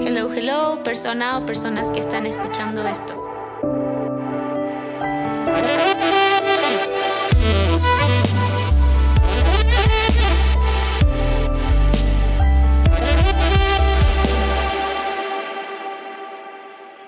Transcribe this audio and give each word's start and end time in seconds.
Hello, 0.00 0.32
hello, 0.32 0.82
persona 0.84 1.38
o 1.38 1.44
personas 1.44 1.90
que 1.90 1.98
están 1.98 2.24
escuchando 2.24 2.86
esto. 2.86 3.14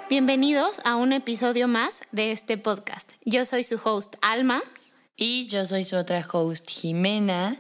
Bienvenidos 0.09 0.81
a 0.85 0.97
un 0.97 1.13
episodio 1.13 1.69
más 1.69 2.03
de 2.11 2.33
este 2.33 2.59
podcast. 2.59 3.13
Yo 3.25 3.45
soy 3.45 3.63
su 3.63 3.81
host 3.83 4.17
Alma. 4.21 4.61
Y 5.23 5.47
yo 5.49 5.67
soy 5.67 5.85
su 5.85 5.97
otra 5.97 6.27
host 6.33 6.71
Jimena. 6.71 7.59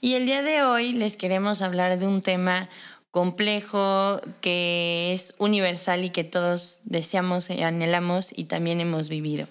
Y 0.00 0.14
el 0.14 0.26
día 0.26 0.42
de 0.42 0.62
hoy 0.62 0.92
les 0.92 1.16
queremos 1.16 1.60
hablar 1.60 1.98
de 1.98 2.06
un 2.06 2.22
tema 2.22 2.68
complejo 3.10 4.20
que 4.40 5.12
es 5.12 5.34
universal 5.38 6.04
y 6.04 6.10
que 6.10 6.24
todos 6.24 6.80
deseamos 6.84 7.50
y 7.50 7.62
anhelamos 7.62 8.36
y 8.36 8.44
también 8.44 8.80
hemos 8.80 9.08
vivido 9.08 9.46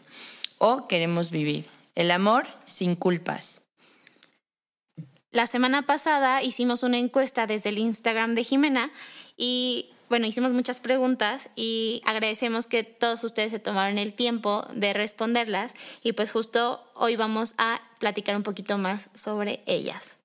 o 0.57 0.87
queremos 0.87 1.31
vivir. 1.31 1.67
El 1.95 2.11
amor 2.11 2.47
sin 2.65 2.95
culpas. 2.95 3.61
La 5.31 5.47
semana 5.47 5.85
pasada 5.85 6.41
hicimos 6.41 6.83
una 6.83 6.97
encuesta 6.97 7.45
desde 7.45 7.69
el 7.69 7.77
Instagram 7.77 8.35
de 8.35 8.43
Jimena 8.43 8.91
y 9.37 9.89
bueno, 10.09 10.25
hicimos 10.25 10.53
muchas 10.53 10.79
preguntas 10.79 11.49
y 11.55 12.01
agradecemos 12.03 12.65
que 12.65 12.83
todos 12.83 13.23
ustedes 13.23 13.51
se 13.51 13.59
tomaron 13.59 13.99
el 13.99 14.15
tiempo 14.15 14.65
de 14.73 14.93
responderlas 14.93 15.75
y 16.01 16.13
pues 16.13 16.31
justo 16.31 16.83
hoy 16.95 17.15
vamos 17.15 17.53
a 17.59 17.79
platicar 17.99 18.35
un 18.35 18.41
poquito 18.41 18.79
más 18.79 19.09
sobre 19.13 19.61
ellas. 19.67 20.17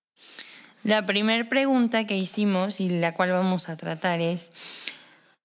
La 0.85 1.07
primera 1.07 1.49
pregunta 1.49 2.07
que 2.07 2.19
hicimos 2.19 2.79
y 2.79 2.91
la 2.91 3.15
cual 3.15 3.31
vamos 3.31 3.71
a 3.71 3.77
tratar 3.79 4.21
es, 4.21 4.53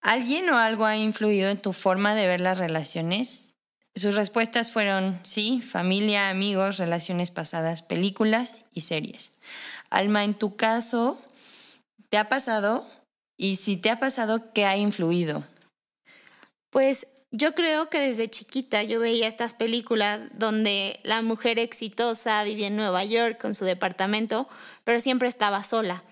¿alguien 0.02 0.50
o 0.50 0.58
algo 0.58 0.86
ha 0.86 0.98
influido 0.98 1.50
en 1.50 1.62
tu 1.62 1.72
forma 1.72 2.14
de 2.14 2.28
ver 2.28 2.42
las 2.42 2.58
relaciones? 2.58 3.54
Sus 3.96 4.16
respuestas 4.16 4.70
fueron 4.70 5.18
sí, 5.24 5.62
familia, 5.62 6.30
amigos, 6.30 6.78
relaciones 6.78 7.32
pasadas, 7.32 7.82
películas 7.84 8.58
y 8.74 8.82
series. 8.82 9.32
Alma, 9.90 10.26
en 10.26 10.34
tu 10.34 10.58
caso, 10.58 11.22
¿te 12.10 12.18
ha 12.18 12.28
pasado? 12.28 12.86
Y 13.38 13.56
si 13.56 13.78
te 13.78 13.90
ha 13.90 13.98
pasado, 13.98 14.52
¿qué 14.52 14.66
ha 14.66 14.76
influido? 14.76 15.46
Pues 16.70 17.08
yo 17.32 17.54
creo 17.54 17.90
que 17.90 18.00
desde 18.00 18.30
chiquita 18.30 18.84
yo 18.84 19.00
veía 19.00 19.28
estas 19.28 19.54
películas 19.54 20.28
donde 20.34 21.00
la 21.04 21.22
mujer 21.22 21.60
exitosa 21.60 22.44
vivía 22.44 22.68
en 22.68 22.76
Nueva 22.76 23.04
York 23.04 23.40
con 23.40 23.54
su 23.54 23.66
departamento, 23.66 24.48
pero 24.84 25.00
siempre 25.00 25.28
estaba 25.28 25.64
sola. 25.64 26.04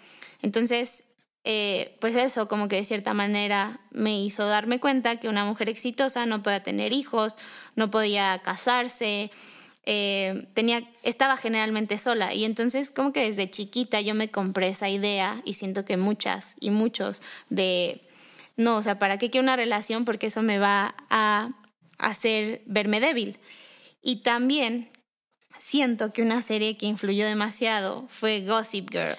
Entonces, 0.41 1.05
eh, 1.43 1.97
pues 2.01 2.15
eso, 2.15 2.47
como 2.47 2.67
que 2.67 2.75
de 2.75 2.85
cierta 2.85 3.13
manera 3.13 3.79
me 3.89 4.21
hizo 4.21 4.45
darme 4.45 4.79
cuenta 4.79 5.15
que 5.15 5.29
una 5.29 5.45
mujer 5.45 5.69
exitosa 5.69 6.25
no 6.25 6.43
podía 6.43 6.61
tener 6.61 6.93
hijos, 6.93 7.37
no 7.75 7.89
podía 7.89 8.39
casarse, 8.43 9.31
eh, 9.85 10.47
tenía, 10.53 10.83
estaba 11.01 11.37
generalmente 11.37 11.97
sola. 11.97 12.33
Y 12.33 12.45
entonces 12.45 12.91
como 12.91 13.11
que 13.11 13.21
desde 13.21 13.49
chiquita 13.49 14.01
yo 14.01 14.13
me 14.13 14.29
compré 14.29 14.67
esa 14.67 14.89
idea 14.89 15.41
y 15.45 15.55
siento 15.55 15.83
que 15.85 15.97
muchas 15.97 16.55
y 16.59 16.69
muchos 16.69 17.23
de, 17.49 18.06
no, 18.57 18.77
o 18.77 18.81
sea, 18.81 18.99
¿para 18.99 19.17
qué 19.17 19.29
quiero 19.29 19.43
una 19.43 19.55
relación? 19.55 20.03
Porque 20.03 20.27
eso 20.27 20.41
me 20.41 20.59
va 20.59 20.95
a 21.09 21.51
hacer 21.97 22.61
verme 22.65 22.99
débil. 22.99 23.39
Y 24.01 24.17
también 24.17 24.91
siento 25.57 26.11
que 26.13 26.21
una 26.21 26.41
serie 26.41 26.77
que 26.77 26.85
influyó 26.85 27.25
demasiado 27.25 28.07
fue 28.09 28.41
Gossip 28.41 28.89
Girl. 28.91 29.15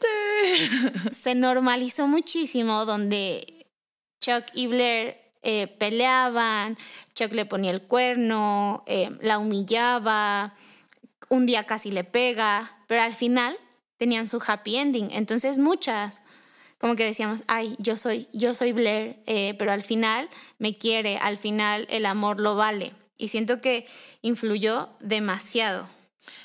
Totalmente. 0.00 1.10
Se 1.14 1.34
normalizó 1.34 2.06
muchísimo 2.06 2.84
donde 2.84 3.66
Chuck 4.20 4.44
y 4.54 4.66
Blair 4.66 5.16
eh, 5.42 5.66
peleaban, 5.66 6.76
Chuck 7.14 7.32
le 7.32 7.46
ponía 7.46 7.70
el 7.70 7.82
cuerno, 7.82 8.84
eh, 8.86 9.16
la 9.20 9.38
humillaba, 9.38 10.54
un 11.28 11.46
día 11.46 11.64
casi 11.64 11.90
le 11.90 12.04
pega, 12.04 12.78
pero 12.86 13.02
al 13.02 13.14
final 13.14 13.56
tenían 13.96 14.28
su 14.28 14.42
happy 14.44 14.76
ending. 14.76 15.10
Entonces 15.12 15.58
muchas, 15.58 16.22
como 16.78 16.96
que 16.96 17.04
decíamos, 17.04 17.44
ay, 17.46 17.76
yo 17.78 17.96
soy, 17.96 18.28
yo 18.32 18.54
soy 18.54 18.72
Blair, 18.72 19.16
eh, 19.26 19.54
pero 19.58 19.72
al 19.72 19.82
final 19.82 20.28
me 20.58 20.74
quiere, 20.74 21.18
al 21.18 21.38
final 21.38 21.86
el 21.90 22.06
amor 22.06 22.40
lo 22.40 22.54
vale. 22.54 22.92
Y 23.18 23.28
siento 23.28 23.60
que 23.60 23.86
influyó 24.22 24.90
demasiado. 25.00 25.88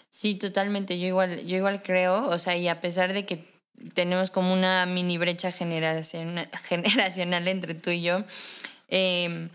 Sí, 0.10 0.36
totalmente. 0.36 1.00
Yo 1.00 1.08
igual, 1.08 1.46
yo 1.46 1.58
igual 1.58 1.84
creo, 1.84 2.28
o 2.28 2.40
sea, 2.40 2.56
y 2.56 2.68
a 2.68 2.80
pesar 2.80 3.14
de 3.14 3.26
que 3.26 3.46
tenemos 3.94 4.32
como 4.32 4.54
una 4.54 4.86
mini 4.86 5.18
brecha 5.18 5.52
generacional 5.52 7.48
entre 7.48 7.74
tú 7.74 7.90
y 7.90 8.02
yo, 8.02 8.24
Em, 8.92 9.50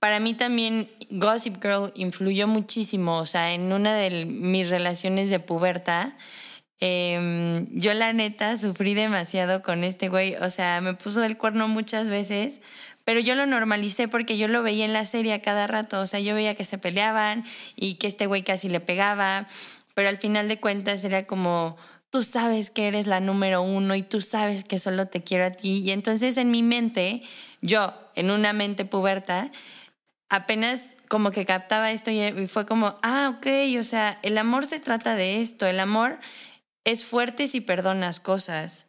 para 0.00 0.18
mí 0.18 0.34
también 0.34 0.90
Gossip 1.10 1.62
Girl 1.62 1.92
influyó 1.94 2.48
muchísimo, 2.48 3.18
o 3.18 3.26
sea, 3.26 3.52
en 3.52 3.72
una 3.72 3.94
de 3.94 4.24
mis 4.24 4.70
relaciones 4.70 5.28
de 5.28 5.38
puberta, 5.38 6.16
em, 6.80 7.66
yo 7.72 7.94
la 7.94 8.12
neta 8.12 8.56
sufrí 8.56 8.94
demasiado 8.94 9.62
con 9.62 9.84
este 9.84 10.08
güey, 10.08 10.34
o 10.36 10.50
sea, 10.50 10.80
me 10.80 10.94
puso 10.94 11.22
el 11.22 11.36
cuerno 11.36 11.68
muchas 11.68 12.10
veces, 12.10 12.60
pero 13.04 13.20
yo 13.20 13.34
lo 13.34 13.46
normalicé 13.46 14.08
porque 14.08 14.38
yo 14.38 14.48
lo 14.48 14.62
veía 14.62 14.84
en 14.84 14.92
la 14.92 15.06
serie 15.06 15.32
a 15.32 15.42
cada 15.42 15.66
rato, 15.66 16.00
o 16.00 16.06
sea, 16.06 16.20
yo 16.20 16.34
veía 16.34 16.54
que 16.54 16.64
se 16.64 16.78
peleaban 16.78 17.44
y 17.76 17.94
que 17.94 18.06
este 18.06 18.26
güey 18.26 18.42
casi 18.42 18.68
le 18.68 18.80
pegaba, 18.80 19.48
pero 19.94 20.08
al 20.08 20.18
final 20.18 20.48
de 20.48 20.60
cuentas 20.60 21.04
era 21.04 21.26
como, 21.26 21.76
tú 22.10 22.22
sabes 22.22 22.70
que 22.70 22.88
eres 22.88 23.06
la 23.06 23.20
número 23.20 23.62
uno 23.62 23.94
y 23.94 24.02
tú 24.02 24.20
sabes 24.20 24.64
que 24.64 24.78
solo 24.78 25.06
te 25.06 25.22
quiero 25.22 25.46
a 25.46 25.50
ti. 25.50 25.78
Y 25.78 25.92
entonces 25.92 26.36
en 26.36 26.50
mi 26.50 26.62
mente, 26.62 27.22
yo, 27.62 27.94
en 28.16 28.30
una 28.30 28.52
mente 28.52 28.84
puberta, 28.84 29.50
apenas 30.28 30.96
como 31.08 31.32
que 31.32 31.44
captaba 31.44 31.90
esto 31.90 32.10
y 32.10 32.46
fue 32.46 32.66
como, 32.66 32.98
ah, 33.02 33.36
ok, 33.36 33.46
o 33.78 33.84
sea, 33.84 34.18
el 34.22 34.38
amor 34.38 34.66
se 34.66 34.80
trata 34.80 35.14
de 35.16 35.40
esto, 35.40 35.66
el 35.66 35.80
amor 35.80 36.20
es 36.84 37.04
fuerte 37.04 37.48
si 37.48 37.60
perdonas 37.60 38.20
cosas. 38.20 38.86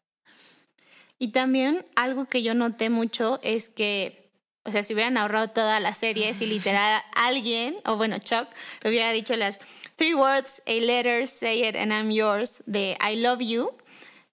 Y 1.19 1.29
también 1.29 1.85
algo 1.96 2.25
que 2.25 2.41
yo 2.41 2.53
noté 2.53 2.90
mucho 2.90 3.40
es 3.44 3.69
que, 3.69 4.31
o 4.63 4.72
sea, 4.72 4.81
si 4.84 4.94
hubieran 4.94 5.18
ahorrado 5.18 5.50
toda 5.50 5.79
la 5.79 5.94
serie, 5.94 6.34
si 6.34 6.47
literal 6.47 7.02
alguien, 7.16 7.75
o 7.85 7.96
bueno, 7.96 8.18
Chuck, 8.18 8.47
le 8.81 8.90
hubiera 8.90 9.12
dicho 9.12 9.35
las 9.35 9.59
Three 9.97 10.16
Words, 10.16 10.63
A 10.66 10.72
Letter, 10.72 11.28
Say 11.28 11.68
It 11.68 11.75
and 11.75 11.91
I'm 11.91 12.09
Yours 12.09 12.63
de 12.66 12.97
I 13.07 13.18
Love 13.18 13.41
You. 13.41 13.72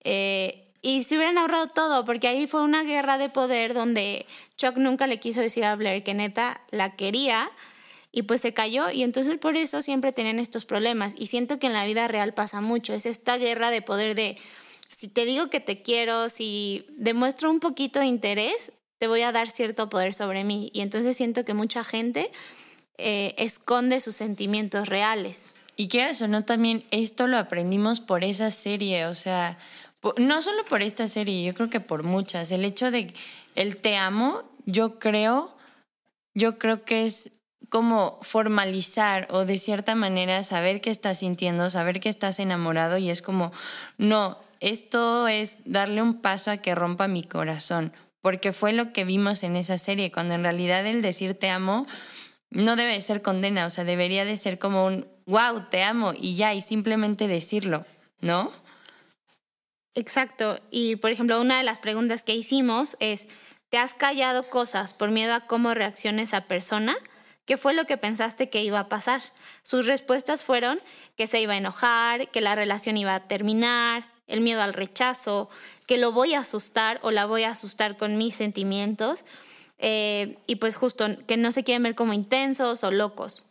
Eh, 0.03 0.65
y 0.81 1.03
se 1.03 1.17
hubieran 1.17 1.37
ahorrado 1.37 1.67
todo, 1.67 2.05
porque 2.05 2.29
ahí 2.29 2.47
fue 2.47 2.63
una 2.63 2.85
guerra 2.85 3.19
de 3.19 3.29
poder 3.29 3.75
donde 3.75 4.25
Chuck 4.57 4.77
nunca 4.77 5.07
le 5.07 5.21
quiso 5.21 5.41
decir 5.41 5.65
a 5.65 5.77
Blair 5.77 6.05
que 6.05 6.15
neta 6.15 6.63
la 6.71 6.97
quería 6.97 7.51
y 8.13 8.23
pues 8.23 8.41
se 8.41 8.55
cayó 8.55 8.91
y 8.91 9.03
entonces 9.03 9.39
por 9.39 9.57
eso 9.57 9.83
siempre 9.83 10.13
tienen 10.13 10.39
estos 10.39 10.65
problemas 10.65 11.15
y 11.17 11.27
siento 11.27 11.59
que 11.59 11.67
en 11.67 11.75
la 11.75 11.85
vida 11.85 12.09
real 12.09 12.35
pasa 12.35 12.61
mucho, 12.61 12.95
es 12.95 13.07
esta 13.07 13.37
guerra 13.37 13.71
de 13.71 13.83
poder 13.83 14.15
de 14.15 14.39
si 14.91 15.09
te 15.09 15.25
digo 15.25 15.49
que 15.49 15.61
te 15.61 15.83
quiero, 15.83 16.29
si 16.29 16.87
demuestro 16.97 17.51
un 17.51 17.61
poquito 17.61 18.01
de 18.01 18.07
interés, 18.07 18.73
te 18.99 19.07
voy 19.07 19.23
a 19.23 19.33
dar 19.33 19.51
cierto 19.51 19.91
poder 19.91 20.15
sobre 20.15 20.45
mí 20.45 20.71
y 20.73 20.81
entonces 20.81 21.17
siento 21.17 21.45
que 21.45 21.55
mucha 21.55 21.85
gente 21.85 22.31
eh, 22.97 23.35
esconde 23.39 24.01
sus 24.01 24.17
sentimientos 24.17 24.89
reales. 24.89 25.51
Y 25.77 25.87
qué 25.87 26.09
eso, 26.11 26.27
no, 26.27 26.45
también 26.45 26.85
esto 26.91 27.29
lo 27.29 27.39
aprendimos 27.39 28.01
por 28.01 28.25
esa 28.25 28.51
serie, 28.51 29.07
o 29.07 29.15
sea, 29.15 29.59
no 30.17 30.43
solo 30.43 30.65
por 30.65 30.83
esta 30.83 31.07
serie, 31.07 31.45
yo 31.45 31.55
creo 31.55 31.71
que 31.71 31.79
por 31.79 32.03
muchas. 32.03 32.51
El 32.51 32.65
hecho 32.65 32.91
de 32.91 33.15
el 33.55 33.77
te 33.77 33.97
amo, 33.97 34.43
yo 34.67 34.99
creo, 34.99 35.57
yo 36.35 36.59
creo 36.59 36.85
que 36.85 37.05
es 37.05 37.38
como 37.69 38.19
formalizar 38.23 39.29
o 39.31 39.45
de 39.45 39.59
cierta 39.59 39.95
manera 39.95 40.43
saber 40.43 40.81
qué 40.81 40.91
estás 40.91 41.19
sintiendo, 41.19 41.71
saber 41.71 42.01
que 42.01 42.09
estás 42.09 42.39
enamorado 42.39 42.99
y 42.99 43.11
es 43.11 43.23
como, 43.23 43.53
no, 43.99 44.39
esto 44.61 45.29
es 45.29 45.59
darle 45.65 46.03
un 46.03 46.21
paso 46.21 46.51
a 46.51 46.57
que 46.59 46.75
rompa 46.75 47.09
mi 47.09 47.23
corazón, 47.23 47.93
porque 48.21 48.53
fue 48.53 48.73
lo 48.73 48.93
que 48.93 49.05
vimos 49.05 49.43
en 49.43 49.57
esa 49.57 49.79
serie, 49.79 50.11
cuando 50.11 50.35
en 50.35 50.43
realidad 50.43 50.87
el 50.87 51.03
decir 51.03 51.35
te 51.39 51.51
amo 51.51 51.87
no 52.51 52.77
debe 52.77 53.01
ser 53.01 53.23
condena, 53.23 53.67
o 53.67 53.71
sea, 53.71 53.85
debería 53.85 54.25
de 54.25 54.37
ser 54.37 54.59
como 54.59 54.87
un, 54.87 55.07
wow, 55.27 55.67
te 55.71 55.83
amo 55.83 56.13
y 56.17 56.37
ya, 56.37 56.55
y 56.55 56.63
simplemente 56.63 57.29
decirlo, 57.29 57.85
¿no? 58.21 58.51
Exacto. 59.95 60.59
Y 60.71 60.97
por 60.97 61.11
ejemplo, 61.11 61.41
una 61.41 61.59
de 61.59 61.65
las 61.65 61.79
preguntas 61.79 62.23
que 62.23 62.35
hicimos 62.35 62.97
es, 63.01 63.29
¿te 63.69 63.79
has 63.79 63.95
callado 63.95 64.49
cosas 64.49 64.95
por 64.95 65.11
miedo 65.11 65.35
a 65.35 65.41
cómo 65.41 65.75
reaccione 65.75 66.23
esa 66.23 66.43
persona? 66.43 66.97
¿Qué 67.49 67.57
fue 67.57 67.73
lo 67.73 67.87
que 67.87 67.97
pensaste 67.97 68.51
que 68.51 68.63
iba 68.63 68.79
a 68.79 68.89
pasar? 68.91 69.23
Sus 69.63 69.87
respuestas 69.87 70.45
fueron 70.45 70.83
que 71.17 71.27
se 71.27 71.41
iba 71.41 71.55
a 71.55 71.57
enojar, 71.57 72.29
que 72.29 72.43
la 72.43 72.55
relación 72.55 72.99
iba 72.99 73.15
a 73.15 73.27
terminar, 73.27 74.07
el 74.27 74.43
miedo 74.43 74.61
al 74.61 74.75
rechazo, 74.75 75.49
que 75.87 75.97
lo 75.97 76.13
voy 76.13 76.35
a 76.35 76.41
asustar 76.41 77.01
o 77.03 77.11
la 77.11 77.25
voy 77.25 77.45
a 77.45 77.53
asustar 77.53 77.97
con 77.97 78.19
mis 78.19 78.35
sentimientos 78.35 79.25
eh, 79.79 80.37
y 80.47 80.57
pues 80.57 80.77
justo 80.77 81.07
que 81.27 81.39
no 81.39 81.51
se 81.51 81.65
quieren 81.65 81.85
ver 81.85 81.95
como 81.95 82.13
intensos 82.13 82.85
o 82.85 82.91
locos. 82.91 83.47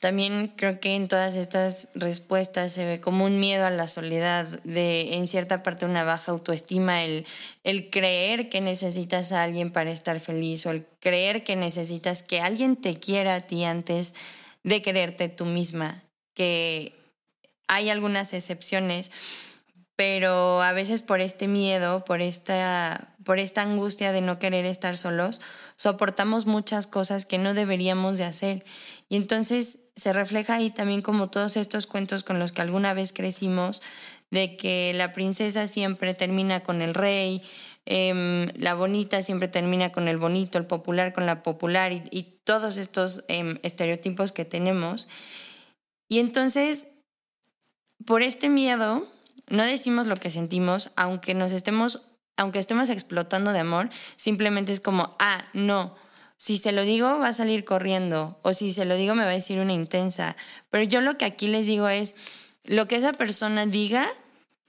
También 0.00 0.54
creo 0.56 0.78
que 0.78 0.94
en 0.94 1.08
todas 1.08 1.34
estas 1.34 1.88
respuestas 1.94 2.72
se 2.72 2.84
ve 2.84 3.00
como 3.00 3.24
un 3.24 3.40
miedo 3.40 3.66
a 3.66 3.70
la 3.70 3.88
soledad, 3.88 4.46
de 4.62 5.14
en 5.14 5.26
cierta 5.26 5.64
parte 5.64 5.86
una 5.86 6.04
baja 6.04 6.30
autoestima, 6.30 7.02
el, 7.02 7.26
el 7.64 7.90
creer 7.90 8.48
que 8.48 8.60
necesitas 8.60 9.32
a 9.32 9.42
alguien 9.42 9.72
para 9.72 9.90
estar 9.90 10.20
feliz 10.20 10.64
o 10.66 10.70
el 10.70 10.86
creer 11.00 11.42
que 11.42 11.56
necesitas 11.56 12.22
que 12.22 12.40
alguien 12.40 12.76
te 12.76 13.00
quiera 13.00 13.34
a 13.34 13.40
ti 13.40 13.64
antes 13.64 14.14
de 14.62 14.82
quererte 14.82 15.28
tú 15.28 15.46
misma, 15.46 16.04
que 16.32 16.92
hay 17.66 17.90
algunas 17.90 18.32
excepciones, 18.34 19.10
pero 19.96 20.62
a 20.62 20.72
veces 20.72 21.02
por 21.02 21.20
este 21.20 21.48
miedo, 21.48 22.04
por 22.04 22.22
esta, 22.22 23.16
por 23.24 23.40
esta 23.40 23.62
angustia 23.62 24.12
de 24.12 24.20
no 24.20 24.38
querer 24.38 24.64
estar 24.64 24.96
solos, 24.96 25.40
soportamos 25.76 26.46
muchas 26.46 26.86
cosas 26.86 27.26
que 27.26 27.38
no 27.38 27.52
deberíamos 27.52 28.16
de 28.16 28.24
hacer. 28.24 28.64
Y 29.08 29.16
entonces 29.16 29.88
se 29.96 30.12
refleja 30.12 30.56
ahí 30.56 30.70
también 30.70 31.02
como 31.02 31.30
todos 31.30 31.56
estos 31.56 31.86
cuentos 31.86 32.24
con 32.24 32.38
los 32.38 32.52
que 32.52 32.62
alguna 32.62 32.94
vez 32.94 33.12
crecimos, 33.12 33.82
de 34.30 34.56
que 34.56 34.92
la 34.94 35.12
princesa 35.12 35.66
siempre 35.66 36.14
termina 36.14 36.60
con 36.60 36.82
el 36.82 36.94
rey, 36.94 37.42
em, 37.86 38.48
la 38.56 38.74
bonita 38.74 39.22
siempre 39.22 39.48
termina 39.48 39.90
con 39.92 40.08
el 40.08 40.18
bonito, 40.18 40.58
el 40.58 40.66
popular 40.66 41.14
con 41.14 41.24
la 41.24 41.42
popular 41.42 41.92
y, 41.92 42.34
todos 42.44 42.78
estos 42.78 43.24
em, 43.28 43.58
estereotipos 43.62 44.32
que 44.32 44.46
tenemos. 44.46 45.06
Y 46.08 46.18
entonces, 46.18 46.88
por 48.06 48.22
este 48.22 48.48
miedo, 48.48 49.06
no 49.50 49.64
decimos 49.64 50.06
lo 50.06 50.16
que 50.16 50.30
sentimos, 50.30 50.90
aunque 50.96 51.34
nos 51.34 51.52
estemos, 51.52 52.00
aunque 52.38 52.58
estemos 52.58 52.88
explotando 52.88 53.52
de 53.52 53.58
amor, 53.58 53.90
simplemente 54.16 54.72
es 54.72 54.80
como, 54.80 55.14
ah, 55.18 55.44
no, 55.52 55.94
si 56.38 56.56
se 56.56 56.72
lo 56.72 56.82
digo 56.84 57.18
va 57.18 57.28
a 57.28 57.34
salir 57.34 57.64
corriendo 57.64 58.38
o 58.42 58.54
si 58.54 58.72
se 58.72 58.84
lo 58.84 58.94
digo 58.94 59.14
me 59.14 59.24
va 59.24 59.30
a 59.30 59.34
decir 59.34 59.58
una 59.58 59.72
intensa. 59.72 60.36
Pero 60.70 60.84
yo 60.84 61.00
lo 61.00 61.18
que 61.18 61.26
aquí 61.26 61.48
les 61.48 61.66
digo 61.66 61.88
es, 61.88 62.16
lo 62.64 62.86
que 62.88 62.96
esa 62.96 63.12
persona 63.12 63.66
diga 63.66 64.08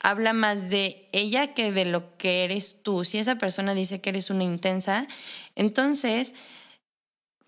habla 0.02 0.34
más 0.34 0.70
de 0.70 1.08
ella 1.12 1.54
que 1.54 1.72
de 1.72 1.86
lo 1.86 2.18
que 2.18 2.44
eres 2.44 2.82
tú. 2.84 3.06
Si 3.06 3.18
esa 3.18 3.38
persona 3.38 3.74
dice 3.74 4.02
que 4.02 4.10
eres 4.10 4.30
una 4.30 4.44
intensa, 4.44 5.08
entonces, 5.56 6.36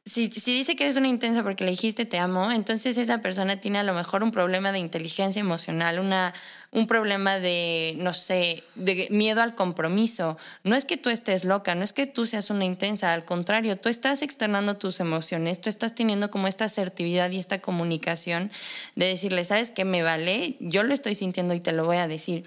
si, 0.05 0.29
si 0.29 0.53
dice 0.53 0.75
que 0.75 0.83
eres 0.83 0.97
una 0.97 1.07
intensa 1.07 1.43
porque 1.43 1.63
le 1.63 1.71
dijiste 1.71 2.05
te 2.05 2.19
amo, 2.19 2.51
entonces 2.51 2.97
esa 2.97 3.21
persona 3.21 3.61
tiene 3.61 3.79
a 3.79 3.83
lo 3.83 3.93
mejor 3.93 4.23
un 4.23 4.31
problema 4.31 4.71
de 4.71 4.79
inteligencia 4.79 5.39
emocional, 5.39 5.99
una 5.99 6.33
un 6.73 6.87
problema 6.87 7.37
de, 7.39 7.95
no 7.97 8.13
sé, 8.13 8.63
de 8.75 9.07
miedo 9.11 9.41
al 9.41 9.55
compromiso. 9.55 10.37
No 10.63 10.75
es 10.75 10.85
que 10.85 10.95
tú 10.95 11.09
estés 11.09 11.43
loca, 11.43 11.75
no 11.75 11.83
es 11.83 11.91
que 11.91 12.07
tú 12.07 12.25
seas 12.25 12.49
una 12.49 12.63
intensa, 12.63 13.13
al 13.13 13.25
contrario, 13.25 13.77
tú 13.77 13.89
estás 13.89 14.21
externando 14.21 14.77
tus 14.77 15.01
emociones, 15.01 15.59
tú 15.59 15.69
estás 15.69 15.95
teniendo 15.95 16.31
como 16.31 16.47
esta 16.47 16.65
asertividad 16.65 17.29
y 17.31 17.39
esta 17.39 17.59
comunicación 17.59 18.51
de 18.95 19.07
decirle, 19.07 19.43
¿sabes 19.43 19.71
qué 19.71 19.83
me 19.83 20.01
vale? 20.01 20.55
Yo 20.59 20.83
lo 20.83 20.93
estoy 20.93 21.15
sintiendo 21.15 21.53
y 21.53 21.59
te 21.59 21.73
lo 21.73 21.85
voy 21.85 21.97
a 21.97 22.07
decir. 22.07 22.45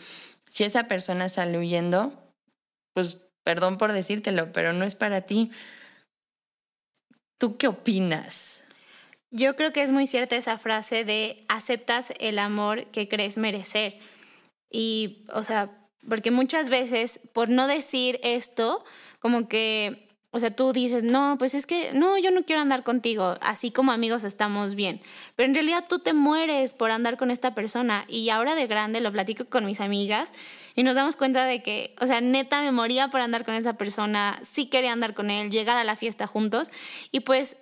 Si 0.48 0.64
esa 0.64 0.88
persona 0.88 1.28
sale 1.28 1.58
huyendo, 1.58 2.14
pues 2.94 3.20
perdón 3.42 3.76
por 3.76 3.92
decírtelo, 3.92 4.52
pero 4.52 4.72
no 4.72 4.86
es 4.86 4.94
para 4.94 5.20
ti. 5.20 5.50
¿Tú 7.36 7.58
qué 7.58 7.68
opinas? 7.68 8.62
Yo 9.30 9.54
creo 9.56 9.72
que 9.72 9.82
es 9.82 9.90
muy 9.90 10.06
cierta 10.06 10.36
esa 10.36 10.58
frase 10.58 11.04
de 11.04 11.44
aceptas 11.48 12.14
el 12.20 12.38
amor 12.38 12.86
que 12.86 13.08
crees 13.08 13.36
merecer. 13.36 13.98
Y, 14.74 15.24
o 15.32 15.44
sea, 15.44 15.70
porque 16.08 16.32
muchas 16.32 16.68
veces, 16.68 17.20
por 17.32 17.48
no 17.48 17.68
decir 17.68 18.18
esto, 18.24 18.84
como 19.20 19.46
que, 19.46 20.08
o 20.32 20.40
sea, 20.40 20.50
tú 20.50 20.72
dices, 20.72 21.04
no, 21.04 21.36
pues 21.38 21.54
es 21.54 21.64
que, 21.64 21.92
no, 21.92 22.18
yo 22.18 22.32
no 22.32 22.42
quiero 22.42 22.60
andar 22.60 22.82
contigo, 22.82 23.36
así 23.40 23.70
como 23.70 23.92
amigos 23.92 24.24
estamos 24.24 24.74
bien. 24.74 25.00
Pero 25.36 25.48
en 25.48 25.54
realidad 25.54 25.84
tú 25.88 26.00
te 26.00 26.12
mueres 26.12 26.74
por 26.74 26.90
andar 26.90 27.16
con 27.16 27.30
esta 27.30 27.54
persona. 27.54 28.04
Y 28.08 28.30
ahora 28.30 28.56
de 28.56 28.66
grande 28.66 29.00
lo 29.00 29.12
platico 29.12 29.44
con 29.44 29.64
mis 29.64 29.80
amigas 29.80 30.32
y 30.74 30.82
nos 30.82 30.96
damos 30.96 31.14
cuenta 31.14 31.44
de 31.44 31.62
que, 31.62 31.94
o 32.00 32.06
sea, 32.06 32.20
neta 32.20 32.60
me 32.60 32.72
moría 32.72 33.10
por 33.10 33.20
andar 33.20 33.44
con 33.44 33.54
esa 33.54 33.74
persona, 33.74 34.36
sí 34.42 34.66
quería 34.66 34.90
andar 34.90 35.14
con 35.14 35.30
él, 35.30 35.52
llegar 35.52 35.76
a 35.76 35.84
la 35.84 35.94
fiesta 35.94 36.26
juntos. 36.26 36.72
Y 37.12 37.20
pues 37.20 37.58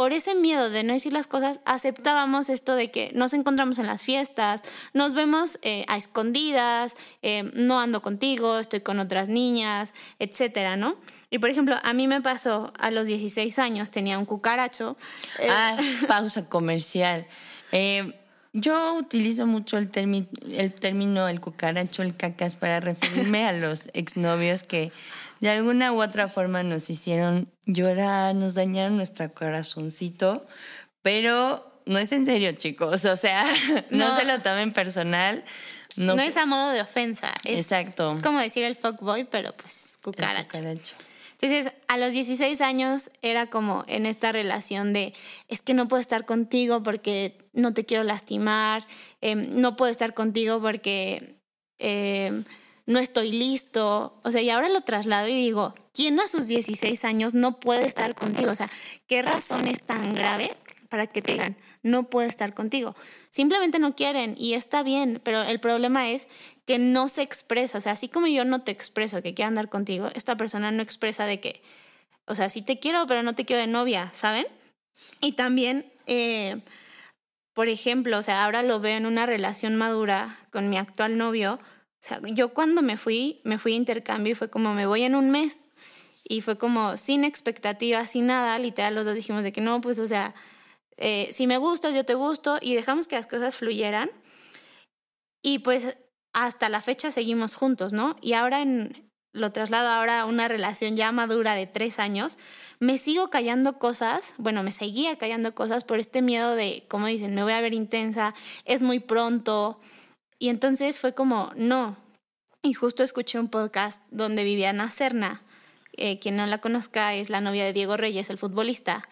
por 0.00 0.14
ese 0.14 0.34
miedo 0.34 0.70
de 0.70 0.82
no 0.82 0.94
decir 0.94 1.12
las 1.12 1.26
cosas, 1.26 1.60
aceptábamos 1.66 2.48
esto 2.48 2.74
de 2.74 2.90
que 2.90 3.12
nos 3.14 3.34
encontramos 3.34 3.78
en 3.78 3.86
las 3.86 4.02
fiestas, 4.02 4.62
nos 4.94 5.12
vemos 5.12 5.58
eh, 5.60 5.84
a 5.88 5.98
escondidas, 5.98 6.96
eh, 7.20 7.50
no 7.52 7.78
ando 7.78 8.00
contigo, 8.00 8.58
estoy 8.58 8.80
con 8.80 8.98
otras 8.98 9.28
niñas, 9.28 9.92
etcétera, 10.18 10.78
¿no? 10.78 10.96
Y 11.28 11.38
por 11.38 11.50
ejemplo, 11.50 11.76
a 11.82 11.92
mí 11.92 12.08
me 12.08 12.22
pasó 12.22 12.72
a 12.78 12.90
los 12.90 13.08
16 13.08 13.58
años, 13.58 13.90
tenía 13.90 14.18
un 14.18 14.24
cucaracho. 14.24 14.96
Eh, 15.38 15.48
ah, 15.50 15.76
pausa 16.08 16.48
comercial. 16.48 17.26
yo 18.54 18.94
utilizo 18.94 19.46
mucho 19.46 19.76
el, 19.76 19.90
el 20.48 20.72
término 20.72 21.28
el 21.28 21.42
cucaracho, 21.42 22.00
el 22.00 22.16
cacas, 22.16 22.56
para 22.56 22.80
referirme 22.80 23.46
a 23.46 23.52
los 23.52 23.90
exnovios 23.92 24.62
que 24.62 24.92
de 25.40 25.50
alguna 25.50 25.92
u 25.92 26.02
otra 26.02 26.28
forma 26.28 26.62
nos 26.62 26.90
hicieron 26.90 27.52
llorar, 27.66 28.34
nos 28.34 28.54
dañaron 28.54 28.96
nuestro 28.96 29.32
corazoncito, 29.32 30.46
pero 31.02 31.80
no 31.86 31.98
es 31.98 32.12
en 32.12 32.26
serio, 32.26 32.52
chicos, 32.52 33.04
o 33.04 33.16
sea, 33.16 33.44
no, 33.90 34.18
se 34.18 34.24
lo 34.26 34.40
tomen 34.40 34.72
personal. 34.72 35.42
No, 35.96 36.14
es 36.14 36.36
a 36.36 36.46
modo 36.46 36.70
de 36.70 36.82
ofensa. 36.82 37.34
Exacto. 37.44 38.18
Como 38.22 38.38
decir 38.38 38.62
el 38.64 38.76
fuckboy, 38.76 39.24
pero 39.24 39.52
pues 39.56 39.98
cucaracho. 40.02 40.60
Entonces, 41.40 41.72
a 41.88 41.96
los 41.96 42.12
16 42.12 42.60
años 42.60 43.10
era 43.22 43.46
como 43.46 43.84
en 43.88 44.04
esta 44.06 44.30
relación 44.30 44.92
de, 44.92 45.14
es 45.48 45.62
que 45.62 45.72
no 45.72 45.88
puedo 45.88 46.00
estar 46.00 46.26
contigo 46.26 46.82
porque 46.82 47.38
no 47.54 47.72
te 47.72 47.86
quiero 47.86 48.04
lastimar, 48.04 48.86
em, 49.20 49.60
no 49.60 49.74
puedo 49.74 49.90
estar 49.90 50.12
contigo 50.12 50.60
porque 50.60 51.40
em, 51.78 52.44
no 52.90 52.98
estoy 52.98 53.30
listo. 53.30 54.20
O 54.24 54.30
sea, 54.30 54.42
y 54.42 54.50
ahora 54.50 54.68
lo 54.68 54.80
traslado 54.80 55.28
y 55.28 55.34
digo, 55.34 55.74
¿quién 55.94 56.18
a 56.18 56.26
sus 56.26 56.48
16 56.48 57.04
años 57.04 57.34
no 57.34 57.60
puede 57.60 57.86
estar 57.86 58.14
contigo? 58.14 58.50
O 58.50 58.54
sea, 58.54 58.68
¿qué 59.06 59.22
razón 59.22 59.68
es 59.68 59.84
tan 59.84 60.12
grave 60.12 60.52
para 60.88 61.06
que 61.06 61.22
te 61.22 61.32
digan, 61.32 61.56
no 61.84 62.10
puedo 62.10 62.28
estar 62.28 62.52
contigo? 62.52 62.96
Simplemente 63.30 63.78
no 63.78 63.94
quieren 63.94 64.34
y 64.36 64.54
está 64.54 64.82
bien, 64.82 65.20
pero 65.22 65.42
el 65.42 65.60
problema 65.60 66.10
es 66.10 66.26
que 66.66 66.78
no 66.78 67.06
se 67.06 67.22
expresa. 67.22 67.78
O 67.78 67.80
sea, 67.80 67.92
así 67.92 68.08
como 68.08 68.26
yo 68.26 68.44
no 68.44 68.62
te 68.62 68.72
expreso 68.72 69.22
que 69.22 69.34
quiero 69.34 69.48
andar 69.48 69.68
contigo, 69.68 70.08
esta 70.14 70.36
persona 70.36 70.72
no 70.72 70.82
expresa 70.82 71.26
de 71.26 71.38
que, 71.38 71.62
o 72.26 72.34
sea, 72.34 72.50
sí 72.50 72.60
te 72.60 72.80
quiero, 72.80 73.06
pero 73.06 73.22
no 73.22 73.36
te 73.36 73.44
quiero 73.44 73.60
de 73.60 73.68
novia, 73.68 74.12
¿saben? 74.14 74.46
Y 75.20 75.32
también... 75.32 75.90
Eh, 76.06 76.60
por 77.52 77.68
ejemplo, 77.68 78.16
o 78.16 78.22
sea, 78.22 78.44
ahora 78.44 78.62
lo 78.62 78.80
veo 78.80 78.96
en 78.96 79.06
una 79.06 79.26
relación 79.26 79.76
madura 79.76 80.38
con 80.50 80.70
mi 80.70 80.78
actual 80.78 81.18
novio, 81.18 81.58
o 82.00 82.06
sea, 82.06 82.20
yo 82.22 82.54
cuando 82.54 82.82
me 82.82 82.96
fui, 82.96 83.40
me 83.44 83.58
fui 83.58 83.74
a 83.74 83.76
intercambio 83.76 84.32
y 84.32 84.34
fue 84.34 84.48
como, 84.48 84.72
me 84.74 84.86
voy 84.86 85.02
en 85.02 85.14
un 85.14 85.30
mes. 85.30 85.66
Y 86.24 86.40
fue 86.40 86.56
como, 86.56 86.96
sin 86.96 87.24
expectativas, 87.24 88.10
sin 88.10 88.26
nada, 88.26 88.58
literal, 88.58 88.94
los 88.94 89.04
dos 89.04 89.14
dijimos 89.14 89.42
de 89.42 89.52
que 89.52 89.60
no, 89.60 89.80
pues, 89.80 89.98
o 89.98 90.06
sea, 90.06 90.34
eh, 90.96 91.28
si 91.32 91.46
me 91.46 91.58
gustas, 91.58 91.94
yo 91.94 92.04
te 92.04 92.14
gusto, 92.14 92.58
y 92.60 92.74
dejamos 92.74 93.08
que 93.08 93.16
las 93.16 93.26
cosas 93.26 93.56
fluyeran. 93.56 94.10
Y 95.42 95.60
pues 95.60 95.98
hasta 96.32 96.68
la 96.68 96.80
fecha 96.80 97.10
seguimos 97.10 97.54
juntos, 97.54 97.92
¿no? 97.92 98.16
Y 98.20 98.34
ahora 98.34 98.62
en, 98.62 99.10
lo 99.32 99.52
traslado 99.52 99.88
ahora 99.88 100.20
a 100.20 100.24
una 100.24 100.48
relación 100.48 100.96
ya 100.96 101.12
madura 101.12 101.54
de 101.54 101.66
tres 101.66 101.98
años, 101.98 102.38
me 102.78 102.98
sigo 102.98 103.30
callando 103.30 103.78
cosas, 103.78 104.34
bueno, 104.38 104.62
me 104.62 104.72
seguía 104.72 105.16
callando 105.16 105.54
cosas 105.54 105.84
por 105.84 105.98
este 105.98 106.22
miedo 106.22 106.54
de, 106.54 106.84
como 106.88 107.06
dicen, 107.06 107.34
me 107.34 107.42
voy 107.42 107.52
a 107.52 107.60
ver 107.60 107.74
intensa, 107.74 108.34
es 108.64 108.82
muy 108.82 109.00
pronto, 109.00 109.80
y 110.40 110.48
entonces 110.48 110.98
fue 110.98 111.14
como, 111.14 111.52
no. 111.54 111.98
Y 112.62 112.72
justo 112.72 113.02
escuché 113.02 113.38
un 113.38 113.48
podcast 113.48 114.02
donde 114.10 114.42
Viviana 114.42 114.88
Serna, 114.88 115.42
eh, 115.92 116.18
quien 116.18 116.36
no 116.36 116.46
la 116.46 116.62
conozca, 116.62 117.14
es 117.14 117.28
la 117.28 117.42
novia 117.42 117.62
de 117.64 117.74
Diego 117.74 117.98
Reyes, 117.98 118.30
el 118.30 118.38
futbolista, 118.38 119.06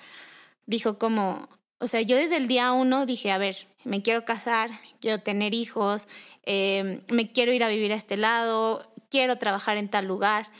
dijo 0.64 0.98
como, 0.98 1.50
o 1.80 1.86
sea, 1.86 2.00
yo 2.00 2.16
desde 2.16 2.38
el 2.38 2.48
día 2.48 2.72
uno 2.72 3.04
dije, 3.04 3.30
a 3.30 3.36
ver, 3.36 3.68
me 3.84 4.00
quiero 4.00 4.24
casar, 4.24 4.70
quiero 5.02 5.20
tener 5.20 5.52
hijos, 5.52 6.08
eh, 6.44 7.02
me 7.08 7.30
quiero 7.30 7.52
ir 7.52 7.62
a 7.62 7.68
vivir 7.68 7.92
a 7.92 7.96
este 7.96 8.16
lado, 8.16 8.90
quiero 9.10 9.36
trabajar 9.36 9.76
en 9.76 9.90
tal 9.90 10.06
lugar. 10.06 10.50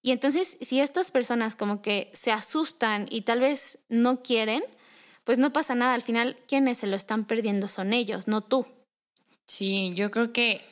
Y 0.00 0.12
entonces, 0.12 0.56
si 0.62 0.80
estas 0.80 1.10
personas 1.10 1.56
como 1.56 1.82
que 1.82 2.10
se 2.14 2.32
asustan 2.32 3.06
y 3.10 3.20
tal 3.22 3.40
vez 3.40 3.80
no 3.90 4.22
quieren, 4.22 4.64
pues 5.24 5.36
no 5.36 5.52
pasa 5.52 5.74
nada. 5.74 5.92
Al 5.92 6.02
final, 6.02 6.38
quienes 6.48 6.78
se 6.78 6.86
lo 6.86 6.96
están 6.96 7.26
perdiendo 7.26 7.68
son 7.68 7.92
ellos, 7.92 8.28
no 8.28 8.40
tú. 8.40 8.66
Sí, 9.46 9.92
yo 9.94 10.10
creo 10.10 10.32
que 10.32 10.62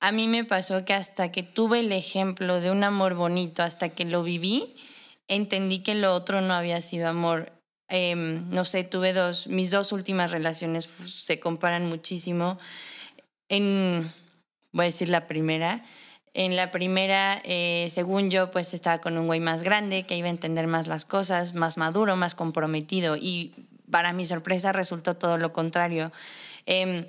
a 0.00 0.12
mí 0.12 0.28
me 0.28 0.44
pasó 0.44 0.84
que 0.84 0.94
hasta 0.94 1.32
que 1.32 1.42
tuve 1.42 1.80
el 1.80 1.92
ejemplo 1.92 2.60
de 2.60 2.70
un 2.70 2.84
amor 2.84 3.14
bonito, 3.14 3.62
hasta 3.62 3.88
que 3.88 4.04
lo 4.04 4.22
viví, 4.22 4.76
entendí 5.28 5.80
que 5.80 5.94
lo 5.94 6.14
otro 6.14 6.40
no 6.40 6.54
había 6.54 6.80
sido 6.82 7.08
amor. 7.08 7.52
Em, 7.88 8.48
no 8.50 8.64
sé, 8.64 8.84
tuve 8.84 9.12
dos, 9.12 9.46
mis 9.46 9.70
dos 9.70 9.92
últimas 9.92 10.30
relaciones 10.30 10.88
se 11.06 11.40
comparan 11.40 11.86
muchísimo. 11.86 12.58
En, 13.48 14.12
voy 14.72 14.84
a 14.84 14.86
decir 14.86 15.08
la 15.08 15.26
primera. 15.26 15.84
En 16.34 16.54
la 16.54 16.70
primera, 16.70 17.40
eh, 17.44 17.88
según 17.90 18.30
yo, 18.30 18.50
pues 18.50 18.74
estaba 18.74 19.00
con 19.00 19.16
un 19.16 19.26
güey 19.26 19.40
más 19.40 19.62
grande 19.62 20.04
que 20.04 20.16
iba 20.16 20.28
a 20.28 20.30
entender 20.30 20.66
más 20.66 20.86
las 20.86 21.04
cosas, 21.06 21.54
más 21.54 21.78
maduro, 21.78 22.14
más 22.16 22.34
comprometido. 22.34 23.16
Y 23.16 23.54
para 23.90 24.12
mi 24.12 24.26
sorpresa 24.26 24.72
resultó 24.72 25.16
todo 25.16 25.38
lo 25.38 25.52
contrario. 25.52 26.12
Em, 26.66 27.06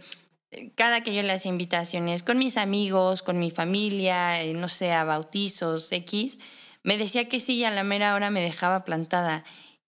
cada 0.75 1.03
que 1.03 1.13
yo 1.13 1.21
le 1.21 1.31
hacía 1.31 1.49
invitaciones 1.49 2.23
con 2.23 2.37
mis 2.37 2.57
amigos, 2.57 3.21
con 3.21 3.39
mi 3.39 3.51
familia, 3.51 4.41
eh, 4.41 4.53
no 4.53 4.69
sé, 4.69 4.91
a 4.91 5.03
bautizos, 5.03 5.91
X, 5.91 6.39
me 6.83 6.97
decía 6.97 7.29
que 7.29 7.39
sí 7.39 7.55
y 7.55 7.65
a 7.65 7.71
la 7.71 7.83
mera 7.83 8.15
hora 8.15 8.29
me 8.29 8.41
dejaba 8.41 8.83
plantada. 8.83 9.43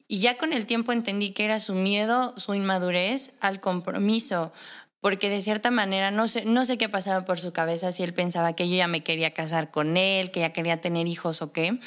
Y 0.07 0.19
ya 0.19 0.37
con 0.37 0.53
el 0.53 0.65
tiempo 0.65 0.91
entendí 0.91 1.31
que 1.31 1.45
era 1.45 1.59
su 1.59 1.73
miedo, 1.73 2.33
su 2.37 2.53
inmadurez 2.53 3.33
al 3.39 3.61
compromiso, 3.61 4.51
porque 4.99 5.29
de 5.29 5.41
cierta 5.41 5.71
manera 5.71 6.11
no 6.11 6.27
sé, 6.27 6.45
no 6.45 6.65
sé 6.65 6.77
qué 6.77 6.89
pasaba 6.89 7.25
por 7.25 7.39
su 7.39 7.53
cabeza, 7.53 7.91
si 7.91 8.03
él 8.03 8.13
pensaba 8.13 8.53
que 8.53 8.69
yo 8.69 8.75
ya 8.75 8.87
me 8.87 9.03
quería 9.03 9.33
casar 9.33 9.71
con 9.71 9.97
él, 9.97 10.31
que 10.31 10.41
ya 10.41 10.53
quería 10.53 10.81
tener 10.81 11.07
hijos 11.07 11.41
o 11.41 11.51
qué, 11.53 11.79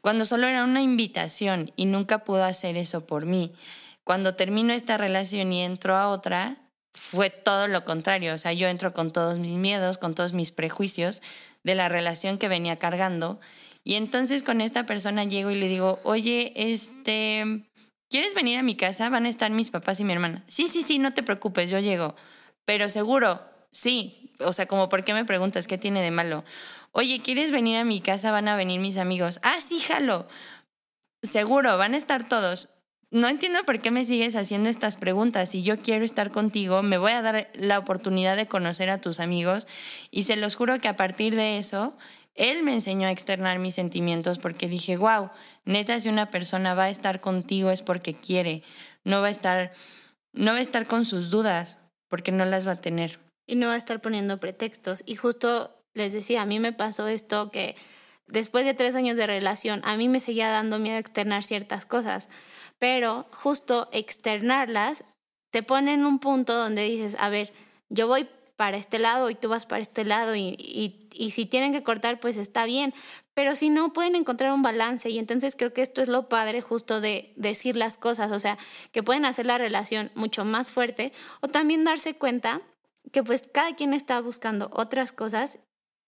cuando 0.00 0.24
solo 0.24 0.46
era 0.46 0.64
una 0.64 0.82
invitación 0.82 1.72
y 1.76 1.86
nunca 1.86 2.24
pudo 2.24 2.44
hacer 2.44 2.76
eso 2.76 3.06
por 3.06 3.26
mí. 3.26 3.52
Cuando 4.02 4.34
termino 4.34 4.72
esta 4.72 4.96
relación 4.96 5.52
y 5.52 5.62
entro 5.62 5.94
a 5.94 6.08
otra, 6.08 6.56
fue 6.94 7.30
todo 7.30 7.68
lo 7.68 7.84
contrario, 7.84 8.34
o 8.34 8.38
sea, 8.38 8.52
yo 8.52 8.68
entro 8.68 8.92
con 8.92 9.12
todos 9.12 9.38
mis 9.38 9.56
miedos, 9.56 9.98
con 9.98 10.14
todos 10.14 10.32
mis 10.32 10.50
prejuicios 10.50 11.22
de 11.64 11.74
la 11.74 11.88
relación 11.88 12.38
que 12.38 12.48
venía 12.48 12.78
cargando 12.78 13.40
y 13.88 13.94
entonces 13.94 14.42
con 14.42 14.60
esta 14.60 14.84
persona 14.84 15.24
llego 15.24 15.50
y 15.50 15.54
le 15.54 15.66
digo, 15.66 15.98
oye, 16.04 16.52
este, 16.54 17.64
¿quieres 18.10 18.34
venir 18.34 18.58
a 18.58 18.62
mi 18.62 18.76
casa? 18.76 19.08
Van 19.08 19.24
a 19.24 19.30
estar 19.30 19.50
mis 19.50 19.70
papás 19.70 19.98
y 19.98 20.04
mi 20.04 20.12
hermana. 20.12 20.44
Sí, 20.46 20.68
sí, 20.68 20.82
sí, 20.82 20.98
no 20.98 21.14
te 21.14 21.22
preocupes, 21.22 21.70
yo 21.70 21.78
llego. 21.78 22.14
Pero 22.66 22.90
seguro, 22.90 23.40
sí. 23.72 24.34
O 24.40 24.52
sea, 24.52 24.66
como, 24.66 24.90
¿por 24.90 25.04
qué 25.04 25.14
me 25.14 25.24
preguntas 25.24 25.66
qué 25.66 25.78
tiene 25.78 26.02
de 26.02 26.10
malo? 26.10 26.44
Oye, 26.92 27.22
¿quieres 27.22 27.50
venir 27.50 27.78
a 27.78 27.84
mi 27.84 28.02
casa? 28.02 28.30
Van 28.30 28.48
a 28.48 28.56
venir 28.56 28.78
mis 28.78 28.98
amigos. 28.98 29.40
Ah, 29.42 29.58
sí, 29.60 29.78
jalo. 29.80 30.28
Seguro, 31.22 31.78
van 31.78 31.94
a 31.94 31.96
estar 31.96 32.28
todos. 32.28 32.77
No 33.10 33.28
entiendo 33.28 33.64
por 33.64 33.80
qué 33.80 33.90
me 33.90 34.04
sigues 34.04 34.36
haciendo 34.36 34.68
estas 34.68 34.98
preguntas. 34.98 35.48
Si 35.50 35.62
yo 35.62 35.80
quiero 35.80 36.04
estar 36.04 36.30
contigo, 36.30 36.82
me 36.82 36.98
voy 36.98 37.12
a 37.12 37.22
dar 37.22 37.50
la 37.54 37.78
oportunidad 37.78 38.36
de 38.36 38.46
conocer 38.46 38.90
a 38.90 39.00
tus 39.00 39.18
amigos 39.18 39.66
y 40.10 40.24
se 40.24 40.36
los 40.36 40.56
juro 40.56 40.78
que 40.78 40.88
a 40.88 40.96
partir 40.96 41.34
de 41.34 41.58
eso 41.58 41.96
él 42.34 42.62
me 42.62 42.74
enseñó 42.74 43.08
a 43.08 43.10
externar 43.10 43.58
mis 43.58 43.74
sentimientos 43.74 44.38
porque 44.38 44.68
dije, 44.68 44.96
wow, 44.96 45.30
neta, 45.64 45.98
si 46.00 46.08
una 46.08 46.30
persona 46.30 46.74
va 46.74 46.84
a 46.84 46.90
estar 46.90 47.20
contigo 47.20 47.70
es 47.70 47.82
porque 47.82 48.14
quiere, 48.14 48.62
no 49.04 49.22
va 49.22 49.28
a 49.28 49.30
estar, 49.30 49.72
no 50.32 50.52
va 50.52 50.58
a 50.58 50.62
estar 50.62 50.86
con 50.86 51.04
sus 51.04 51.30
dudas 51.30 51.78
porque 52.08 52.30
no 52.30 52.44
las 52.44 52.66
va 52.68 52.72
a 52.72 52.80
tener. 52.80 53.18
Y 53.46 53.56
no 53.56 53.68
va 53.68 53.74
a 53.74 53.78
estar 53.78 54.00
poniendo 54.02 54.38
pretextos. 54.38 55.02
Y 55.06 55.16
justo 55.16 55.82
les 55.94 56.12
decía, 56.12 56.42
a 56.42 56.46
mí 56.46 56.60
me 56.60 56.72
pasó 56.74 57.08
esto 57.08 57.50
que 57.50 57.74
después 58.28 58.64
de 58.64 58.74
tres 58.74 58.94
años 58.94 59.16
de 59.16 59.26
relación, 59.26 59.80
a 59.84 59.96
mí 59.96 60.08
me 60.08 60.20
seguía 60.20 60.48
dando 60.48 60.78
miedo 60.78 60.98
externar 60.98 61.42
ciertas 61.42 61.86
cosas, 61.86 62.28
pero 62.78 63.26
justo 63.32 63.88
externarlas 63.92 65.04
te 65.50 65.62
pone 65.62 65.94
en 65.94 66.04
un 66.04 66.18
punto 66.18 66.54
donde 66.54 66.84
dices, 66.84 67.16
a 67.18 67.28
ver, 67.30 67.52
yo 67.88 68.06
voy 68.06 68.28
para 68.56 68.76
este 68.76 68.98
lado 68.98 69.30
y 69.30 69.36
tú 69.36 69.48
vas 69.48 69.66
para 69.66 69.80
este 69.80 70.04
lado 70.04 70.34
y, 70.34 70.56
y, 71.14 71.30
si 71.30 71.46
tienen 71.46 71.72
que 71.72 71.84
cortar, 71.84 72.18
pues 72.18 72.36
está 72.36 72.64
bien, 72.64 72.92
pero 73.32 73.54
si 73.54 73.70
no, 73.70 73.92
pueden 73.92 74.16
encontrar 74.16 74.52
un 74.52 74.62
balance 74.62 75.08
y 75.10 75.20
entonces 75.20 75.54
creo 75.54 75.72
que 75.72 75.82
esto 75.82 76.02
es 76.02 76.08
lo 76.08 76.28
padre 76.28 76.60
justo 76.60 77.00
de 77.00 77.32
decir 77.36 77.76
las 77.76 77.98
cosas, 77.98 78.32
o 78.32 78.40
sea, 78.40 78.58
que 78.90 79.04
pueden 79.04 79.24
hacer 79.26 79.46
la 79.46 79.58
relación 79.58 80.10
mucho 80.16 80.44
más 80.44 80.72
fuerte 80.72 81.12
o 81.40 81.46
también 81.46 81.84
darse 81.84 82.14
cuenta 82.14 82.60
que 83.12 83.22
pues 83.22 83.44
cada 83.52 83.76
quien 83.76 83.94
está 83.94 84.20
buscando 84.20 84.70
otras 84.72 85.12
cosas 85.12 85.60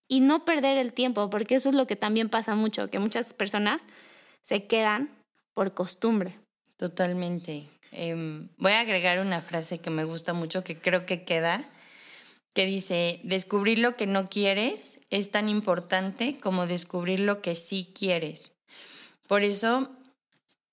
y 0.09 0.19
no 0.19 0.43
perder 0.43 0.77
el 0.77 0.91
tiempo, 0.91 1.29
porque 1.29 1.55
eso 1.55 1.69
es 1.69 1.75
lo 1.75 1.87
que 1.87 1.95
también 1.95 2.27
pasa 2.27 2.53
mucho, 2.53 2.89
que 2.89 2.99
muchas 2.99 3.33
personas 3.33 3.85
se 4.41 4.67
quedan 4.67 5.09
por 5.53 5.73
costumbre. 5.73 6.40
Totalmente. 6.81 7.69
Em, 7.91 8.49
voy 8.57 8.71
a 8.71 8.79
agregar 8.79 9.19
una 9.19 9.43
frase 9.43 9.77
que 9.77 9.91
me 9.91 10.03
gusta 10.03 10.33
mucho, 10.33 10.63
que 10.63 10.79
creo 10.79 11.05
que 11.05 11.23
queda 11.23 11.63
que 12.55 12.65
dice, 12.65 13.19
descubrir 13.23 13.77
lo 13.77 13.95
que 13.95 14.07
no 14.07 14.29
quieres 14.29 14.97
es 15.11 15.29
tan 15.29 15.47
importante 15.47 16.39
como 16.39 16.65
descubrir 16.65 17.19
lo 17.19 17.43
que 17.43 17.53
sí 17.53 17.91
quieres. 17.93 18.53
Por 19.27 19.43
eso 19.43 19.91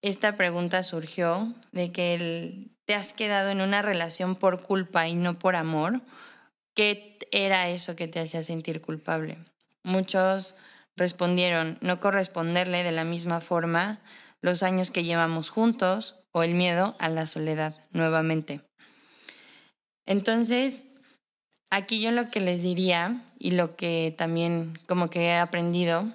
esta 0.00 0.35
pregunta 0.35 0.83
surgió 0.83 1.55
de 1.73 1.93
que 1.93 2.71
te 2.87 2.95
has 2.95 3.12
quedado 3.12 3.50
en 3.50 3.61
una 3.61 3.83
relación 3.83 4.35
por 4.35 4.62
culpa 4.62 5.09
y 5.09 5.15
no 5.15 5.38
por 5.38 5.57
amor. 5.57 6.00
¿Qué 6.73 7.19
era 7.33 7.69
eso 7.69 7.97
que 7.97 8.09
te 8.09 8.21
hacía 8.21 8.43
sentir 8.43 8.81
culpable? 8.81 9.37
Muchos 9.83 10.57
respondieron 10.97 11.77
no 11.83 12.00
corresponderle 12.00 12.83
de 12.83 12.93
la 12.93 13.05
misma 13.05 13.43
forma 13.43 14.00
los 14.42 14.62
años 14.62 14.90
que 14.90 15.04
llevamos 15.04 15.50
juntos 15.50 16.21
o 16.33 16.42
el 16.42 16.54
miedo 16.54 16.97
a 16.99 17.09
la 17.09 17.26
soledad 17.26 17.85
nuevamente. 17.92 18.61
Entonces, 20.07 20.87
Aquí 21.71 22.00
yo 22.00 22.11
lo 22.12 22.30
que 22.30 22.40
les 22.40 22.62
diría 22.62 23.25
y 23.38 23.50
lo 23.50 23.76
que 23.76 24.14
también 24.16 24.78
como 24.87 25.11
que 25.11 25.26
he 25.26 25.37
aprendido 25.37 26.11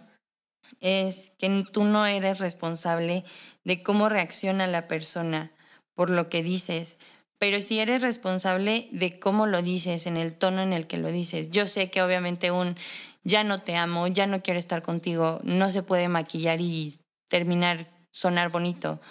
es 0.82 1.32
que 1.38 1.64
tú 1.72 1.84
no 1.84 2.06
eres 2.06 2.40
responsable 2.40 3.24
de 3.64 3.84
cómo 3.84 4.10
reacciona 4.10 4.66
la 4.66 4.88
persona 4.88 5.52
por 5.96 6.10
lo 6.10 6.28
que 6.28 6.42
dices, 6.42 6.98
pero 7.38 7.62
sí 7.62 7.80
eres 7.80 8.02
responsable 8.02 8.90
de 8.92 9.20
cómo 9.20 9.46
lo 9.46 9.62
dices, 9.62 10.08
en 10.08 10.18
el 10.18 10.34
tono 10.34 10.64
en 10.64 10.74
el 10.74 10.88
que 10.88 10.98
lo 10.98 11.12
dices. 11.12 11.52
Yo 11.52 11.68
sé 11.68 11.92
que 11.92 12.02
obviamente 12.02 12.50
un 12.50 12.76
ya 13.24 13.44
no 13.44 13.60
te 13.60 13.76
amo, 13.76 14.08
ya 14.08 14.26
no 14.26 14.42
quiero 14.42 14.60
estar 14.60 14.82
contigo, 14.82 15.40
no 15.44 15.70
se 15.70 15.84
puede 15.84 16.10
maquillar 16.10 16.62
y 16.62 16.98
terminar 17.30 17.88
sonar 18.14 18.50
bonito, 18.50 19.02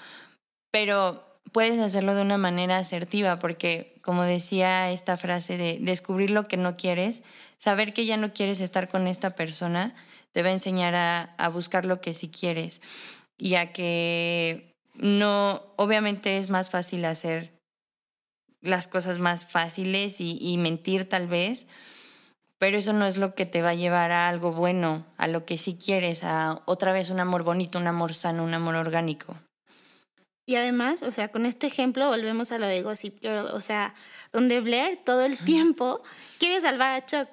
pero 0.71 1.26
puedes 1.52 1.80
hacerlo 1.80 2.14
de 2.14 2.23
una 2.23 2.38
manera 2.38 2.78
asertiva, 2.78 3.38
porque 3.38 3.99
como 4.02 4.23
decía 4.23 4.90
esta 4.90 5.16
frase 5.16 5.59
de 5.59 5.78
descubrir 5.80 6.30
lo 6.30 6.49
que 6.49 6.56
no 6.56 6.76
quieres, 6.76 7.23
saber 7.59 7.92
que 7.92 8.06
ya 8.06 8.16
no 8.16 8.32
quieres 8.32 8.61
estar 8.61 8.88
con 8.88 9.06
esta 9.06 9.35
persona, 9.35 9.94
te 10.32 10.42
va 10.42 10.49
a 10.49 10.52
enseñar 10.52 10.94
a, 10.94 11.49
buscar 11.49 11.85
lo 11.85 12.00
que 12.00 12.14
sí 12.14 12.28
quieres 12.28 12.80
y 13.37 13.56
a 13.56 13.73
que 13.73 14.75
no, 14.94 15.62
obviamente 15.76 16.38
es 16.38 16.49
más 16.49 16.71
fácil 16.71 17.04
hacer 17.04 17.52
las 18.61 18.87
cosas 18.87 19.18
más 19.18 19.44
fáciles 19.44 20.21
y, 20.21 20.38
y 20.40 20.56
mentir 20.56 21.09
tal 21.09 21.26
vez, 21.26 21.66
pero 22.62 22.78
eso 22.78 22.92
no 22.92 23.07
es 23.07 23.16
lo 23.16 23.35
que 23.35 23.45
te 23.45 23.61
va 23.61 23.71
a 23.71 23.75
llevar 23.75 24.12
a 24.12 24.28
algo 24.28 24.52
bueno, 24.52 25.04
a 25.16 25.26
lo 25.26 25.45
que 25.45 25.59
sí 25.59 25.76
quieres, 25.76 26.23
a 26.23 26.62
otra 26.64 26.92
vez 26.92 27.11
un 27.11 27.19
amor 27.19 27.42
bonito, 27.42 27.76
un 27.76 27.88
amor 27.88 28.14
sano, 28.14 28.45
un 28.45 28.54
amor 28.54 28.76
orgánico. 28.76 29.35
Y 30.47 30.54
además, 30.54 31.02
o 31.02 31.11
sea, 31.11 31.26
con 31.26 31.45
este 31.45 31.66
ejemplo 31.66 32.07
volvemos 32.07 32.52
a 32.52 32.61
lo 32.61 32.69
de 32.69 32.83
Gossip 32.83 33.21
Girl, 33.21 33.47
o 33.47 33.61
sea, 33.61 33.97
donde 34.33 34.61
Blair 34.61 34.97
todo 35.04 35.25
el 35.25 35.38
tiempo 35.45 36.04
quiere 36.38 36.61
salvar 36.61 36.92
a 36.92 37.04
Chuck. 37.04 37.31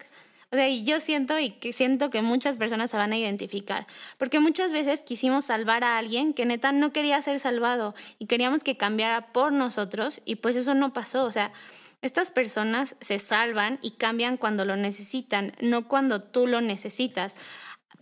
O 0.52 0.56
sea, 0.56 0.68
y 0.68 0.84
yo 0.84 1.00
siento 1.00 1.38
y 1.38 1.52
que 1.52 1.74
siento 1.74 2.10
que 2.10 2.24
muchas 2.24 2.58
personas 2.58 2.90
se 2.90 2.98
van 2.98 3.14
a 3.14 3.18
identificar, 3.20 3.86
porque 4.18 4.40
muchas 4.40 4.72
veces 4.72 5.02
quisimos 5.02 5.46
salvar 5.46 5.84
a 5.84 6.00
alguien 6.00 6.34
que 6.34 6.48
neta 6.48 6.72
no 6.72 6.92
quería 6.92 7.22
ser 7.22 7.40
salvado 7.40 7.94
y 8.18 8.26
queríamos 8.26 8.64
que 8.64 8.78
cambiara 8.78 9.32
por 9.32 9.54
nosotros 9.54 10.22
y 10.26 10.38
pues 10.38 10.56
eso 10.56 10.74
no 10.74 10.92
pasó, 10.92 11.24
o 11.26 11.32
sea, 11.32 11.54
estas 12.02 12.32
personas 12.32 12.96
se 13.02 13.20
salvan 13.20 13.80
y 13.82 13.92
cambian 13.92 14.38
cuando 14.38 14.66
lo 14.66 14.76
necesitan, 14.76 15.56
no 15.60 15.88
cuando 15.88 16.24
tú 16.24 16.48
lo 16.48 16.62
necesitas. 16.62 17.36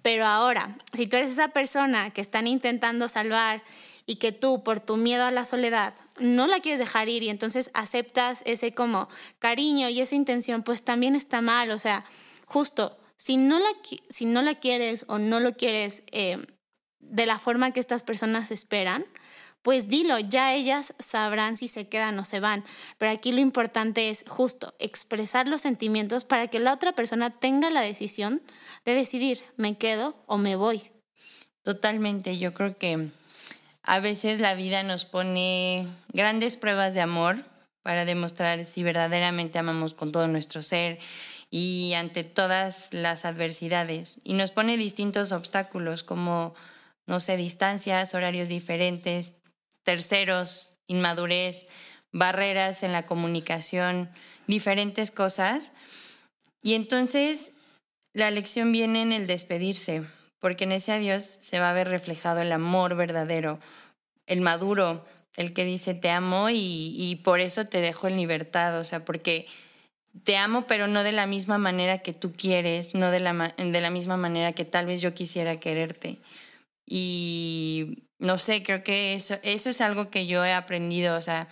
Pero 0.01 0.25
ahora, 0.25 0.77
si 0.94 1.08
tú 1.08 1.18
eres 1.18 1.32
esa 1.32 1.50
persona 1.50 2.12
que 2.12 2.22
están 2.22 2.48
intentando 2.48 3.10
salvar 3.10 3.63
y 4.06 4.18
que 4.18 4.32
tú 4.32 4.63
por 4.63 4.80
tu 4.80 4.98
miedo 4.98 5.25
a 5.25 5.32
la 5.32 5.46
soledad 5.46 5.94
no 6.20 6.48
la 6.48 6.60
quieres 6.60 6.80
dejar 6.80 7.10
ir 7.10 7.24
y 7.24 7.30
entonces 7.30 7.70
aceptas 7.74 8.42
ese 8.46 8.74
como 8.74 9.10
cariño 9.39 9.89
y 9.89 10.01
esa 10.01 10.16
intención, 10.16 10.63
pues 10.63 10.84
también 10.84 11.16
está 11.16 11.42
mal. 11.42 11.72
O 11.72 11.80
sea, 11.80 12.06
justo, 12.46 12.98
si 13.18 13.38
no 13.38 13.60
la, 13.60 13.70
si 14.10 14.25
no 14.25 14.42
la 14.42 14.56
quieres 14.56 15.06
o 15.08 15.20
no 15.20 15.39
lo 15.39 15.54
quieres 15.54 16.04
eh, 16.12 16.46
de 17.00 17.25
la 17.25 17.39
forma 17.39 17.72
que 17.72 17.80
estas 17.80 18.04
personas 18.04 18.51
esperan, 18.51 19.06
pues 19.67 19.89
dilo, 19.89 20.17
ya 20.17 20.53
ellas 20.53 20.93
sabrán 20.97 21.57
si 21.57 21.67
se 21.67 21.89
quedan 21.89 22.17
o 22.19 22.24
se 22.24 22.39
van. 22.39 22.63
Pero 22.97 23.12
aquí 23.12 23.33
lo 23.33 23.41
importante 23.41 24.09
es 24.09 24.24
justo 24.25 24.74
expresar 24.79 25.45
los 25.45 25.62
sentimientos 25.62 26.24
para 26.24 26.47
que 26.47 26.59
la 26.59 26.71
otra 26.71 26.93
persona 26.93 27.31
tenga 27.31 27.69
la 27.69 27.81
decisión 27.81 28.41
de 28.86 28.93
decidir, 28.93 29.43
me 29.57 29.77
quedo 29.77 30.24
o 30.25 30.38
me 30.38 30.55
voy. 30.55 30.89
Totalmente, 31.63 32.38
yo 32.38 32.53
creo 32.53 32.77
que 32.77 33.09
a 33.83 34.00
veces 34.00 34.39
la 34.39 34.53
vida 34.53 34.83
nos 34.83 35.03
pone 35.03 35.89
grandes 36.13 36.55
pruebas 36.55 36.93
de 36.93 37.01
amor 37.01 37.43
para 37.83 38.05
demostrar 38.05 38.63
si 38.63 38.83
verdaderamente 38.83 39.59
amamos 39.59 39.93
con 39.93 40.13
todo 40.13 40.29
nuestro 40.29 40.63
ser 40.63 40.97
y 41.50 41.91
ante 41.95 42.24
todas 42.24 42.88
las 42.93 43.25
adversidades. 43.25 44.21
Y 44.24 44.36
nos 44.36 44.51
pone 44.51 44.77
distintos 44.77 45.33
obstáculos 45.33 46.03
como, 46.03 46.55
no 47.05 47.19
sé, 47.19 47.36
distancias, 47.36 48.15
horarios 48.15 48.47
diferentes, 48.47 49.33
terceros, 49.88 50.74
inmadurez, 50.88 51.65
barreras 52.12 52.84
en 52.84 52.91
la 52.91 53.06
comunicación, 53.06 54.10
diferentes 54.46 55.12
cosas. 55.12 55.72
Y 56.62 56.74
entonces 56.74 57.53
la 58.12 58.29
lección 58.29 58.74
viene 58.74 59.01
en 59.01 59.13
el 59.13 59.27
despedirse, 59.27 60.03
porque 60.39 60.65
en 60.65 60.74
ese 60.74 60.91
adiós 60.91 61.24
se 61.24 61.62
va 61.62 61.70
a 61.70 61.74
ver 61.74 61.88
reflejado 61.88 62.41
el 62.41 62.51
amor 62.51 62.98
verdadero, 62.98 63.62
el 64.25 64.41
maduro, 64.41 65.06
el 65.38 65.53
que 65.53 65.63
dice 65.63 65.94
te 65.94 66.10
amo 66.10 66.50
y, 66.51 67.22
por 67.24 67.39
eso 67.39 67.65
te 67.65 67.79
dejo 67.79 68.10
en 68.10 68.17
libertad, 68.17 68.77
o 68.77 68.84
sea, 68.84 69.06
porque 69.06 69.46
te 70.25 70.36
amo, 70.36 70.67
pero 70.67 70.88
no 70.88 71.03
de 71.03 71.13
la 71.13 71.27
misma 71.27 71.58
manera 71.60 72.00
que 72.00 72.12
tú 72.12 72.34
quieres, 72.34 72.94
no 72.94 73.10
de 73.10 73.22
la, 73.22 73.56
de 73.58 73.82
la 73.82 73.89
misma 73.89 74.17
manera 74.17 74.51
que 74.51 74.65
tal 74.65 74.86
vez 74.86 75.00
yo 75.00 75.13
quisiera 75.13 75.62
quererte. 75.62 76.17
Y 76.86 78.06
no 78.19 78.38
sé, 78.38 78.63
creo 78.63 78.83
que 78.83 79.13
eso, 79.13 79.38
eso 79.43 79.69
es 79.69 79.81
algo 79.81 80.09
que 80.09 80.27
yo 80.27 80.43
he 80.43 80.53
aprendido, 80.53 81.17
o 81.17 81.21
sea, 81.21 81.47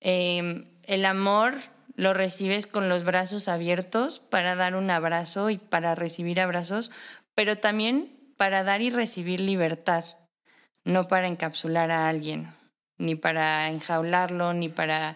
em, 0.00 0.66
el 0.84 1.04
amor 1.04 1.54
lo 1.96 2.14
recibes 2.14 2.66
con 2.66 2.88
los 2.88 3.04
brazos 3.04 3.48
abiertos 3.48 4.18
para 4.18 4.56
dar 4.56 4.74
un 4.74 4.90
abrazo 4.90 5.50
y 5.50 5.58
para 5.58 5.94
recibir 5.94 6.40
abrazos, 6.40 6.90
pero 7.34 7.58
también 7.58 8.10
para 8.36 8.64
dar 8.64 8.82
y 8.82 8.90
recibir 8.90 9.40
libertad, 9.40 10.04
no 10.84 11.06
para 11.08 11.28
encapsular 11.28 11.90
a 11.90 12.08
alguien, 12.08 12.52
ni 12.98 13.14
para 13.14 13.68
enjaularlo, 13.68 14.54
ni 14.54 14.68
para 14.68 15.14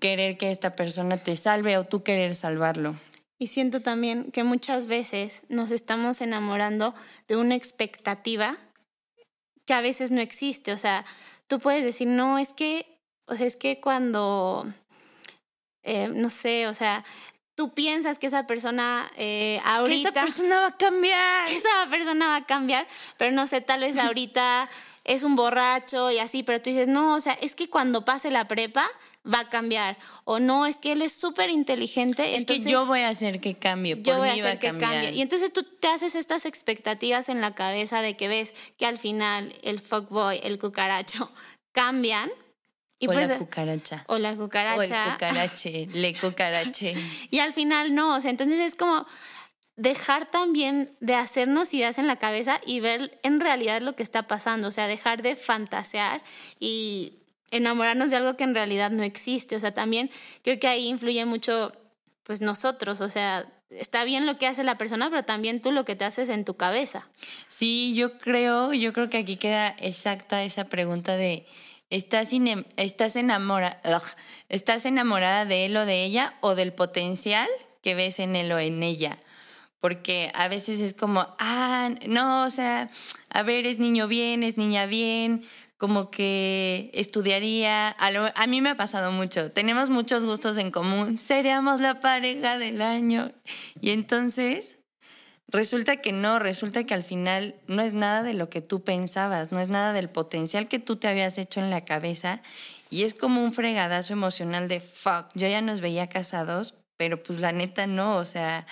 querer 0.00 0.38
que 0.38 0.50
esta 0.50 0.74
persona 0.76 1.18
te 1.18 1.36
salve 1.36 1.76
o 1.76 1.84
tú 1.84 2.02
querer 2.02 2.34
salvarlo. 2.34 2.96
Y 3.38 3.48
siento 3.48 3.80
también 3.80 4.30
que 4.30 4.44
muchas 4.44 4.86
veces 4.86 5.42
nos 5.48 5.72
estamos 5.72 6.20
enamorando 6.20 6.94
de 7.26 7.36
una 7.36 7.56
expectativa 7.56 8.56
que 9.66 9.74
a 9.74 9.80
veces 9.80 10.10
no 10.10 10.20
existe. 10.20 10.72
O 10.72 10.78
sea, 10.78 11.04
tú 11.46 11.58
puedes 11.58 11.84
decir, 11.84 12.08
no, 12.08 12.38
es 12.38 12.52
que, 12.52 12.98
o 13.26 13.36
sea, 13.36 13.46
es 13.46 13.56
que 13.56 13.80
cuando, 13.80 14.72
eh, 15.82 16.08
no 16.08 16.30
sé, 16.30 16.66
o 16.68 16.74
sea, 16.74 17.04
tú 17.54 17.74
piensas 17.74 18.18
que 18.18 18.26
esa 18.26 18.46
persona 18.46 19.10
eh, 19.16 19.60
ahorita... 19.64 20.12
Que 20.12 20.18
esa 20.18 20.26
persona 20.26 20.60
va 20.60 20.66
a 20.68 20.76
cambiar. 20.76 21.48
Que 21.48 21.56
esa 21.56 21.90
persona 21.90 22.28
va 22.28 22.36
a 22.36 22.46
cambiar, 22.46 22.86
pero 23.16 23.32
no 23.32 23.46
sé, 23.46 23.60
tal 23.60 23.80
vez 23.80 23.96
ahorita 23.98 24.68
es 25.04 25.24
un 25.24 25.34
borracho 25.34 26.10
y 26.10 26.18
así, 26.18 26.42
pero 26.42 26.60
tú 26.60 26.70
dices, 26.70 26.88
no, 26.88 27.14
o 27.14 27.20
sea, 27.20 27.32
es 27.34 27.54
que 27.54 27.68
cuando 27.68 28.04
pase 28.04 28.30
la 28.30 28.46
prepa 28.46 28.88
va 29.26 29.40
a 29.40 29.50
cambiar. 29.50 29.98
O 30.24 30.38
no, 30.38 30.66
es 30.66 30.76
que 30.76 30.92
él 30.92 31.02
es 31.02 31.12
súper 31.12 31.50
inteligente. 31.50 32.34
Es 32.34 32.44
que 32.44 32.60
yo 32.60 32.86
voy 32.86 33.00
a 33.00 33.08
hacer 33.08 33.40
que 33.40 33.54
cambie. 33.54 33.96
Por 33.96 34.04
yo 34.04 34.18
voy 34.18 34.28
a 34.28 34.32
hacer 34.32 34.58
que 34.58 34.76
cambie. 34.76 35.12
Y 35.12 35.22
entonces 35.22 35.52
tú 35.52 35.62
te 35.62 35.88
haces 35.88 36.14
estas 36.14 36.46
expectativas 36.46 37.28
en 37.28 37.40
la 37.40 37.54
cabeza 37.54 38.02
de 38.02 38.16
que 38.16 38.28
ves 38.28 38.54
que 38.78 38.86
al 38.86 38.98
final 38.98 39.54
el 39.62 39.80
fuckboy, 39.80 40.40
el 40.42 40.58
cucaracho, 40.58 41.30
cambian. 41.72 42.30
Y 42.98 43.06
o 43.06 43.12
pues, 43.12 43.28
la 43.28 43.38
cucaracha. 43.38 44.04
O 44.06 44.18
la 44.18 44.36
cucaracha. 44.36 44.78
O 44.78 44.82
el 44.82 45.12
cucarache, 45.12 45.88
le 45.92 46.14
cucarache. 46.14 46.94
y 47.30 47.38
al 47.40 47.52
final 47.52 47.94
no, 47.94 48.16
o 48.16 48.20
sea, 48.20 48.30
entonces 48.30 48.60
es 48.60 48.76
como 48.76 49.06
dejar 49.74 50.30
también 50.30 50.96
de 51.00 51.14
hacernos 51.14 51.72
ideas 51.74 51.98
en 51.98 52.06
la 52.06 52.16
cabeza 52.16 52.60
y 52.64 52.78
ver 52.78 53.18
en 53.24 53.40
realidad 53.40 53.80
lo 53.80 53.96
que 53.96 54.02
está 54.02 54.28
pasando, 54.28 54.68
o 54.68 54.70
sea, 54.70 54.86
dejar 54.86 55.22
de 55.22 55.34
fantasear 55.34 56.22
y 56.60 57.21
enamorarnos 57.52 58.10
de 58.10 58.16
algo 58.16 58.36
que 58.36 58.44
en 58.44 58.54
realidad 58.54 58.90
no 58.90 59.04
existe. 59.04 59.54
O 59.54 59.60
sea, 59.60 59.72
también 59.72 60.10
creo 60.42 60.58
que 60.58 60.66
ahí 60.66 60.88
influye 60.88 61.24
mucho, 61.24 61.72
pues 62.24 62.40
nosotros, 62.40 63.00
o 63.00 63.08
sea, 63.08 63.46
está 63.70 64.04
bien 64.04 64.26
lo 64.26 64.38
que 64.38 64.46
hace 64.46 64.64
la 64.64 64.78
persona, 64.78 65.08
pero 65.10 65.24
también 65.24 65.60
tú 65.60 65.70
lo 65.72 65.84
que 65.84 65.96
te 65.96 66.04
haces 66.04 66.28
en 66.28 66.44
tu 66.44 66.56
cabeza. 66.56 67.08
Sí, 67.48 67.94
yo 67.94 68.18
creo, 68.18 68.72
yo 68.72 68.92
creo 68.92 69.08
que 69.08 69.18
aquí 69.18 69.36
queda 69.36 69.68
exacta 69.68 70.42
esa 70.42 70.64
pregunta 70.64 71.16
de 71.16 71.46
¿estás, 71.90 72.30
estás, 72.76 73.16
enamorada, 73.16 73.80
¿estás 74.48 74.86
enamorada 74.86 75.44
de 75.44 75.66
él 75.66 75.76
o 75.76 75.84
de 75.84 76.04
ella 76.04 76.34
o 76.40 76.54
del 76.54 76.72
potencial 76.72 77.48
que 77.82 77.94
ves 77.94 78.18
en 78.18 78.34
él 78.34 78.50
o 78.52 78.58
en 78.58 78.82
ella? 78.82 79.18
Porque 79.78 80.30
a 80.34 80.48
veces 80.48 80.80
es 80.80 80.94
como, 80.94 81.26
ah, 81.38 81.90
no, 82.06 82.44
o 82.44 82.50
sea, 82.50 82.88
a 83.30 83.42
ver, 83.42 83.66
es 83.66 83.78
niño 83.78 84.06
bien, 84.06 84.42
es 84.42 84.56
niña 84.56 84.86
bien, 84.86 85.44
como 85.82 86.12
que 86.12 86.92
estudiaría. 86.94 87.96
A, 87.98 88.46
mí 88.46 88.60
me 88.60 88.70
ha 88.70 88.76
pasado 88.76 89.10
mucho. 89.10 89.50
Tenemos 89.50 89.90
muchos 89.90 90.24
gustos 90.24 90.56
en 90.58 90.70
común. 90.70 91.18
Seríamos 91.18 91.80
la 91.80 91.98
pareja 91.98 92.56
del 92.56 92.80
año. 92.82 93.32
Y 93.80 93.90
entonces 93.90 94.78
resulta 95.48 95.96
que 95.96 96.12
no, 96.12 96.38
resulta 96.38 96.84
que 96.84 96.94
al 96.94 97.02
final 97.02 97.56
no 97.66 97.82
es 97.82 97.94
nada 97.94 98.22
de 98.22 98.32
lo 98.32 98.48
que 98.48 98.60
tú 98.60 98.84
pensabas, 98.84 99.50
no 99.50 99.58
es 99.58 99.70
nada 99.70 99.92
del 99.92 100.08
potencial 100.08 100.68
que 100.68 100.78
tú 100.78 100.94
te 100.94 101.08
habías 101.08 101.36
hecho 101.36 101.58
en 101.58 101.70
la 101.70 101.84
cabeza. 101.84 102.42
Y 102.88 103.02
es 103.02 103.14
como 103.14 103.42
un 103.42 103.52
fregadazo 103.52 104.12
emocional 104.12 104.68
de 104.68 104.78
fuck. 104.80 105.30
Yo 105.34 105.48
ya 105.48 105.62
nos 105.62 105.80
veía 105.80 106.08
casados, 106.08 106.76
pero 106.96 107.20
pues 107.24 107.40
la 107.40 107.50
neta 107.50 107.88
no. 107.88 108.18
O 108.18 108.24
sea 108.24 108.68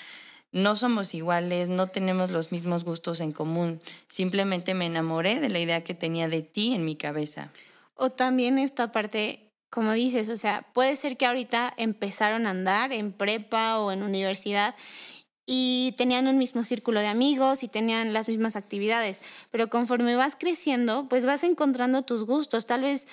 no 0.52 0.76
somos 0.76 1.14
iguales, 1.14 1.68
no 1.68 1.86
tenemos 1.86 2.30
los 2.30 2.52
mismos 2.52 2.84
gustos 2.84 3.20
en 3.20 3.32
común. 3.32 3.80
Simplemente 4.08 4.74
me 4.74 4.86
enamoré 4.86 5.40
de 5.40 5.48
la 5.48 5.60
idea 5.60 5.84
que 5.84 5.94
tenía 5.94 6.28
de 6.28 6.42
ti 6.42 6.74
en 6.74 6.84
mi 6.84 6.96
cabeza. 6.96 7.50
O 7.94 8.10
también 8.10 8.58
esta 8.58 8.92
parte, 8.92 9.52
como 9.70 9.92
dices, 9.92 10.28
o 10.28 10.36
sea, 10.36 10.66
puede 10.72 10.96
ser 10.96 11.16
que 11.16 11.26
ahorita 11.26 11.72
empezaron 11.76 12.46
a 12.46 12.50
andar 12.50 12.92
en 12.92 13.12
prepa 13.12 13.78
o 13.78 13.92
en 13.92 14.02
universidad 14.02 14.74
y 15.46 15.94
tenían 15.96 16.28
un 16.28 16.38
mismo 16.38 16.62
círculo 16.62 17.00
de 17.00 17.08
amigos 17.08 17.62
y 17.62 17.68
tenían 17.68 18.12
las 18.12 18.28
mismas 18.28 18.54
actividades, 18.54 19.20
pero 19.50 19.68
conforme 19.68 20.14
vas 20.14 20.36
creciendo, 20.38 21.08
pues 21.08 21.26
vas 21.26 21.42
encontrando 21.42 22.02
tus 22.02 22.24
gustos, 22.24 22.66
tal 22.66 22.82
vez, 22.82 23.08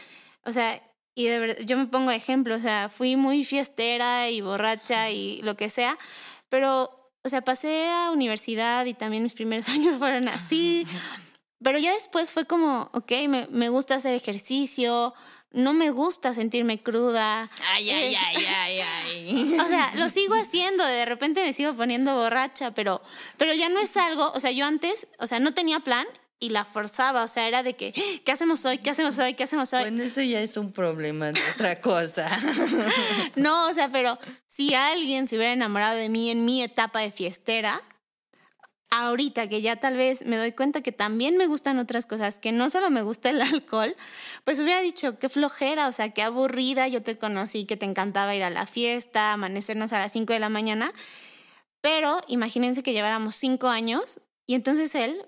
o 0.45 0.51
sea, 0.51 0.81
y 1.15 1.25
de 1.25 1.39
verdad, 1.39 1.57
yo 1.65 1.77
me 1.77 1.87
pongo 1.87 2.11
ejemplo, 2.11 2.55
o 2.55 2.59
sea, 2.59 2.89
fui 2.89 3.15
muy 3.15 3.43
fiestera 3.43 4.29
y 4.29 4.41
borracha 4.41 5.09
y 5.09 5.41
lo 5.41 5.57
que 5.57 5.71
sea, 5.71 5.97
pero 6.47 6.96
o 7.27 7.29
sea, 7.29 7.41
pasé 7.41 7.89
a 7.89 8.11
universidad 8.11 8.85
y 8.85 8.93
también 8.93 9.21
mis 9.21 9.33
primeros 9.33 9.67
años 9.75 9.97
fueron 9.97 10.29
así, 10.29 10.87
pero 11.61 11.77
ya 11.77 11.93
después 11.93 12.31
fue 12.31 12.45
como, 12.45 12.89
ok, 12.93 13.11
me, 13.27 13.47
me 13.51 13.69
gusta 13.69 13.95
hacer 13.95 14.13
ejercicio, 14.13 15.13
no 15.51 15.73
me 15.73 15.91
gusta 15.91 16.33
sentirme 16.33 16.81
cruda. 16.81 17.49
Ay, 17.73 17.89
ay, 17.89 18.13
eh, 18.13 18.17
ay, 18.17 18.45
ay, 18.45 18.79
ay. 18.79 19.57
o 19.61 19.67
sea, 19.67 19.91
lo 19.95 20.09
sigo 20.09 20.35
haciendo, 20.35 20.85
de 20.85 21.05
repente 21.05 21.43
me 21.43 21.51
sigo 21.51 21.73
poniendo 21.73 22.15
borracha, 22.15 22.73
pero, 22.73 23.01
pero 23.37 23.53
ya 23.53 23.67
no 23.67 23.79
es 23.79 23.97
algo, 23.97 24.31
o 24.33 24.39
sea, 24.39 24.51
yo 24.51 24.65
antes, 24.65 25.07
o 25.19 25.27
sea, 25.27 25.41
no 25.41 25.53
tenía 25.53 25.81
plan 25.81 26.07
y 26.39 26.49
la 26.49 26.65
forzaba, 26.65 27.23
o 27.23 27.27
sea, 27.27 27.47
era 27.47 27.63
de 27.63 27.73
que, 27.73 27.93
¿qué 28.23 28.31
hacemos 28.31 28.63
hoy? 28.65 28.77
¿Qué 28.77 28.91
hacemos 28.91 29.17
hoy? 29.17 29.33
¿Qué 29.33 29.43
hacemos 29.43 29.73
hoy? 29.73 29.81
Bueno, 29.81 30.03
eso 30.03 30.21
ya 30.21 30.41
es 30.41 30.55
un 30.57 30.71
problema 30.71 31.31
de 31.31 31.41
otra 31.53 31.75
cosa. 31.81 32.29
no, 33.35 33.69
o 33.69 33.73
sea, 33.73 33.89
pero 33.91 34.19
si 34.47 34.75
alguien 34.75 35.27
se 35.27 35.37
hubiera 35.37 35.53
enamorado 35.53 35.97
de 35.97 36.09
mí 36.09 36.29
en 36.29 36.45
mi 36.45 36.61
etapa 36.61 36.99
de 36.99 37.11
fiestera, 37.11 37.81
ahorita 38.89 39.49
que 39.49 39.61
ya 39.61 39.77
tal 39.77 39.97
vez 39.97 40.25
me 40.25 40.37
doy 40.37 40.51
cuenta 40.51 40.81
que 40.81 40.91
también 40.91 41.37
me 41.37 41.47
gustan 41.47 41.79
otras 41.79 42.05
cosas, 42.05 42.37
que 42.37 42.51
no 42.51 42.69
solo 42.69 42.89
me 42.91 43.01
gusta 43.01 43.29
el 43.29 43.41
alcohol, 43.41 43.95
pues 44.43 44.59
hubiera 44.59 44.81
dicho, 44.81 45.17
qué 45.17 45.29
flojera, 45.29 45.87
o 45.87 45.91
sea, 45.91 46.11
qué 46.11 46.21
aburrida, 46.21 46.87
yo 46.87 47.01
te 47.01 47.17
conocí, 47.17 47.65
que 47.65 47.77
te 47.77 47.85
encantaba 47.85 48.35
ir 48.35 48.43
a 48.43 48.51
la 48.51 48.67
fiesta, 48.67 49.33
amanecernos 49.33 49.91
a 49.91 49.99
las 49.99 50.11
5 50.11 50.33
de 50.33 50.39
la 50.39 50.49
mañana, 50.49 50.93
pero 51.81 52.21
imagínense 52.27 52.83
que 52.83 52.93
lleváramos 52.93 53.35
5 53.35 53.67
años 53.69 54.21
y 54.45 54.55
entonces 54.55 54.93
él 54.93 55.25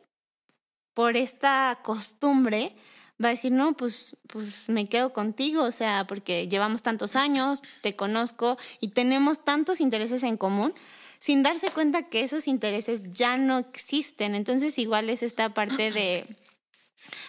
por 0.99 1.15
esta 1.15 1.79
costumbre, 1.81 2.75
va 3.23 3.29
a 3.29 3.31
decir, 3.31 3.53
no, 3.53 3.71
pues, 3.71 4.17
pues 4.27 4.67
me 4.67 4.89
quedo 4.89 5.13
contigo, 5.13 5.63
o 5.63 5.71
sea, 5.71 6.05
porque 6.05 6.49
llevamos 6.49 6.83
tantos 6.83 7.15
años, 7.15 7.63
te 7.79 7.95
conozco 7.95 8.57
y 8.81 8.89
tenemos 8.89 9.45
tantos 9.45 9.79
intereses 9.79 10.23
en 10.23 10.35
común, 10.35 10.73
sin 11.17 11.41
darse 11.41 11.71
cuenta 11.71 12.09
que 12.09 12.25
esos 12.25 12.49
intereses 12.49 13.13
ya 13.13 13.37
no 13.37 13.59
existen. 13.59 14.35
Entonces 14.35 14.77
igual 14.77 15.09
es 15.09 15.23
esta 15.23 15.53
parte 15.53 15.89
de, 15.89 16.25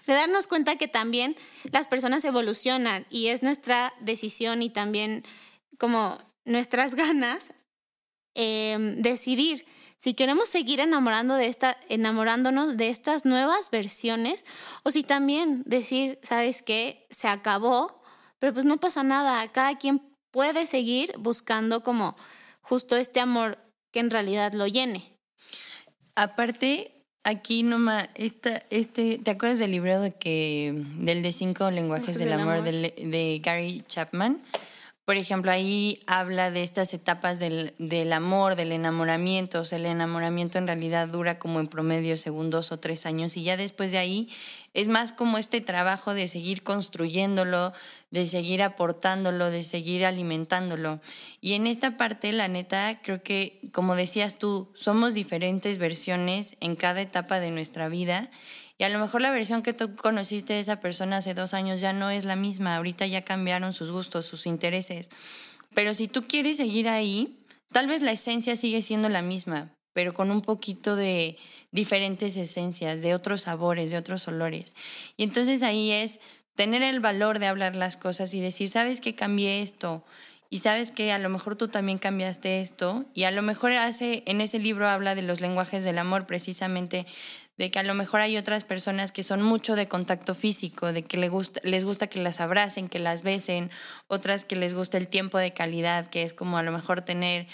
de 0.04 0.14
darnos 0.14 0.48
cuenta 0.48 0.74
que 0.74 0.88
también 0.88 1.36
las 1.70 1.86
personas 1.86 2.24
evolucionan 2.24 3.06
y 3.08 3.28
es 3.28 3.44
nuestra 3.44 3.94
decisión 4.00 4.62
y 4.62 4.70
también 4.70 5.24
como 5.78 6.18
nuestras 6.44 6.94
ganas 6.96 7.52
eh, 8.34 8.96
decidir 8.98 9.64
si 10.00 10.14
queremos 10.14 10.48
seguir 10.48 10.80
enamorando 10.80 11.34
de 11.34 11.46
esta, 11.46 11.76
enamorándonos 11.90 12.78
de 12.78 12.88
estas 12.88 13.26
nuevas 13.26 13.70
versiones 13.70 14.46
o 14.82 14.90
si 14.90 15.02
también 15.02 15.62
decir, 15.66 16.18
¿sabes 16.22 16.62
qué? 16.62 17.06
Se 17.10 17.28
acabó, 17.28 18.02
pero 18.38 18.54
pues 18.54 18.64
no 18.64 18.80
pasa 18.80 19.02
nada, 19.02 19.46
cada 19.48 19.76
quien 19.76 20.00
puede 20.30 20.66
seguir 20.66 21.12
buscando 21.18 21.82
como 21.82 22.16
justo 22.62 22.96
este 22.96 23.20
amor 23.20 23.58
que 23.92 24.00
en 24.00 24.08
realidad 24.08 24.54
lo 24.54 24.66
llene. 24.66 25.18
Aparte, 26.14 27.04
aquí 27.22 27.62
nomás, 27.62 28.08
esta, 28.14 28.62
este, 28.70 29.18
¿te 29.18 29.30
acuerdas 29.30 29.58
del 29.58 29.72
libro 29.72 30.00
de 30.00 30.12
que, 30.12 30.72
del 30.96 31.20
de 31.22 31.32
cinco 31.32 31.70
lenguajes 31.70 32.16
del, 32.16 32.32
amor, 32.32 32.62
de 32.62 33.40
Gary 33.44 33.84
Chapman? 33.86 34.40
Por 35.10 35.16
ejemplo, 35.16 35.50
ahí 35.50 36.00
habla 36.06 36.52
de 36.52 36.62
estas 36.62 36.94
etapas 36.94 37.40
del, 37.40 37.74
del, 37.78 38.12
amor, 38.12 38.54
del 38.54 38.70
enamoramiento. 38.70 39.62
O 39.62 39.64
sea, 39.64 39.76
el 39.76 39.86
enamoramiento 39.86 40.56
en 40.56 40.68
realidad 40.68 41.08
dura 41.08 41.40
como 41.40 41.58
en 41.58 41.66
promedio 41.66 42.16
según 42.16 42.48
dos 42.48 42.70
o 42.70 42.78
tres 42.78 43.06
años 43.06 43.36
y 43.36 43.42
ya 43.42 43.56
después 43.56 43.90
de 43.90 43.98
ahí 43.98 44.28
es 44.72 44.86
más 44.86 45.10
como 45.10 45.38
este 45.38 45.60
trabajo 45.60 46.14
de 46.14 46.28
seguir 46.28 46.62
construyéndolo, 46.62 47.72
de 48.12 48.24
seguir 48.24 48.62
aportándolo, 48.62 49.50
de 49.50 49.64
seguir 49.64 50.04
alimentándolo. 50.04 51.00
Y 51.40 51.54
en 51.54 51.66
esta 51.66 51.96
parte, 51.96 52.32
la 52.32 52.46
neta, 52.46 53.00
creo 53.02 53.20
que, 53.24 53.58
como 53.72 53.96
decías 53.96 54.38
tú, 54.38 54.70
somos 54.74 55.12
diferentes 55.12 55.78
versiones 55.78 56.56
en 56.60 56.76
cada 56.76 57.00
etapa 57.00 57.40
de 57.40 57.50
nuestra 57.50 57.88
vida. 57.88 58.30
Y 58.80 58.84
a 58.84 58.88
lo 58.88 58.98
mejor 58.98 59.20
la 59.20 59.30
versión 59.30 59.62
que 59.62 59.74
tú 59.74 59.94
conociste 59.94 60.54
de 60.54 60.60
esa 60.60 60.80
persona 60.80 61.18
hace 61.18 61.34
dos 61.34 61.52
años 61.52 61.82
ya 61.82 61.92
no 61.92 62.08
es 62.08 62.24
la 62.24 62.34
misma. 62.34 62.76
Ahorita 62.76 63.06
ya 63.06 63.26
cambiaron 63.26 63.74
sus 63.74 63.90
gustos, 63.90 64.24
sus 64.24 64.46
intereses. 64.46 65.10
Pero 65.74 65.92
si 65.92 66.08
tú 66.08 66.26
quieres 66.26 66.56
seguir 66.56 66.88
ahí, 66.88 67.44
tal 67.70 67.88
vez 67.88 68.00
la 68.00 68.12
esencia 68.12 68.56
sigue 68.56 68.80
siendo 68.80 69.10
la 69.10 69.20
misma, 69.20 69.68
pero 69.92 70.14
con 70.14 70.30
un 70.30 70.40
poquito 70.40 70.96
de 70.96 71.36
diferentes 71.72 72.38
esencias, 72.38 73.02
de 73.02 73.14
otros 73.14 73.42
sabores, 73.42 73.90
de 73.90 73.98
otros 73.98 74.26
olores. 74.28 74.74
Y 75.18 75.24
entonces 75.24 75.62
ahí 75.62 75.90
es 75.90 76.18
tener 76.54 76.82
el 76.82 77.00
valor 77.00 77.38
de 77.38 77.48
hablar 77.48 77.76
las 77.76 77.98
cosas 77.98 78.32
y 78.32 78.40
decir, 78.40 78.68
sabes 78.68 79.02
que 79.02 79.14
cambié 79.14 79.60
esto 79.60 80.02
y 80.48 80.60
sabes 80.60 80.90
que 80.90 81.12
a 81.12 81.18
lo 81.18 81.28
mejor 81.28 81.54
tú 81.54 81.68
también 81.68 81.98
cambiaste 81.98 82.62
esto 82.62 83.04
y 83.12 83.24
a 83.24 83.30
lo 83.30 83.42
mejor 83.42 83.72
hace 83.72 84.22
en 84.24 84.40
ese 84.40 84.58
libro 84.58 84.88
habla 84.88 85.14
de 85.14 85.20
los 85.20 85.42
lenguajes 85.42 85.84
del 85.84 85.98
amor 85.98 86.26
precisamente 86.26 87.06
de 87.60 87.70
que 87.70 87.78
a 87.78 87.82
lo 87.82 87.92
mejor 87.92 88.22
hay 88.22 88.38
otras 88.38 88.64
personas 88.64 89.12
que 89.12 89.22
son 89.22 89.42
mucho 89.42 89.76
de 89.76 89.86
contacto 89.86 90.34
físico, 90.34 90.94
de 90.94 91.02
que 91.04 91.18
les 91.18 91.30
gusta, 91.30 91.60
les 91.62 91.84
gusta 91.84 92.06
que 92.06 92.18
las 92.18 92.40
abracen, 92.40 92.88
que 92.88 92.98
las 92.98 93.22
besen, 93.22 93.70
otras 94.06 94.46
que 94.46 94.56
les 94.56 94.72
gusta 94.72 94.96
el 94.96 95.08
tiempo 95.08 95.36
de 95.36 95.52
calidad, 95.52 96.06
que 96.06 96.22
es 96.22 96.32
como 96.32 96.56
a 96.56 96.62
lo 96.62 96.72
mejor 96.72 97.02
tener 97.02 97.48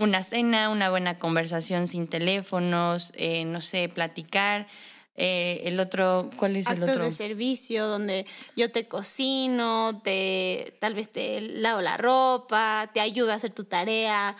una 0.00 0.24
cena, 0.24 0.68
una 0.68 0.90
buena 0.90 1.20
conversación 1.20 1.86
sin 1.86 2.08
teléfonos, 2.08 3.12
eh, 3.14 3.44
no 3.44 3.60
sé, 3.60 3.88
platicar. 3.88 4.66
Eh, 5.14 5.62
el 5.64 5.78
otro, 5.78 6.28
¿cuál 6.36 6.56
es 6.56 6.66
el 6.66 6.82
otro? 6.82 6.94
Actos 6.94 7.06
de 7.06 7.12
servicio 7.12 7.86
donde 7.86 8.26
yo 8.56 8.72
te 8.72 8.88
cocino, 8.88 10.00
te, 10.02 10.76
tal 10.80 10.94
vez 10.94 11.12
te 11.12 11.40
lavo 11.40 11.82
la 11.82 11.96
ropa, 11.96 12.90
te 12.92 12.98
ayudo 12.98 13.30
a 13.30 13.36
hacer 13.36 13.52
tu 13.52 13.62
tarea, 13.62 14.36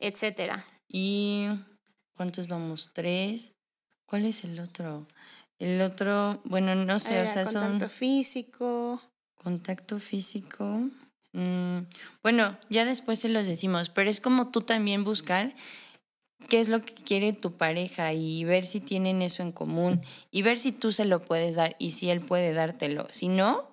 etcétera. 0.00 0.66
¿Y 0.88 1.46
cuántos 2.16 2.48
vamos? 2.48 2.90
¿Tres? 2.92 3.52
¿Cuál 4.10 4.24
es 4.24 4.42
el 4.42 4.58
otro? 4.58 5.06
El 5.60 5.80
otro, 5.82 6.40
bueno, 6.44 6.74
no 6.74 6.98
sé, 6.98 7.22
o 7.22 7.28
sea, 7.28 7.46
son... 7.46 7.62
Contacto 7.62 7.88
físico. 7.88 9.00
Contacto 9.36 9.98
físico. 10.00 10.88
Mm, 11.32 11.82
bueno, 12.20 12.58
ya 12.70 12.84
después 12.84 13.20
se 13.20 13.28
los 13.28 13.46
decimos, 13.46 13.88
pero 13.88 14.10
es 14.10 14.20
como 14.20 14.50
tú 14.50 14.62
también 14.62 15.04
buscar 15.04 15.54
qué 16.48 16.58
es 16.58 16.68
lo 16.68 16.82
que 16.82 16.92
quiere 16.94 17.32
tu 17.32 17.52
pareja 17.52 18.12
y 18.12 18.42
ver 18.42 18.66
si 18.66 18.80
tienen 18.80 19.22
eso 19.22 19.44
en 19.44 19.52
común 19.52 20.02
y 20.32 20.42
ver 20.42 20.58
si 20.58 20.72
tú 20.72 20.90
se 20.90 21.04
lo 21.04 21.22
puedes 21.22 21.54
dar 21.54 21.76
y 21.78 21.92
si 21.92 22.10
él 22.10 22.20
puede 22.20 22.52
dártelo. 22.52 23.06
Si 23.12 23.28
no, 23.28 23.69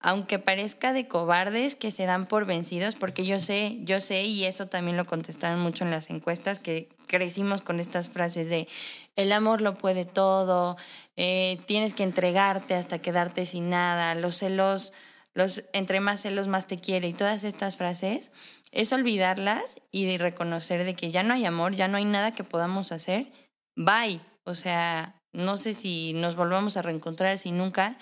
aunque 0.00 0.38
parezca 0.38 0.92
de 0.92 1.08
cobardes 1.08 1.74
que 1.74 1.90
se 1.90 2.06
dan 2.06 2.26
por 2.26 2.46
vencidos, 2.46 2.94
porque 2.94 3.26
yo 3.26 3.40
sé, 3.40 3.78
yo 3.82 4.00
sé, 4.00 4.24
y 4.24 4.44
eso 4.44 4.66
también 4.66 4.96
lo 4.96 5.06
contestaron 5.06 5.60
mucho 5.60 5.84
en 5.84 5.90
las 5.90 6.10
encuestas, 6.10 6.60
que 6.60 6.88
crecimos 7.06 7.62
con 7.62 7.80
estas 7.80 8.08
frases 8.08 8.48
de 8.48 8.68
el 9.16 9.32
amor 9.32 9.60
lo 9.60 9.74
puede 9.74 10.04
todo, 10.04 10.76
eh, 11.16 11.58
tienes 11.66 11.94
que 11.94 12.04
entregarte 12.04 12.74
hasta 12.74 13.00
quedarte 13.00 13.46
sin 13.46 13.70
nada, 13.70 14.14
los 14.14 14.36
celos 14.36 14.92
los 15.34 15.62
entre 15.72 16.00
más 16.00 16.20
celos 16.20 16.48
más 16.48 16.66
te 16.66 16.78
quiere 16.78 17.06
y 17.06 17.12
todas 17.12 17.44
estas 17.44 17.76
frases, 17.76 18.32
es 18.72 18.92
olvidarlas 18.92 19.80
y 19.92 20.18
reconocer 20.18 20.84
de 20.84 20.94
que 20.94 21.12
ya 21.12 21.22
no 21.22 21.32
hay 21.32 21.44
amor, 21.44 21.74
ya 21.74 21.86
no 21.86 21.96
hay 21.96 22.04
nada 22.04 22.34
que 22.34 22.42
podamos 22.44 22.90
hacer. 22.90 23.30
Bye. 23.76 24.20
O 24.42 24.54
sea, 24.54 25.14
no 25.32 25.56
sé 25.56 25.74
si 25.74 26.12
nos 26.14 26.34
volvamos 26.34 26.76
a 26.76 26.82
reencontrar, 26.82 27.38
si 27.38 27.52
nunca, 27.52 27.98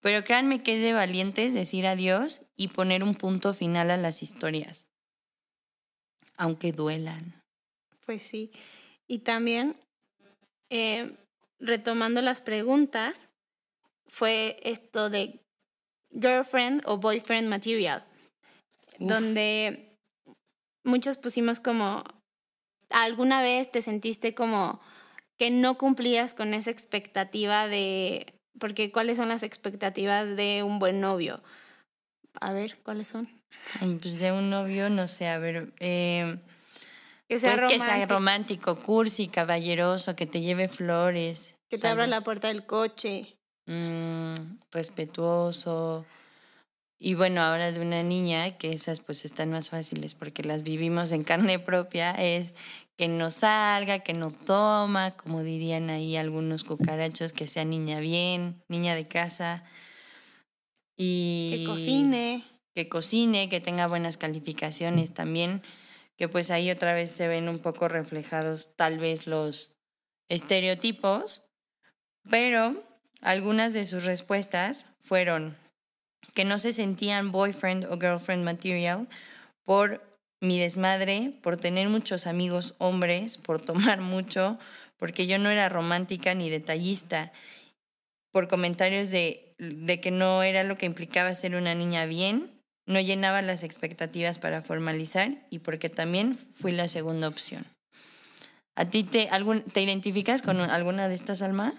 pero 0.00 0.24
créanme 0.24 0.62
que 0.62 0.76
es 0.76 0.82
de 0.82 0.92
valientes 0.92 1.54
decir 1.54 1.86
adiós 1.86 2.46
y 2.56 2.68
poner 2.68 3.02
un 3.02 3.14
punto 3.14 3.52
final 3.52 3.90
a 3.90 3.96
las 3.96 4.22
historias, 4.22 4.86
aunque 6.36 6.72
duelan. 6.72 7.42
Pues 8.06 8.22
sí. 8.22 8.50
Y 9.06 9.18
también, 9.20 9.76
eh, 10.70 11.16
retomando 11.58 12.22
las 12.22 12.40
preguntas, 12.40 13.28
fue 14.06 14.56
esto 14.62 15.10
de 15.10 15.40
girlfriend 16.12 16.82
o 16.86 16.98
boyfriend 16.98 17.48
material, 17.48 18.04
donde 18.98 19.96
muchos 20.82 21.18
pusimos 21.18 21.60
como, 21.60 22.02
alguna 22.90 23.42
vez 23.42 23.70
te 23.70 23.82
sentiste 23.82 24.34
como 24.34 24.80
que 25.38 25.50
no 25.50 25.78
cumplías 25.78 26.34
con 26.34 26.52
esa 26.54 26.70
expectativa 26.70 27.68
de, 27.68 28.39
porque 28.58 28.90
¿cuáles 28.90 29.16
son 29.16 29.28
las 29.28 29.42
expectativas 29.42 30.36
de 30.36 30.62
un 30.62 30.78
buen 30.78 31.00
novio? 31.00 31.42
A 32.40 32.52
ver, 32.52 32.78
¿cuáles 32.82 33.08
son? 33.08 33.28
Mm, 33.80 33.96
pues 33.96 34.18
de 34.18 34.32
un 34.32 34.50
novio, 34.50 34.90
no 34.90 35.08
sé, 35.08 35.28
a 35.28 35.38
ver, 35.38 35.72
eh, 35.80 36.38
que, 37.28 37.38
sea 37.38 37.56
romántico. 37.56 37.84
que 37.84 37.90
sea 37.90 38.06
romántico, 38.06 38.82
cursi, 38.82 39.28
caballeroso, 39.28 40.16
que 40.16 40.26
te 40.26 40.40
lleve 40.40 40.68
flores. 40.68 41.54
Que 41.68 41.78
te 41.78 41.88
abra 41.88 42.06
la 42.06 42.20
puerta 42.20 42.48
del 42.48 42.66
coche. 42.66 43.36
Mm, 43.66 44.34
respetuoso. 44.72 46.04
Y 47.02 47.14
bueno, 47.14 47.40
ahora 47.40 47.72
de 47.72 47.80
una 47.80 48.02
niña, 48.02 48.58
que 48.58 48.72
esas 48.72 49.00
pues 49.00 49.24
están 49.24 49.50
más 49.50 49.70
fáciles 49.70 50.14
porque 50.14 50.44
las 50.44 50.62
vivimos 50.64 51.12
en 51.12 51.24
carne 51.24 51.58
propia, 51.58 52.10
es 52.10 52.54
que 52.98 53.08
no 53.08 53.30
salga, 53.30 54.00
que 54.00 54.12
no 54.12 54.30
toma, 54.30 55.12
como 55.12 55.42
dirían 55.42 55.88
ahí 55.88 56.18
algunos 56.18 56.62
cucarachos, 56.62 57.32
que 57.32 57.48
sea 57.48 57.64
niña 57.64 58.00
bien, 58.00 58.62
niña 58.68 58.94
de 58.94 59.08
casa. 59.08 59.64
Y 60.94 61.54
que 61.56 61.64
cocine. 61.64 62.44
Que 62.74 62.90
cocine, 62.90 63.48
que 63.48 63.60
tenga 63.60 63.86
buenas 63.86 64.18
calificaciones 64.18 65.14
también, 65.14 65.62
que 66.18 66.28
pues 66.28 66.50
ahí 66.50 66.70
otra 66.70 66.92
vez 66.92 67.10
se 67.10 67.28
ven 67.28 67.48
un 67.48 67.60
poco 67.60 67.88
reflejados 67.88 68.76
tal 68.76 68.98
vez 68.98 69.26
los 69.26 69.74
estereotipos, 70.28 71.50
pero 72.28 72.84
algunas 73.22 73.72
de 73.72 73.86
sus 73.86 74.04
respuestas 74.04 74.86
fueron 75.00 75.56
que 76.34 76.44
no 76.44 76.58
se 76.58 76.72
sentían 76.72 77.32
boyfriend 77.32 77.86
o 77.86 77.98
girlfriend 77.98 78.44
material 78.44 79.08
por 79.64 80.02
mi 80.40 80.58
desmadre, 80.58 81.32
por 81.42 81.56
tener 81.56 81.88
muchos 81.88 82.26
amigos 82.26 82.74
hombres, 82.78 83.38
por 83.38 83.60
tomar 83.60 84.00
mucho, 84.14 84.58
porque 84.96 85.26
yo 85.26 85.38
no 85.38 85.50
era 85.50 85.68
romántica 85.68 86.34
ni 86.34 86.50
detallista, 86.50 87.32
por 88.32 88.48
comentarios 88.48 89.10
de, 89.10 89.54
de 89.58 90.00
que 90.00 90.10
no 90.10 90.42
era 90.42 90.64
lo 90.64 90.76
que 90.78 90.86
implicaba 90.86 91.34
ser 91.34 91.56
una 91.56 91.74
niña 91.74 92.06
bien, 92.06 92.50
no 92.86 93.00
llenaba 93.00 93.42
las 93.42 93.62
expectativas 93.62 94.38
para 94.38 94.62
formalizar 94.62 95.46
y 95.50 95.60
porque 95.60 95.88
también 95.88 96.36
fui 96.36 96.72
la 96.72 96.88
segunda 96.88 97.28
opción. 97.28 97.64
¿A 98.76 98.86
ti 98.86 99.04
te, 99.04 99.28
algún, 99.30 99.62
te 99.62 99.82
identificas 99.82 100.42
con 100.42 100.58
alguna 100.60 101.08
de 101.08 101.14
estas, 101.14 101.42
Alma? 101.42 101.74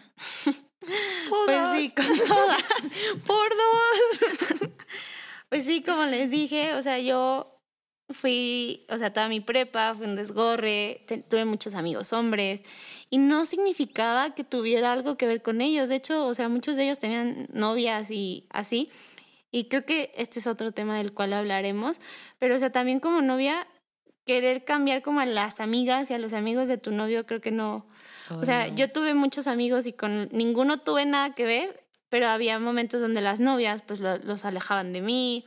Pues 0.81 1.61
sí, 1.75 1.93
con 1.95 2.27
todas. 2.27 2.63
Por 3.25 3.49
dos. 3.49 4.69
pues 5.49 5.65
sí, 5.65 5.83
como 5.83 6.05
les 6.05 6.31
dije, 6.31 6.73
o 6.73 6.81
sea, 6.81 6.99
yo 6.99 7.61
fui, 8.09 8.85
o 8.89 8.97
sea, 8.97 9.13
toda 9.13 9.29
mi 9.29 9.39
prepa, 9.39 9.93
fui 9.95 10.05
un 10.05 10.15
desgorre, 10.15 11.05
tuve 11.29 11.45
muchos 11.45 11.75
amigos 11.75 12.13
hombres 12.13 12.63
y 13.09 13.17
no 13.17 13.45
significaba 13.45 14.33
que 14.33 14.43
tuviera 14.43 14.91
algo 14.91 15.17
que 15.17 15.27
ver 15.27 15.41
con 15.41 15.61
ellos. 15.61 15.89
De 15.89 15.95
hecho, 15.95 16.25
o 16.25 16.33
sea, 16.33 16.49
muchos 16.49 16.77
de 16.77 16.85
ellos 16.85 16.99
tenían 16.99 17.47
novias 17.51 18.09
y 18.09 18.47
así. 18.49 18.89
Y 19.51 19.65
creo 19.65 19.85
que 19.85 20.11
este 20.15 20.39
es 20.39 20.47
otro 20.47 20.71
tema 20.71 20.97
del 20.97 21.13
cual 21.13 21.33
hablaremos. 21.33 21.99
Pero, 22.39 22.55
o 22.55 22.59
sea, 22.59 22.71
también 22.71 22.99
como 22.99 23.21
novia, 23.21 23.67
querer 24.25 24.63
cambiar 24.63 25.01
como 25.01 25.19
a 25.19 25.25
las 25.25 25.59
amigas 25.59 26.09
y 26.09 26.13
a 26.13 26.19
los 26.19 26.33
amigos 26.33 26.67
de 26.67 26.77
tu 26.77 26.91
novio, 26.91 27.25
creo 27.25 27.41
que 27.41 27.51
no, 27.51 27.87
o 28.29 28.45
sea, 28.45 28.67
yo 28.67 28.89
tuve 28.89 29.13
muchos 29.13 29.47
amigos 29.47 29.85
y 29.87 29.93
con 29.93 30.29
ninguno 30.31 30.79
tuve 30.79 31.05
nada 31.05 31.33
que 31.33 31.45
ver, 31.45 31.83
pero 32.09 32.27
había 32.27 32.59
momentos 32.59 33.01
donde 33.01 33.21
las 33.21 33.39
novias 33.39 33.81
pues 33.81 33.99
los 33.99 34.45
alejaban 34.45 34.93
de 34.93 35.01
mí, 35.01 35.45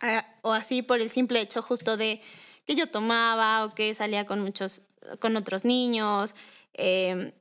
ah, 0.00 0.26
o 0.42 0.52
así 0.52 0.82
por 0.82 1.00
el 1.00 1.10
simple 1.10 1.40
hecho 1.40 1.62
justo 1.62 1.96
de 1.96 2.20
que 2.66 2.74
yo 2.74 2.88
tomaba 2.88 3.64
o 3.64 3.74
que 3.74 3.94
salía 3.94 4.26
con 4.26 4.40
muchos, 4.40 4.82
con 5.18 5.36
otros 5.36 5.64
niños, 5.64 6.34
em, 6.74 7.32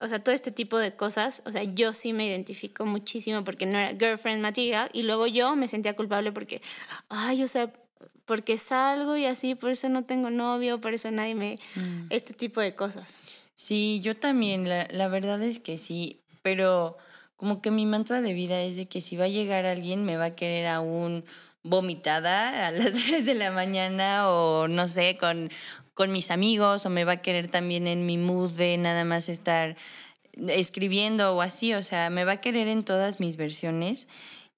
o 0.00 0.08
sea, 0.08 0.22
todo 0.22 0.34
este 0.34 0.52
tipo 0.52 0.78
de 0.78 0.94
cosas, 0.94 1.42
o 1.46 1.52
sea, 1.52 1.64
yo 1.64 1.92
sí 1.92 2.12
me 2.12 2.26
identifico 2.26 2.84
muchísimo 2.84 3.44
porque 3.44 3.66
no 3.66 3.78
era 3.78 3.88
girlfriend 3.98 4.42
material 4.42 4.90
y 4.92 5.02
luego 5.02 5.26
yo 5.26 5.56
me 5.56 5.68
sentía 5.68 5.96
culpable 5.96 6.32
porque, 6.32 6.62
ay, 7.08 7.42
o 7.42 7.48
sea, 7.48 7.72
porque 8.26 8.58
salgo 8.58 9.16
y 9.16 9.24
así, 9.24 9.54
por 9.54 9.70
eso 9.70 9.88
no 9.88 10.04
tengo 10.04 10.30
novio, 10.30 10.80
por 10.80 10.92
eso 10.92 11.10
nadie 11.10 11.34
me... 11.34 11.56
Mm. 11.76 12.06
Este 12.10 12.34
tipo 12.34 12.60
de 12.60 12.74
cosas. 12.74 13.18
Sí, 13.54 14.00
yo 14.02 14.16
también, 14.16 14.68
la, 14.68 14.86
la 14.90 15.08
verdad 15.08 15.42
es 15.42 15.60
que 15.60 15.78
sí, 15.78 16.20
pero 16.42 16.98
como 17.36 17.62
que 17.62 17.70
mi 17.70 17.86
mantra 17.86 18.20
de 18.20 18.32
vida 18.32 18.60
es 18.60 18.76
de 18.76 18.86
que 18.86 19.00
si 19.00 19.16
va 19.16 19.24
a 19.24 19.28
llegar 19.28 19.66
alguien 19.66 20.04
me 20.04 20.16
va 20.16 20.26
a 20.26 20.34
querer 20.34 20.66
aún 20.66 21.24
vomitada 21.62 22.66
a 22.66 22.70
las 22.70 22.92
3 23.06 23.24
de 23.24 23.34
la 23.34 23.50
mañana 23.50 24.28
o 24.28 24.68
no 24.68 24.88
sé, 24.88 25.16
con, 25.18 25.50
con 25.94 26.12
mis 26.12 26.30
amigos 26.30 26.84
o 26.86 26.90
me 26.90 27.04
va 27.04 27.12
a 27.12 27.22
querer 27.22 27.48
también 27.48 27.86
en 27.86 28.06
mi 28.06 28.18
mood 28.18 28.52
de 28.52 28.76
nada 28.78 29.04
más 29.04 29.28
estar 29.28 29.76
escribiendo 30.48 31.34
o 31.34 31.40
así, 31.40 31.72
o 31.74 31.82
sea, 31.82 32.10
me 32.10 32.24
va 32.24 32.32
a 32.32 32.40
querer 32.40 32.68
en 32.68 32.84
todas 32.84 33.20
mis 33.20 33.36
versiones 33.36 34.06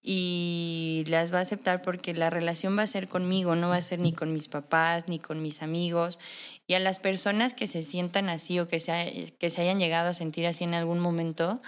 y 0.02 1.04
las 1.08 1.32
va 1.32 1.38
a 1.38 1.42
aceptar 1.42 1.82
porque 1.82 2.14
la 2.14 2.30
relación 2.30 2.78
va 2.78 2.82
a 2.82 2.87
ser 2.87 3.08
conmigo, 3.08 3.54
no 3.54 3.68
va 3.68 3.76
a 3.76 3.82
ser 3.82 3.98
ni 3.98 4.12
con 4.12 4.32
mis 4.32 4.48
papás, 4.48 5.08
ni 5.08 5.18
con 5.18 5.42
mis 5.42 5.62
amigos. 5.62 6.18
Y 6.66 6.74
a 6.74 6.78
las 6.78 7.00
personas 7.00 7.54
que 7.54 7.66
se 7.66 7.82
sientan 7.82 8.28
así 8.28 8.61
o 8.61 8.68
que 8.68 8.80
se, 8.80 9.34
que 9.38 9.50
se 9.50 9.62
hayan 9.62 9.78
llegado 9.78 10.11
a 10.11 10.14
sentir 10.14 10.46
así 10.46 10.64
en 10.64 10.74
algún 10.74 10.98
momento, 10.98 11.61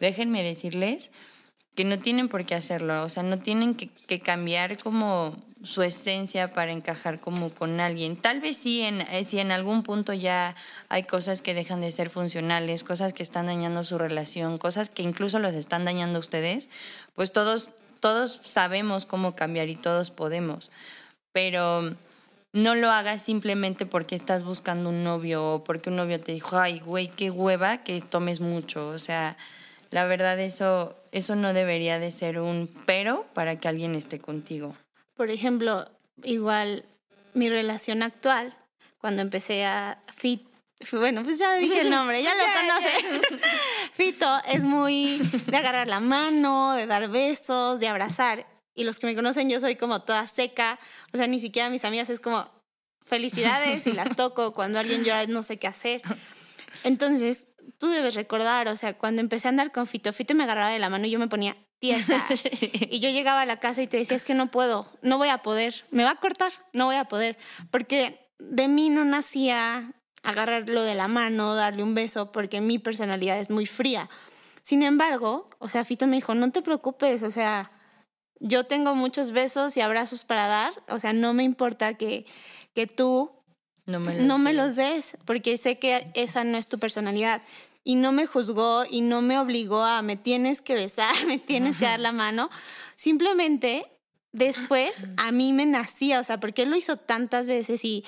déjenme 0.00 0.42
decirles 0.42 1.10
que 1.76 1.84
no 1.84 1.98
tienen 1.98 2.28
por 2.28 2.46
qué 2.46 2.54
hacerlo, 2.54 3.04
o 3.04 3.10
sea, 3.10 3.22
no 3.22 3.38
tienen 3.38 3.74
que, 3.74 4.20
cambiar 4.20 4.78
como 4.78 5.36
su 5.62 5.82
esencia 5.82 6.52
para 6.52 6.72
encajar 6.72 7.20
como 7.20 7.50
con 7.50 7.80
alguien. 7.80 8.16
Tal 8.16 8.40
vez 8.40 8.56
sí, 8.56 8.80
en, 8.80 9.02
eh, 9.02 9.24
si 9.24 9.38
en 9.38 9.52
algún 9.52 9.82
punto 9.82 10.14
ya 10.14 10.56
hay 10.88 11.02
cosas 11.02 11.42
que 11.42 11.52
dejan 11.52 11.82
de 11.82 11.92
ser 11.92 12.08
funcionales, 12.08 12.82
cosas 12.82 13.12
que 13.12 13.22
están 13.22 13.46
dañando 13.46 13.84
su 13.84 13.98
relación, 13.98 14.56
cosas 14.56 14.88
que 14.88 15.02
incluso 15.02 15.38
los 15.38 15.54
están 15.54 15.84
dañando 15.84 16.16
a 16.16 16.20
ustedes, 16.20 16.70
pues 17.14 17.30
todos, 17.30 17.68
todos 18.00 18.40
sabemos 18.44 19.04
cómo 19.04 19.36
cambiar 19.36 19.68
y 19.68 19.76
todos 19.76 20.10
podemos. 20.10 20.70
Pero 21.32 21.94
no 22.54 22.74
lo 22.74 22.90
hagas 22.90 23.20
simplemente 23.20 23.84
porque 23.84 24.14
estás 24.14 24.44
buscando 24.44 24.88
un 24.88 25.04
novio 25.04 25.46
o 25.46 25.64
porque 25.64 25.90
un 25.90 25.96
novio 25.96 26.18
te 26.20 26.32
dijo, 26.32 26.56
ay, 26.56 26.80
güey, 26.80 27.08
qué 27.08 27.30
hueva 27.30 27.84
que 27.84 28.00
tomes 28.00 28.40
mucho. 28.40 28.88
O 28.88 28.98
sea, 28.98 29.36
la 29.90 30.06
verdad 30.06 30.38
eso, 30.40 30.96
eso 31.12 31.36
no 31.36 31.52
debería 31.52 31.98
de 31.98 32.10
ser 32.10 32.38
un 32.38 32.70
pero 32.86 33.26
para 33.34 33.58
que 33.58 33.68
alguien 33.68 33.94
esté 33.94 34.18
contigo. 34.18 34.76
Por 35.16 35.30
ejemplo, 35.30 35.88
igual 36.22 36.84
mi 37.34 37.48
relación 37.48 38.02
actual, 38.02 38.56
cuando 38.98 39.22
empecé 39.22 39.64
a 39.66 39.98
fit, 40.14 40.42
bueno, 40.92 41.22
pues 41.22 41.38
ya 41.38 41.54
dije 41.54 41.82
el 41.82 41.90
nombre, 41.90 42.22
ya 42.22 42.32
lo 42.34 42.42
conocen. 42.42 43.40
Fito 43.92 44.40
es 44.48 44.62
muy 44.62 45.18
de 45.46 45.56
agarrar 45.56 45.88
la 45.88 46.00
mano, 46.00 46.74
de 46.74 46.86
dar 46.86 47.08
besos, 47.08 47.80
de 47.80 47.88
abrazar. 47.88 48.46
Y 48.74 48.84
los 48.84 48.98
que 48.98 49.06
me 49.06 49.14
conocen, 49.14 49.48
yo 49.48 49.58
soy 49.58 49.76
como 49.76 50.02
toda 50.02 50.26
seca. 50.28 50.78
O 51.12 51.16
sea, 51.16 51.26
ni 51.26 51.40
siquiera 51.40 51.70
mis 51.70 51.84
amigas 51.84 52.10
es 52.10 52.20
como 52.20 52.46
felicidades 53.06 53.86
y 53.86 53.92
las 53.92 54.14
toco. 54.16 54.52
Cuando 54.52 54.78
alguien 54.78 55.02
llora, 55.02 55.26
no 55.26 55.42
sé 55.42 55.56
qué 55.56 55.66
hacer. 55.66 56.02
Entonces, 56.84 57.48
tú 57.78 57.88
debes 57.88 58.14
recordar, 58.14 58.68
o 58.68 58.76
sea, 58.76 58.96
cuando 58.96 59.20
empecé 59.20 59.48
a 59.48 59.50
andar 59.50 59.72
con 59.72 59.86
Fito, 59.86 60.12
Fito 60.12 60.34
me 60.34 60.44
agarraba 60.44 60.70
de 60.70 60.78
la 60.78 60.90
mano 60.90 61.06
y 61.06 61.10
yo 61.10 61.18
me 61.18 61.28
ponía 61.28 61.56
tiesa. 61.78 62.24
y 62.90 63.00
yo 63.00 63.10
llegaba 63.10 63.42
a 63.42 63.46
la 63.46 63.60
casa 63.60 63.82
y 63.82 63.86
te 63.86 63.98
decía, 63.98 64.16
es 64.16 64.24
que 64.24 64.34
no 64.34 64.50
puedo, 64.50 64.90
no 65.02 65.18
voy 65.18 65.28
a 65.28 65.38
poder, 65.38 65.84
me 65.90 66.04
va 66.04 66.12
a 66.12 66.16
cortar, 66.16 66.52
no 66.72 66.86
voy 66.86 66.96
a 66.96 67.04
poder, 67.04 67.36
porque 67.70 68.30
de 68.38 68.68
mí 68.68 68.90
no 68.90 69.04
nacía 69.04 69.92
agarrarlo 70.22 70.82
de 70.82 70.94
la 70.94 71.08
mano, 71.08 71.54
darle 71.54 71.82
un 71.82 71.94
beso, 71.94 72.32
porque 72.32 72.60
mi 72.60 72.78
personalidad 72.78 73.38
es 73.38 73.50
muy 73.50 73.66
fría. 73.66 74.10
Sin 74.62 74.82
embargo, 74.82 75.48
o 75.58 75.68
sea, 75.68 75.84
Fito 75.84 76.06
me 76.06 76.16
dijo, 76.16 76.34
no 76.34 76.50
te 76.50 76.62
preocupes, 76.62 77.22
o 77.22 77.30
sea, 77.30 77.70
yo 78.40 78.64
tengo 78.64 78.94
muchos 78.94 79.30
besos 79.30 79.76
y 79.76 79.80
abrazos 79.80 80.24
para 80.24 80.48
dar, 80.48 80.72
o 80.88 80.98
sea, 80.98 81.12
no 81.12 81.32
me 81.32 81.44
importa 81.44 81.94
que, 81.94 82.26
que 82.74 82.86
tú 82.86 83.32
no 83.86 84.00
me, 84.00 84.14
los, 84.14 84.24
no 84.24 84.38
me 84.38 84.52
los 84.52 84.76
des, 84.76 85.16
porque 85.24 85.58
sé 85.58 85.78
que 85.78 86.10
esa 86.14 86.44
no 86.44 86.58
es 86.58 86.66
tu 86.66 86.78
personalidad. 86.78 87.42
Y 87.84 87.94
no 87.94 88.10
me 88.10 88.26
juzgó 88.26 88.84
y 88.90 89.00
no 89.00 89.22
me 89.22 89.38
obligó 89.38 89.82
a 89.82 90.02
me 90.02 90.16
tienes 90.16 90.60
que 90.60 90.74
besar, 90.74 91.14
me 91.26 91.38
tienes 91.38 91.76
que 91.76 91.84
dar 91.84 92.00
la 92.00 92.12
mano. 92.12 92.50
Simplemente 92.96 93.86
después 94.32 94.92
a 95.16 95.32
mí 95.32 95.52
me 95.52 95.66
nacía, 95.66 96.20
o 96.20 96.24
sea, 96.24 96.40
porque 96.40 96.62
él 96.62 96.70
lo 96.70 96.76
hizo 96.76 96.96
tantas 96.96 97.46
veces 97.46 97.84
y 97.84 98.04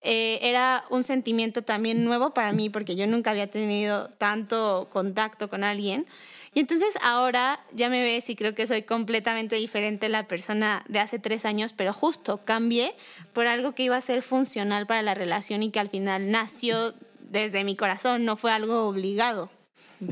eh, 0.00 0.40
era 0.42 0.84
un 0.90 1.04
sentimiento 1.04 1.62
también 1.62 2.04
nuevo 2.04 2.34
para 2.34 2.52
mí, 2.52 2.68
porque 2.68 2.96
yo 2.96 3.06
nunca 3.06 3.30
había 3.30 3.48
tenido 3.48 4.08
tanto 4.18 4.88
contacto 4.90 5.48
con 5.48 5.62
alguien. 5.62 6.06
Y 6.54 6.60
entonces 6.60 6.90
ahora 7.02 7.64
ya 7.72 7.88
me 7.88 8.02
ves 8.02 8.28
y 8.28 8.36
creo 8.36 8.54
que 8.54 8.66
soy 8.66 8.82
completamente 8.82 9.56
diferente 9.56 10.08
la 10.10 10.28
persona 10.28 10.84
de 10.88 10.98
hace 10.98 11.18
tres 11.18 11.46
años, 11.46 11.72
pero 11.72 11.94
justo 11.94 12.44
cambié 12.44 12.94
por 13.32 13.46
algo 13.46 13.74
que 13.74 13.84
iba 13.84 13.96
a 13.96 14.02
ser 14.02 14.22
funcional 14.22 14.86
para 14.86 15.00
la 15.00 15.14
relación 15.14 15.62
y 15.62 15.70
que 15.70 15.80
al 15.80 15.88
final 15.88 16.30
nació 16.30 16.94
desde 17.20 17.64
mi 17.64 17.74
corazón, 17.74 18.26
no 18.26 18.36
fue 18.36 18.52
algo 18.52 18.86
obligado. 18.86 19.50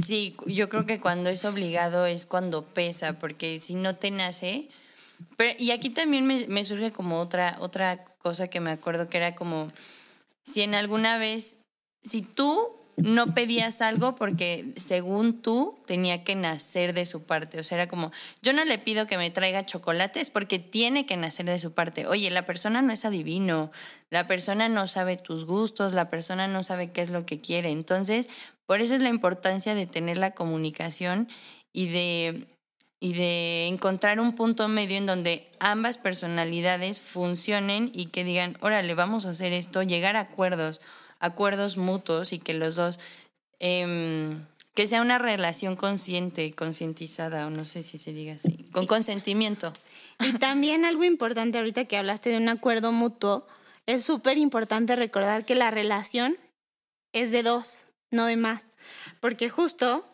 Sí, 0.01 0.35
yo 0.47 0.71
creo 0.71 0.87
que 0.87 1.01
cuando 1.01 1.29
es 1.29 1.45
obligado 1.45 2.07
es 2.07 2.25
cuando 2.25 2.65
pesa, 2.65 3.19
porque 3.19 3.61
si 3.61 3.75
no 3.75 3.97
te 3.97 4.11
nace... 4.11 4.71
y 5.59 5.73
aquí 5.73 5.91
también 5.91 6.27
me, 6.27 6.47
me 6.47 6.65
surge 6.65 6.91
como 6.91 7.21
otra, 7.21 7.57
otra 7.61 8.05
cosa 8.23 8.49
que 8.49 8.61
me 8.61 8.71
acuerdo 8.71 9.11
que 9.11 9.19
era 9.19 9.35
como, 9.35 9.69
si 10.43 10.63
en 10.63 10.75
alguna 10.75 11.19
vez, 11.19 11.57
si 12.03 12.23
tú 12.23 12.80
no 13.03 13.35
pedías 13.35 13.83
algo 13.83 14.17
porque 14.17 14.73
según 14.77 15.43
tú 15.43 15.79
tenía 15.87 16.25
que 16.25 16.35
nacer 16.35 16.95
de 16.95 17.07
su 17.07 17.23
parte. 17.23 17.61
O 17.61 17.65
sea, 17.65 17.77
era 17.77 17.89
como, 17.89 18.13
yo 18.43 18.53
no 18.53 18.65
le 18.65 18.79
pido 18.79 19.07
que 19.07 19.19
me 19.19 19.31
traiga 19.31 19.67
chocolates 19.67 20.31
porque 20.31 20.59
tiene 20.59 21.07
que 21.07 21.17
nacer 21.17 21.47
de 21.47 21.59
su 21.59 21.73
parte. 21.73 22.07
Oye, 22.07 22.31
la 22.31 22.47
persona 22.47 22.83
no 22.83 22.93
es 22.93 23.05
adivino, 23.05 23.71
la 24.11 24.27
persona 24.27 24.69
no 24.69 24.89
sabe 24.89 25.17
tus 25.17 25.45
gustos, 25.45 25.93
la 25.93 26.11
persona 26.11 26.49
no 26.49 26.63
sabe 26.63 26.93
qué 26.93 27.03
es 27.03 27.11
lo 27.11 27.27
que 27.27 27.41
quiere. 27.41 27.71
Entonces, 27.71 28.29
por 28.67 28.81
eso 28.81 28.95
es 28.95 29.01
la 29.01 29.09
importancia 29.09 29.75
de 29.75 29.87
tener 29.87 30.19
la 30.19 30.33
comunicación 30.33 31.29
y 31.73 31.89
de 31.89 32.47
y 33.01 33.15
de 33.15 33.67
encontrar 33.67 34.21
un 34.21 34.35
punto 34.35 34.69
medio 34.69 34.99
en 34.99 35.07
donde 35.07 35.51
ambas 35.59 35.97
personalidades 35.97 37.01
funcionen 37.01 37.91
y 37.95 38.07
que 38.07 38.25
digan, 38.25 38.59
órale, 38.61 38.95
vamos 38.95 39.25
a 39.25 39.31
hacer 39.31 39.55
esto, 39.55 39.83
llegar 39.83 40.17
a 40.17 40.21
acuerdos 40.21 40.83
acuerdos 41.21 41.77
mutuos 41.77 42.33
y 42.33 42.39
que 42.39 42.55
los 42.55 42.77
dos, 42.77 42.99
em, 43.59 44.45
que 44.75 44.87
sea 44.87 45.03
una 45.03 45.19
relación 45.19 45.77
consciente, 45.77 46.53
concientizada, 46.53 47.47
o 47.47 47.51
no 47.51 47.65
sé 47.65 47.83
si 47.83 47.99
se 47.99 48.13
diga 48.13 48.35
así, 48.35 48.69
con 48.73 48.87
consentimiento. 48.87 49.73
Y 50.21 50.33
también 50.39 50.85
algo 50.85 51.05
importante 51.05 51.59
ahorita 51.59 51.85
que 51.85 51.97
hablaste 51.97 52.31
de 52.31 52.39
un 52.39 52.49
acuerdo 52.49 52.91
mutuo, 52.93 53.47
es 53.87 54.05
súper 54.05 54.39
importante 54.39 54.97
recordar 54.97 55.45
que 55.45 55.55
la 55.55 55.71
relación 55.71 56.37
es 57.13 57.31
de 57.31 57.43
dos, 57.43 57.87
no 58.11 58.27
de 58.27 58.37
más, 58.37 58.73
porque 59.21 59.51
justo 59.51 60.07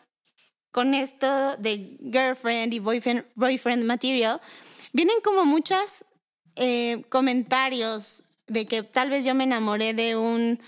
con 0.71 0.93
esto 0.93 1.57
de 1.57 1.97
girlfriend 2.11 2.73
y 2.73 2.79
boyfriend, 2.79 3.25
boyfriend 3.35 3.83
material, 3.83 4.41
vienen 4.93 5.17
como 5.23 5.45
muchos 5.45 6.05
eh, 6.55 7.03
comentarios 7.09 8.23
de 8.47 8.65
que 8.65 8.83
tal 8.83 9.09
vez 9.09 9.25
yo 9.25 9.35
me 9.35 9.43
enamoré 9.43 9.93
de 9.93 10.15
un 10.15 10.59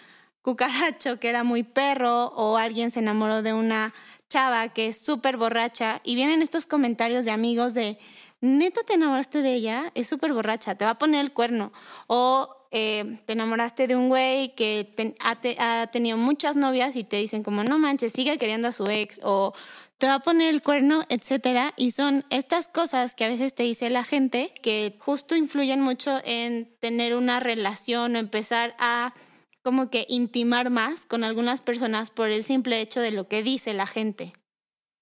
cucaracho 0.41 1.19
que 1.19 1.29
era 1.29 1.43
muy 1.43 1.63
perro 1.63 2.27
o 2.35 2.57
alguien 2.57 2.91
se 2.91 2.99
enamoró 2.99 3.41
de 3.41 3.53
una 3.53 3.93
chava 4.29 4.69
que 4.69 4.87
es 4.87 4.99
súper 4.99 5.37
borracha 5.37 6.01
y 6.03 6.15
vienen 6.15 6.41
estos 6.41 6.65
comentarios 6.65 7.25
de 7.25 7.31
amigos 7.31 7.73
de, 7.73 7.97
neta 8.41 8.81
te 8.83 8.93
enamoraste 8.93 9.41
de 9.41 9.53
ella, 9.53 9.91
es 9.95 10.07
súper 10.07 10.33
borracha, 10.33 10.75
te 10.75 10.85
va 10.85 10.91
a 10.91 10.97
poner 10.97 11.21
el 11.21 11.33
cuerno. 11.33 11.71
O 12.07 12.55
eh, 12.71 13.17
te 13.25 13.33
enamoraste 13.33 13.87
de 13.87 13.95
un 13.95 14.09
güey 14.09 14.53
que 14.55 14.93
ha, 15.19 15.87
tenido 15.87 16.17
muchas 16.17 16.55
novias 16.55 16.95
y 16.95 17.03
te 17.03 17.17
dicen 17.17 17.43
como, 17.43 17.63
no 17.63 17.79
manches, 17.79 18.13
sigue 18.13 18.37
queriendo 18.37 18.67
a 18.67 18.73
su 18.73 18.87
ex 18.87 19.19
o 19.23 19.53
te 19.97 20.07
va 20.07 20.15
a 20.15 20.19
poner 20.19 20.49
el 20.49 20.61
cuerno, 20.61 21.03
etcétera. 21.09 21.73
Y 21.75 21.91
son 21.91 22.25
estas 22.29 22.69
cosas 22.69 23.15
que 23.15 23.25
a 23.25 23.29
veces 23.29 23.53
te 23.55 23.63
dice 23.63 23.89
la 23.89 24.03
gente 24.03 24.53
que 24.61 24.95
justo 24.99 25.35
influyen 25.35 25.81
mucho 25.81 26.21
en 26.23 26.73
tener 26.79 27.15
una 27.15 27.39
relación 27.39 28.15
o 28.15 28.19
empezar 28.19 28.75
a 28.79 29.13
como 29.63 29.89
que 29.89 30.05
intimar 30.09 30.69
más 30.69 31.05
con 31.05 31.23
algunas 31.23 31.61
personas 31.61 32.11
por 32.11 32.29
el 32.29 32.43
simple 32.43 32.81
hecho 32.81 33.01
de 33.01 33.11
lo 33.11 33.27
que 33.27 33.43
dice 33.43 33.73
la 33.73 33.87
gente. 33.87 34.33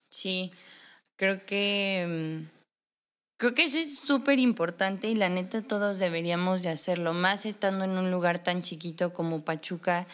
Sí, 0.09 0.51
creo 1.15 1.45
que 1.45 2.45
mm, 2.47 2.57
creo 3.37 3.53
que 3.53 3.65
eso 3.65 3.77
es 3.77 3.97
súper 3.97 4.39
importante 4.39 5.09
y 5.09 5.15
la 5.15 5.29
neta 5.29 5.61
todos 5.61 5.99
deberíamos 5.99 6.63
de 6.63 6.69
hacerlo, 6.69 7.13
más 7.13 7.45
estando 7.45 7.85
en 7.85 7.91
un 7.91 8.11
lugar 8.11 8.43
tan 8.43 8.61
chiquito 8.61 9.13
como 9.13 9.43
Pachuca 9.43 10.07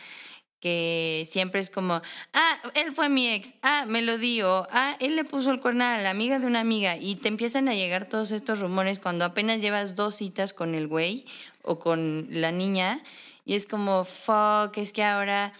que 0.64 1.28
siempre 1.30 1.60
es 1.60 1.70
como, 1.70 2.02
ah, 2.32 2.58
él 2.76 2.94
fue 2.94 3.10
mi 3.10 3.28
ex, 3.28 3.56
ah, 3.64 3.84
me 3.86 4.02
lo 4.02 4.18
dio, 4.18 4.66
ah, 4.72 4.96
él 5.02 5.18
le 5.18 5.26
puso 5.26 5.52
el 5.52 5.60
cuerno 5.60 5.84
a 5.84 5.98
la 5.98 6.10
amiga 6.10 6.40
de 6.40 6.46
una 6.46 6.62
amiga 6.62 6.96
y 6.96 7.18
te 7.18 7.28
empiezan 7.28 7.68
a 7.68 7.76
llegar 7.76 8.08
todos 8.08 8.32
estos 8.32 8.62
rumores 8.62 9.00
cuando 9.00 9.26
apenas 9.26 9.60
llevas 9.60 9.96
dos 9.96 10.16
citas 10.16 10.54
con 10.54 10.74
el 10.74 10.88
güey 10.88 11.26
o 11.64 11.80
con 11.80 12.28
la 12.30 12.54
niña 12.54 13.04
y 13.46 13.56
es 13.56 13.68
como, 13.68 14.06
fuck, 14.06 14.78
es 14.78 14.94
que 14.94 15.04
ahora 15.04 15.54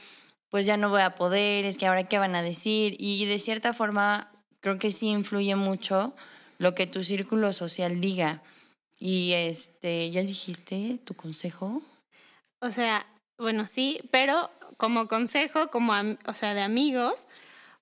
pues 0.50 0.68
ya 0.68 0.78
no 0.78 0.90
voy 0.90 1.02
a 1.02 1.16
poder, 1.16 1.66
es 1.66 1.78
que 1.78 1.88
ahora 1.88 2.04
qué 2.04 2.20
van 2.20 2.36
a 2.36 2.44
decir. 2.44 2.96
Y 3.00 3.26
de 3.26 3.40
cierta 3.40 3.74
forma 3.74 4.32
creo 4.60 4.78
que 4.78 4.92
sí 4.92 5.08
influye 5.08 5.56
mucho 5.56 6.16
lo 6.60 6.76
que 6.76 6.86
tu 6.86 7.04
círculo 7.04 7.54
social 7.54 8.00
diga. 8.00 8.44
Y 9.00 9.32
este, 9.34 10.12
¿ya 10.12 10.22
dijiste 10.22 11.00
tu 11.04 11.16
consejo? 11.16 11.82
O 12.60 12.72
sea, 12.72 13.06
bueno, 13.38 13.66
sí, 13.66 14.00
pero 14.12 14.52
como 14.78 15.08
consejo, 15.08 15.70
como, 15.72 15.94
o 16.26 16.34
sea, 16.34 16.54
de 16.54 16.62
amigos, 16.62 17.28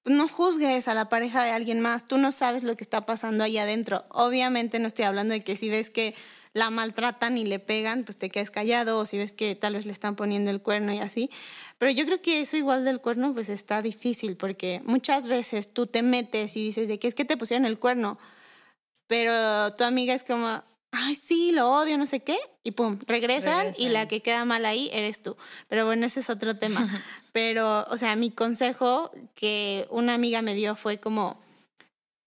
no 0.05 0.27
juzgues 0.27 0.87
a 0.87 0.93
la 0.93 1.09
pareja 1.09 1.43
de 1.43 1.51
alguien 1.51 1.81
más. 1.81 2.07
Tú 2.07 2.17
no 2.17 2.31
sabes 2.31 2.63
lo 2.63 2.75
que 2.75 2.83
está 2.83 3.05
pasando 3.05 3.43
ahí 3.43 3.57
adentro. 3.57 4.05
Obviamente 4.09 4.79
no 4.79 4.87
estoy 4.87 5.05
hablando 5.05 5.33
de 5.33 5.43
que 5.43 5.55
si 5.55 5.69
ves 5.69 5.89
que 5.89 6.15
la 6.53 6.69
maltratan 6.69 7.37
y 7.37 7.45
le 7.45 7.59
pegan, 7.59 8.03
pues 8.03 8.17
te 8.17 8.29
quedas 8.29 8.51
callado 8.51 8.99
o 8.99 9.05
si 9.05 9.17
ves 9.17 9.33
que 9.33 9.55
tal 9.55 9.73
vez 9.73 9.85
le 9.85 9.93
están 9.93 10.15
poniendo 10.15 10.51
el 10.51 10.61
cuerno 10.61 10.93
y 10.93 10.99
así. 10.99 11.29
Pero 11.77 11.91
yo 11.91 12.05
creo 12.05 12.21
que 12.21 12.41
eso 12.41 12.57
igual 12.57 12.83
del 12.85 12.99
cuerno 12.99 13.33
pues 13.33 13.49
está 13.49 13.81
difícil 13.81 14.35
porque 14.35 14.81
muchas 14.85 15.27
veces 15.27 15.73
tú 15.73 15.87
te 15.87 16.01
metes 16.03 16.55
y 16.57 16.63
dices 16.63 16.87
de 16.87 16.99
que 16.99 17.07
es 17.07 17.15
que 17.15 17.25
te 17.25 17.37
pusieron 17.37 17.65
el 17.65 17.79
cuerno, 17.79 18.17
pero 19.07 19.73
tu 19.73 19.83
amiga 19.83 20.13
es 20.13 20.23
como, 20.23 20.61
ay, 20.91 21.15
sí, 21.15 21.51
lo 21.51 21.69
odio, 21.69 21.97
no 21.97 22.05
sé 22.05 22.21
qué, 22.21 22.37
y 22.63 22.71
pum, 22.71 22.99
regresan, 23.07 23.73
y 23.77 23.89
la 23.89 24.07
que 24.07 24.21
queda 24.21 24.45
mal 24.45 24.65
ahí 24.65 24.89
eres 24.93 25.23
tú. 25.23 25.37
Pero 25.67 25.85
bueno, 25.85 26.05
ese 26.05 26.19
es 26.19 26.29
otro 26.29 26.55
tema. 26.57 26.87
Pero, 27.31 27.85
o 27.89 27.97
sea, 27.97 28.15
mi 28.15 28.29
consejo 28.31 29.11
que 29.35 29.87
una 29.89 30.13
amiga 30.13 30.41
me 30.41 30.53
dio 30.53 30.75
fue 30.75 30.99
como, 30.99 31.41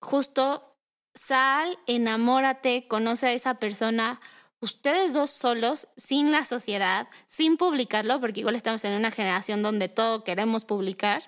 justo 0.01 0.74
sal, 1.15 1.79
enamórate, 1.87 2.87
conoce 2.89 3.27
a 3.27 3.33
esa 3.33 3.55
persona, 3.55 4.21
ustedes 4.61 5.13
dos 5.13 5.31
solos, 5.31 5.89
sin 5.97 6.33
la 6.33 6.45
sociedad, 6.45 7.09
sin 7.27 7.57
publicarlo, 7.57 8.21
porque 8.21 8.41
igual 8.41 8.57
estamos 8.57 8.85
en 8.85 8.95
una 8.95 9.11
generación 9.11 9.63
donde 9.63 9.89
todo 9.89 10.25
queremos 10.25 10.65
publicar, 10.65 11.23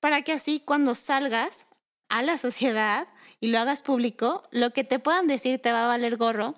para 0.00 0.22
que 0.22 0.32
así 0.32 0.60
cuando 0.64 0.94
salgas 0.94 1.66
a 2.08 2.22
la 2.22 2.38
sociedad 2.38 3.08
y 3.40 3.48
lo 3.48 3.58
hagas 3.58 3.82
público, 3.82 4.48
lo 4.50 4.72
que 4.72 4.84
te 4.84 4.98
puedan 4.98 5.26
decir 5.26 5.60
te 5.60 5.72
va 5.72 5.84
a 5.84 5.88
valer 5.88 6.16
gorro, 6.16 6.54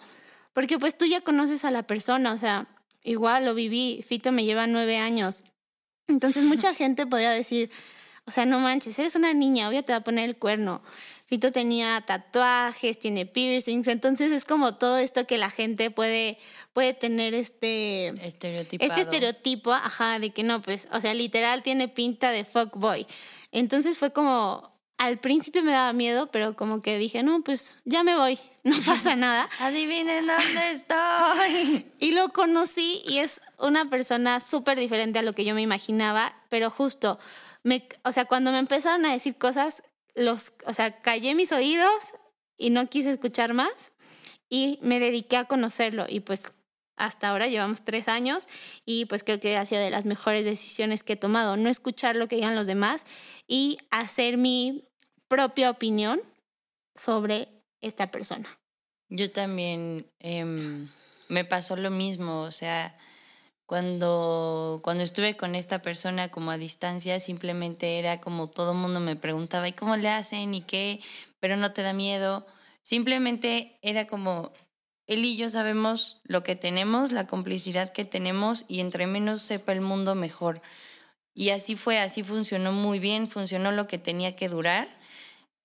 porque 0.53 0.79
pues 0.79 0.97
tú 0.97 1.07
ya 1.07 1.21
conoces 1.21 1.65
a 1.65 1.71
la 1.71 1.85
persona, 1.85 2.33
o 2.33 2.39
sea, 2.39 2.69
igual 3.03 3.45
lo 3.45 3.55
viví, 3.55 4.05
Fito 4.07 4.33
me 4.33 4.45
lleva 4.45 4.67
nueve 4.67 4.99
años, 4.99 5.45
entonces 6.07 6.45
mucha 6.45 6.75
gente 6.75 7.07
podría 7.07 7.31
decir, 7.31 7.71
o 8.27 8.31
sea, 8.31 8.47
no 8.47 8.59
manches, 8.59 8.99
eres 8.99 9.15
una 9.17 9.33
niña, 9.33 9.69
obvio 9.69 9.85
te 9.85 9.93
va 9.93 9.99
a 9.99 10.05
poner 10.05 10.29
el 10.29 10.37
cuerno. 10.37 10.83
Fito 11.31 11.53
tenía 11.53 12.01
tatuajes, 12.01 12.99
tiene 12.99 13.25
piercings, 13.25 13.87
entonces 13.87 14.33
es 14.33 14.45
como 14.45 14.75
todo 14.75 14.99
esto 14.99 15.29
que 15.29 15.39
la 15.39 15.49
gente 15.49 15.93
puede, 15.93 16.39
puede 16.73 16.93
tener 16.93 17.35
este 17.35 18.09
este 18.27 18.67
estereotipo, 18.83 19.73
ajá, 19.73 20.19
de 20.19 20.31
que 20.31 20.43
no, 20.43 20.61
pues, 20.61 20.89
o 20.91 21.01
sea, 21.01 21.15
literal 21.15 21.63
tiene 21.63 21.87
pinta 21.87 22.33
de 22.33 22.45
fuckboy. 22.45 23.07
Entonces 23.53 23.97
fue 23.97 24.13
como, 24.13 24.73
al 24.99 25.21
principio 25.21 25.63
me 25.63 25.71
daba 25.71 25.93
miedo, 25.93 26.33
pero 26.33 26.57
como 26.57 26.83
que 26.83 26.99
dije, 26.99 27.23
no, 27.23 27.43
pues 27.43 27.79
ya 27.85 28.03
me 28.03 28.17
voy, 28.17 28.37
no 28.65 28.75
pasa 28.85 29.15
nada. 29.15 29.49
Adivinen 29.61 30.27
dónde 30.27 30.73
estoy. 30.73 31.87
y 32.01 32.11
lo 32.11 32.31
conocí 32.31 33.03
y 33.07 33.19
es 33.19 33.41
una 33.57 33.89
persona 33.89 34.41
súper 34.41 34.81
diferente 34.81 35.21
a 35.21 35.23
lo 35.23 35.37
que 35.37 35.45
yo 35.45 35.55
me 35.55 35.63
imaginaba, 35.63 36.35
pero 36.49 36.71
justo, 36.71 37.21
me, 37.63 37.87
o 38.03 38.11
sea, 38.11 38.25
cuando 38.25 38.51
me 38.51 38.59
empezaron 38.59 39.07
a 39.07 39.13
decir 39.13 39.37
cosas, 39.37 39.85
los, 40.15 40.55
o 40.67 40.75
sea, 40.75 41.01
callé 41.01 41.35
mis 41.35 41.53
oídos 41.53 41.95
y 42.59 42.71
no 42.71 42.89
quise 42.89 43.13
escuchar 43.13 43.55
más 43.55 43.93
y 44.49 44.79
me 44.83 45.01
dediqué 45.01 45.37
a 45.37 45.45
conocerlo 45.45 46.07
y 46.09 46.21
pues 46.21 46.51
hasta 46.97 47.31
ahora 47.31 47.47
llevamos 47.47 47.83
tres 47.83 48.09
años 48.09 48.47
y 48.85 49.07
pues 49.07 49.25
creo 49.25 49.41
que 49.41 49.57
ha 49.57 49.65
sido 49.65 49.81
de 49.81 49.91
las 49.91 50.05
mejores 50.05 50.45
decisiones 50.45 51.03
que 51.03 51.15
he 51.15 51.17
tomado, 51.17 51.57
no 51.57 51.71
escuchar 51.71 52.17
lo 52.17 52.29
que 52.29 52.37
digan 52.37 52.55
los 52.55 52.67
demás 52.67 53.07
y 53.49 53.79
hacer 53.91 54.37
mi 54.37 54.85
propia 55.29 55.71
opinión 55.71 56.21
sobre 56.95 57.49
esta 57.81 58.11
persona. 58.11 58.59
Yo 59.09 59.31
también 59.31 60.07
em, 60.19 60.89
me 61.29 61.45
pasó 61.45 61.77
lo 61.77 61.91
mismo, 61.91 62.43
o 62.43 62.51
sea, 62.51 62.97
cuando, 63.71 64.81
cuando 64.83 65.05
estuve 65.05 65.37
con 65.37 65.55
esta 65.55 65.81
persona 65.81 66.29
como 66.29 66.51
a 66.51 66.59
distancia, 66.59 67.21
simplemente 67.21 68.01
era 68.01 68.21
como 68.21 68.51
todo 68.51 68.73
el 68.73 68.79
mundo 68.79 68.99
me 68.99 69.15
preguntaba, 69.15 69.69
¿y 69.69 69.73
cómo 69.73 69.95
le 69.95 70.09
hacen? 70.09 70.55
¿Y 70.55 70.63
qué? 70.63 71.01
Pero 71.39 71.57
no 71.57 71.73
te 71.73 71.83
da 71.83 71.93
miedo. 71.93 72.49
Simplemente 72.83 73.79
era 73.81 74.09
como, 74.09 74.51
él 75.07 75.25
y 75.25 75.37
yo 75.37 75.49
sabemos 75.51 76.21
lo 76.25 76.43
que 76.43 76.57
tenemos, 76.57 77.13
la 77.13 77.29
complicidad 77.29 77.93
que 77.93 78.05
tenemos 78.05 78.65
y 78.67 78.81
entre 78.81 79.07
menos 79.07 79.43
sepa 79.43 79.71
el 79.71 79.83
mundo 79.83 80.17
mejor. 80.17 80.63
Y 81.33 81.51
así 81.51 81.77
fue, 81.77 82.01
así 82.01 82.25
funcionó 82.25 82.73
muy 82.73 82.99
bien, 82.99 83.29
funcionó 83.29 83.71
lo 83.71 83.87
que 83.87 83.99
tenía 83.99 84.35
que 84.35 84.49
durar 84.49 85.00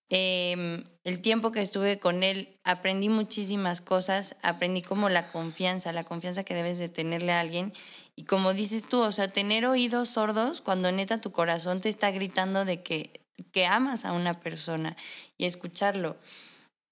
Em, 0.09 0.83
el 1.03 1.21
tiempo 1.21 1.51
que 1.51 1.61
estuve 1.61 1.99
con 1.99 2.21
él 2.21 2.59
aprendí 2.63 3.09
muchísimas 3.09 3.81
cosas, 3.81 4.35
aprendí 4.43 4.83
como 4.83 5.09
la 5.09 5.31
confianza, 5.31 5.91
la 5.93 6.03
confianza 6.03 6.43
que 6.43 6.53
debes 6.53 6.77
de 6.77 6.89
tenerle 6.89 7.31
a 7.31 7.39
alguien 7.39 7.73
y 8.15 8.25
como 8.25 8.53
dices 8.53 8.87
tú, 8.87 9.01
o 9.01 9.11
sea, 9.11 9.27
tener 9.29 9.65
oídos 9.65 10.09
sordos 10.09 10.61
cuando 10.61 10.91
neta 10.91 11.21
tu 11.21 11.31
corazón 11.31 11.81
te 11.81 11.89
está 11.89 12.11
gritando 12.11 12.65
de 12.65 12.83
que, 12.83 13.21
que 13.51 13.65
amas 13.65 14.05
a 14.05 14.13
una 14.13 14.39
persona 14.39 14.95
y 15.37 15.45
escucharlo. 15.45 16.17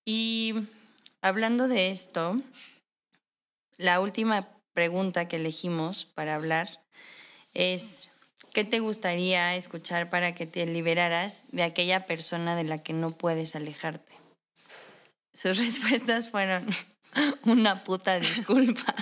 Y 0.06 0.56
hablando 1.22 1.68
de 1.68 1.92
esto, 1.92 2.42
la 3.78 4.00
última 4.00 4.50
pregunta 4.74 5.28
que 5.28 5.36
elegimos 5.36 6.06
para 6.06 6.36
hablar 6.36 6.82
es, 7.54 8.10
¿Qué 8.54 8.64
te 8.64 8.80
gustaría 8.80 9.56
escuchar 9.56 10.12
para 10.12 10.36
que 10.36 10.46
te 10.46 10.68
liberaras 10.68 11.42
de 11.52 11.64
aquella 11.64 12.06
persona 12.06 12.56
de 12.56 12.64
la 12.64 12.84
que 12.84 12.94
no 12.94 13.18
puedes 13.18 13.56
alejarte? 13.56 14.14
Sus 15.34 15.58
respuestas 15.66 16.30
fueron 16.30 16.68
una 17.46 17.84
puta 17.84 18.20
disculpa, 18.20 18.94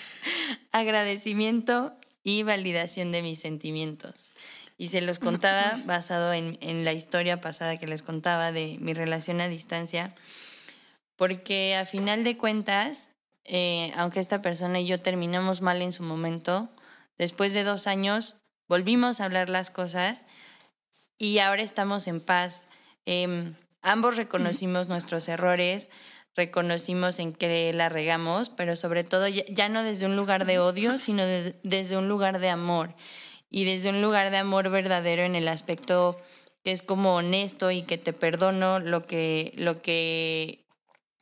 agradecimiento 0.72 1.96
y 2.22 2.42
validación 2.42 3.12
de 3.12 3.22
mis 3.22 3.40
sentimientos. 3.40 4.32
Y 4.76 4.88
se 4.88 5.00
los 5.00 5.18
contaba 5.18 5.80
basado 5.86 6.34
en, 6.34 6.58
en, 6.60 6.84
la 6.84 6.92
historia 6.92 7.40
pasada 7.40 7.78
que 7.78 7.86
les 7.86 8.02
contaba 8.02 8.52
de 8.52 8.76
mi 8.78 8.92
relación 8.92 9.40
a 9.40 9.48
distancia, 9.48 10.14
porque 11.16 11.76
a 11.76 11.86
final 11.86 12.24
de 12.24 12.36
cuentas, 12.36 13.10
eh, 13.44 13.92
aunque 13.96 14.20
esta 14.20 14.42
persona 14.42 14.80
y 14.80 14.86
yo 14.86 15.00
terminamos 15.00 15.62
mal 15.62 15.80
en 15.80 15.92
su 15.92 16.02
momento, 16.02 16.68
después 17.16 17.54
de 17.54 17.64
dos 17.64 17.86
años 17.86 18.41
volvimos 18.72 19.20
a 19.20 19.26
hablar 19.26 19.50
las 19.50 19.68
cosas 19.68 20.24
y 21.18 21.40
ahora 21.40 21.60
estamos 21.60 22.06
en 22.06 22.22
paz. 22.22 22.68
Em, 23.04 23.54
ambos 23.82 24.16
reconocimos 24.16 24.88
nuestros 24.88 25.28
errores, 25.28 25.90
reconocimos 26.34 27.18
en 27.18 27.34
que 27.34 27.70
la 27.74 27.90
regamos, 27.90 28.48
pero 28.48 28.74
sobre 28.74 29.04
todo 29.04 29.28
ya, 29.28 29.68
no 29.68 29.82
desde 29.82 30.06
un 30.06 30.16
lugar 30.16 30.46
de 30.46 30.58
odio, 30.58 30.96
sino 30.96 31.22
desde 31.26 31.98
un 31.98 32.08
lugar 32.08 32.38
de 32.38 32.48
amor. 32.48 32.94
Y 33.50 33.66
desde 33.66 33.90
un 33.90 34.00
lugar 34.00 34.30
de 34.30 34.38
amor 34.38 34.70
verdadero 34.70 35.24
en 35.24 35.34
el 35.34 35.48
aspecto 35.48 36.16
que 36.64 36.72
es 36.72 36.82
como 36.82 37.16
honesto 37.16 37.70
y 37.72 37.82
que 37.82 37.98
te 37.98 38.14
perdono 38.14 38.78
lo 38.78 39.04
que, 39.04 39.52
lo 39.58 39.82
que, 39.82 40.64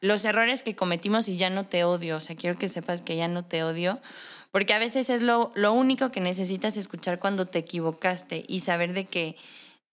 los 0.01 0.25
errores 0.25 0.63
que 0.63 0.77
cometimos 0.77 1.27
y 1.27 1.37
ya 1.37 1.51
no 1.51 1.67
te 1.67 1.83
odio. 1.83 2.19
O 2.19 2.21
sea, 2.21 2.37
quiero 2.37 2.57
que 2.57 2.69
sepas 2.69 3.03
que 3.03 3.17
ya 3.17 3.27
no 3.27 3.45
te 3.45 3.65
odio 3.65 4.01
porque 4.51 4.75
a 4.75 4.79
veces 4.79 5.11
es 5.11 5.23
lo, 5.23 5.53
lo 5.55 5.73
único 5.73 6.11
que 6.11 6.21
necesitas 6.21 6.77
escuchar 6.77 7.19
cuando 7.19 7.47
te 7.47 7.61
equivocaste 7.61 8.45
y 8.49 8.61
saber 8.61 8.93
de 8.93 9.05
que, 9.05 9.37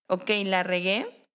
ok, 0.07 0.29
la 0.45 0.63
regué, 0.63 1.27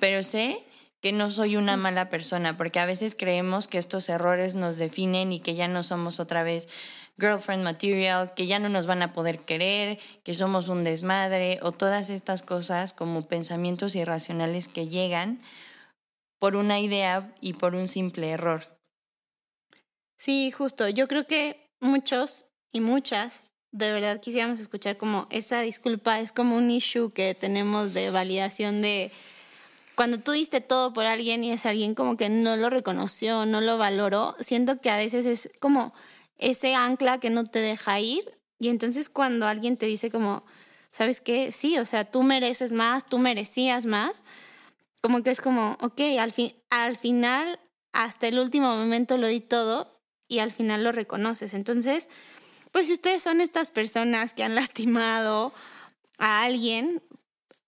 pero 0.00 0.22
sé 0.22 0.64
que 1.00 1.12
no 1.12 1.30
soy 1.30 1.56
una 1.56 1.76
mala 1.76 2.10
persona, 2.10 2.56
porque 2.56 2.78
a 2.78 2.86
veces 2.86 3.16
creemos 3.18 3.68
que 3.68 3.78
estos 3.78 4.08
errores 4.08 4.54
nos 4.54 4.76
definen 4.76 5.32
y 5.32 5.40
que 5.40 5.54
ya 5.54 5.66
no 5.66 5.82
somos 5.82 6.20
otra 6.20 6.42
vez 6.42 6.68
girlfriend 7.18 7.64
material, 7.64 8.34
que 8.34 8.46
ya 8.46 8.58
no 8.58 8.68
nos 8.68 8.86
van 8.86 9.02
a 9.02 9.12
poder 9.12 9.38
querer, 9.38 9.98
que 10.24 10.34
somos 10.34 10.68
un 10.68 10.82
desmadre 10.82 11.58
o 11.62 11.72
todas 11.72 12.10
estas 12.10 12.42
cosas 12.42 12.92
como 12.92 13.26
pensamientos 13.28 13.94
irracionales 13.94 14.68
que 14.68 14.88
llegan 14.88 15.42
por 16.38 16.56
una 16.56 16.80
idea 16.80 17.34
y 17.40 17.54
por 17.54 17.74
un 17.74 17.88
simple 17.88 18.30
error. 18.30 18.78
Sí, 20.18 20.50
justo. 20.50 20.88
Yo 20.88 21.08
creo 21.08 21.26
que 21.26 21.70
muchos 21.80 22.49
y 22.72 22.80
muchas, 22.80 23.42
de 23.72 23.92
verdad 23.92 24.20
quisiéramos 24.20 24.58
escuchar 24.60 24.96
como 24.96 25.26
esa 25.30 25.60
disculpa 25.60 26.20
es 26.20 26.32
como 26.32 26.56
un 26.56 26.70
issue 26.70 27.12
que 27.12 27.34
tenemos 27.34 27.94
de 27.94 28.10
validación 28.10 28.82
de 28.82 29.12
cuando 29.94 30.18
tú 30.18 30.32
diste 30.32 30.60
todo 30.60 30.92
por 30.92 31.04
alguien 31.04 31.44
y 31.44 31.52
es 31.52 31.66
alguien 31.66 31.94
como 31.94 32.16
que 32.16 32.28
no 32.28 32.56
lo 32.56 32.70
reconoció, 32.70 33.44
no 33.46 33.60
lo 33.60 33.76
valoró, 33.76 34.34
siento 34.40 34.80
que 34.80 34.90
a 34.90 34.96
veces 34.96 35.26
es 35.26 35.50
como 35.60 35.92
ese 36.38 36.74
ancla 36.74 37.20
que 37.20 37.30
no 37.30 37.44
te 37.44 37.58
deja 37.58 38.00
ir 38.00 38.38
y 38.58 38.68
entonces 38.68 39.08
cuando 39.08 39.46
alguien 39.46 39.76
te 39.76 39.86
dice 39.86 40.10
como, 40.10 40.44
¿sabes 40.90 41.20
qué? 41.20 41.52
Sí, 41.52 41.78
o 41.78 41.84
sea, 41.84 42.04
tú 42.04 42.22
mereces 42.22 42.72
más, 42.72 43.06
tú 43.06 43.18
merecías 43.18 43.86
más, 43.86 44.24
como 45.02 45.22
que 45.22 45.30
es 45.30 45.40
como, 45.40 45.78
ok, 45.80 46.00
al, 46.18 46.32
fin, 46.32 46.54
al 46.68 46.96
final, 46.96 47.58
hasta 47.92 48.28
el 48.28 48.38
último 48.38 48.76
momento 48.76 49.16
lo 49.16 49.28
di 49.28 49.40
todo 49.40 50.00
y 50.28 50.40
al 50.40 50.52
final 50.52 50.84
lo 50.84 50.92
reconoces. 50.92 51.54
Entonces, 51.54 52.08
pues 52.72 52.86
si 52.86 52.92
ustedes 52.92 53.22
son 53.22 53.40
estas 53.40 53.70
personas 53.70 54.34
que 54.34 54.44
han 54.44 54.54
lastimado 54.54 55.52
a 56.18 56.42
alguien 56.42 57.02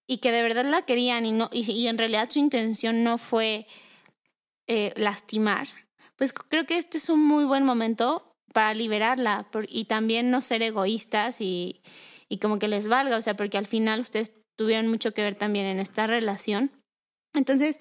y 0.07 0.19
que 0.19 0.33
de 0.33 0.43
verdad 0.43 0.65
la 0.65 0.83
querían 0.83 1.27
y, 1.27 1.33
no, 1.33 1.49
y, 1.53 1.87
en 1.87 1.99
realidad 1.99 2.31
su 2.31 2.39
intención 2.39 3.03
no 3.03 3.19
fue 3.19 3.67
eh, 4.67 4.93
lastimar, 4.97 5.69
pues 6.17 6.33
creo 6.33 6.67
que 6.67 6.79
este 6.79 6.99
es 6.99 7.09
un 7.09 7.25
muy 7.25 7.45
buen 7.45 7.65
momento 7.65 8.37
para 8.53 8.75
liberarla 8.75 9.49
y 9.69 9.87
también 9.87 10.31
no 10.31 10.41
ser 10.41 10.63
egoístas 10.63 11.41
y, 11.41 11.81
y 12.29 12.39
como 12.39 12.59
que 12.59 12.69
les 12.69 12.89
valga, 12.89 13.17
o 13.17 13.23
sea, 13.23 13.35
porque 13.35 13.59
al 13.59 13.67
final 13.67 14.01
ustedes 14.01 14.33
tuvieron 14.57 14.89
mucho 14.89 15.15
que 15.15 15.23
ver 15.23 15.35
también 15.35 15.67
en 15.67 15.81
esta 15.81 16.07
relación. 16.07 16.71
Entonces, 17.35 17.81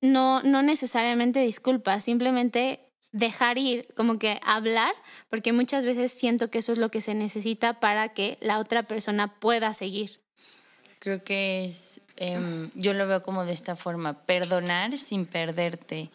no, 0.00 0.42
no 0.42 0.62
necesariamente 0.62 1.40
disculpas, 1.40 2.04
simplemente 2.04 2.83
dejar 3.14 3.58
ir, 3.58 3.86
como 3.94 4.18
que 4.18 4.40
hablar, 4.44 4.92
porque 5.30 5.52
muchas 5.52 5.84
veces 5.84 6.12
siento 6.12 6.50
que 6.50 6.58
eso 6.58 6.72
es 6.72 6.78
lo 6.78 6.90
que 6.90 7.00
se 7.00 7.14
necesita 7.14 7.78
para 7.78 8.08
que 8.08 8.36
la 8.40 8.58
otra 8.58 8.82
persona 8.82 9.38
pueda 9.38 9.72
seguir. 9.72 10.20
Creo 10.98 11.22
que 11.22 11.64
es, 11.64 12.00
em, 12.16 12.72
yo 12.74 12.92
lo 12.92 13.06
veo 13.06 13.22
como 13.22 13.44
de 13.44 13.52
esta 13.52 13.76
forma, 13.76 14.24
perdonar 14.26 14.98
sin 14.98 15.26
perderte, 15.26 16.10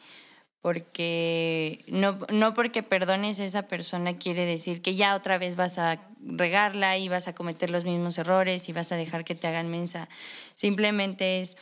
porque 0.62 1.86
no, 1.88 2.20
no 2.34 2.54
porque 2.54 2.84
perdones 2.84 3.40
a 3.40 3.46
esa 3.46 3.62
persona 3.70 4.18
quiere 4.18 4.44
decir 4.46 4.82
que 4.82 4.96
ya 4.96 5.16
otra 5.16 5.38
vez 5.38 5.56
vas 5.56 5.78
a 5.78 6.02
regarla 6.22 6.98
y 6.98 7.08
vas 7.08 7.30
a 7.30 7.34
cometer 7.34 7.72
los 7.72 7.86
mismos 7.86 8.18
errores 8.18 8.68
y 8.68 8.74
vas 8.74 8.92
a 8.92 8.98
dejar 8.98 9.24
que 9.24 9.36
te 9.36 9.48
hagan 9.48 9.70
mensa. 9.70 10.10
Simplemente 10.54 11.40
es 11.40 11.56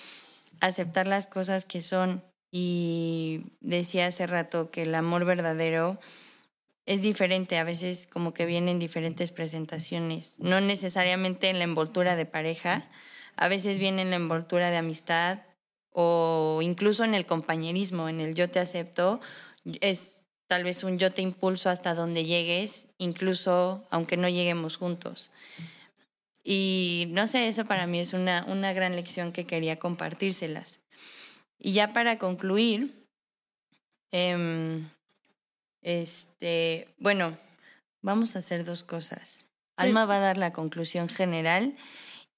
aceptar 0.61 1.05
las 1.05 1.27
cosas 1.27 1.63
que 1.65 1.83
son 1.83 2.23
y 2.51 3.41
decía 3.59 4.07
hace 4.07 4.27
rato 4.27 4.71
que 4.71 4.83
el 4.83 4.95
amor 4.95 5.25
verdadero 5.25 5.99
es 6.85 7.01
diferente, 7.01 7.57
a 7.57 7.63
veces 7.63 8.07
como 8.07 8.33
que 8.33 8.45
viene 8.45 8.71
en 8.71 8.79
diferentes 8.79 9.31
presentaciones, 9.31 10.35
no 10.37 10.61
necesariamente 10.61 11.49
en 11.49 11.57
la 11.57 11.65
envoltura 11.65 12.15
de 12.15 12.25
pareja, 12.25 12.89
a 13.35 13.49
veces 13.49 13.77
viene 13.77 14.01
en 14.01 14.09
la 14.09 14.15
envoltura 14.15 14.71
de 14.71 14.77
amistad 14.77 15.39
o 15.91 16.59
incluso 16.61 17.03
en 17.03 17.13
el 17.13 17.25
compañerismo, 17.25 18.07
en 18.07 18.21
el 18.21 18.35
yo 18.35 18.49
te 18.49 18.59
acepto, 18.59 19.19
es 19.81 20.23
tal 20.47 20.63
vez 20.63 20.83
un 20.83 20.97
yo 20.97 21.11
te 21.11 21.21
impulso 21.21 21.69
hasta 21.69 21.93
donde 21.93 22.23
llegues, 22.23 22.87
incluso 22.97 23.85
aunque 23.91 24.15
no 24.15 24.29
lleguemos 24.29 24.77
juntos. 24.77 25.31
Y 26.43 27.07
no 27.09 27.27
sé, 27.27 27.49
eso 27.49 27.65
para 27.65 27.87
mí 27.87 27.99
es 27.99 28.13
una, 28.13 28.45
una 28.47 28.71
gran 28.71 28.95
lección 28.95 29.33
que 29.33 29.45
quería 29.45 29.77
compartírselas. 29.77 30.79
Y 31.59 31.73
ya 31.73 31.93
para 31.93 32.17
concluir, 32.17 33.07
em, 34.11 34.89
este, 35.81 36.93
bueno, 36.99 37.37
vamos 38.01 38.35
a 38.35 38.39
hacer 38.39 38.63
dos 38.63 38.83
cosas. 38.83 39.47
Alma 39.75 40.05
va 40.05 40.17
a 40.17 40.21
dar 40.21 40.37
la 40.37 40.53
conclusión 40.53 41.07
general 41.07 41.75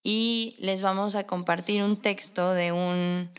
y 0.04 0.56
les 0.60 0.82
vamos 0.82 1.16
a 1.16 1.26
compartir 1.26 1.84
un 1.84 1.98
texto 2.02 2.54
de 2.54 2.72
un 2.72 3.30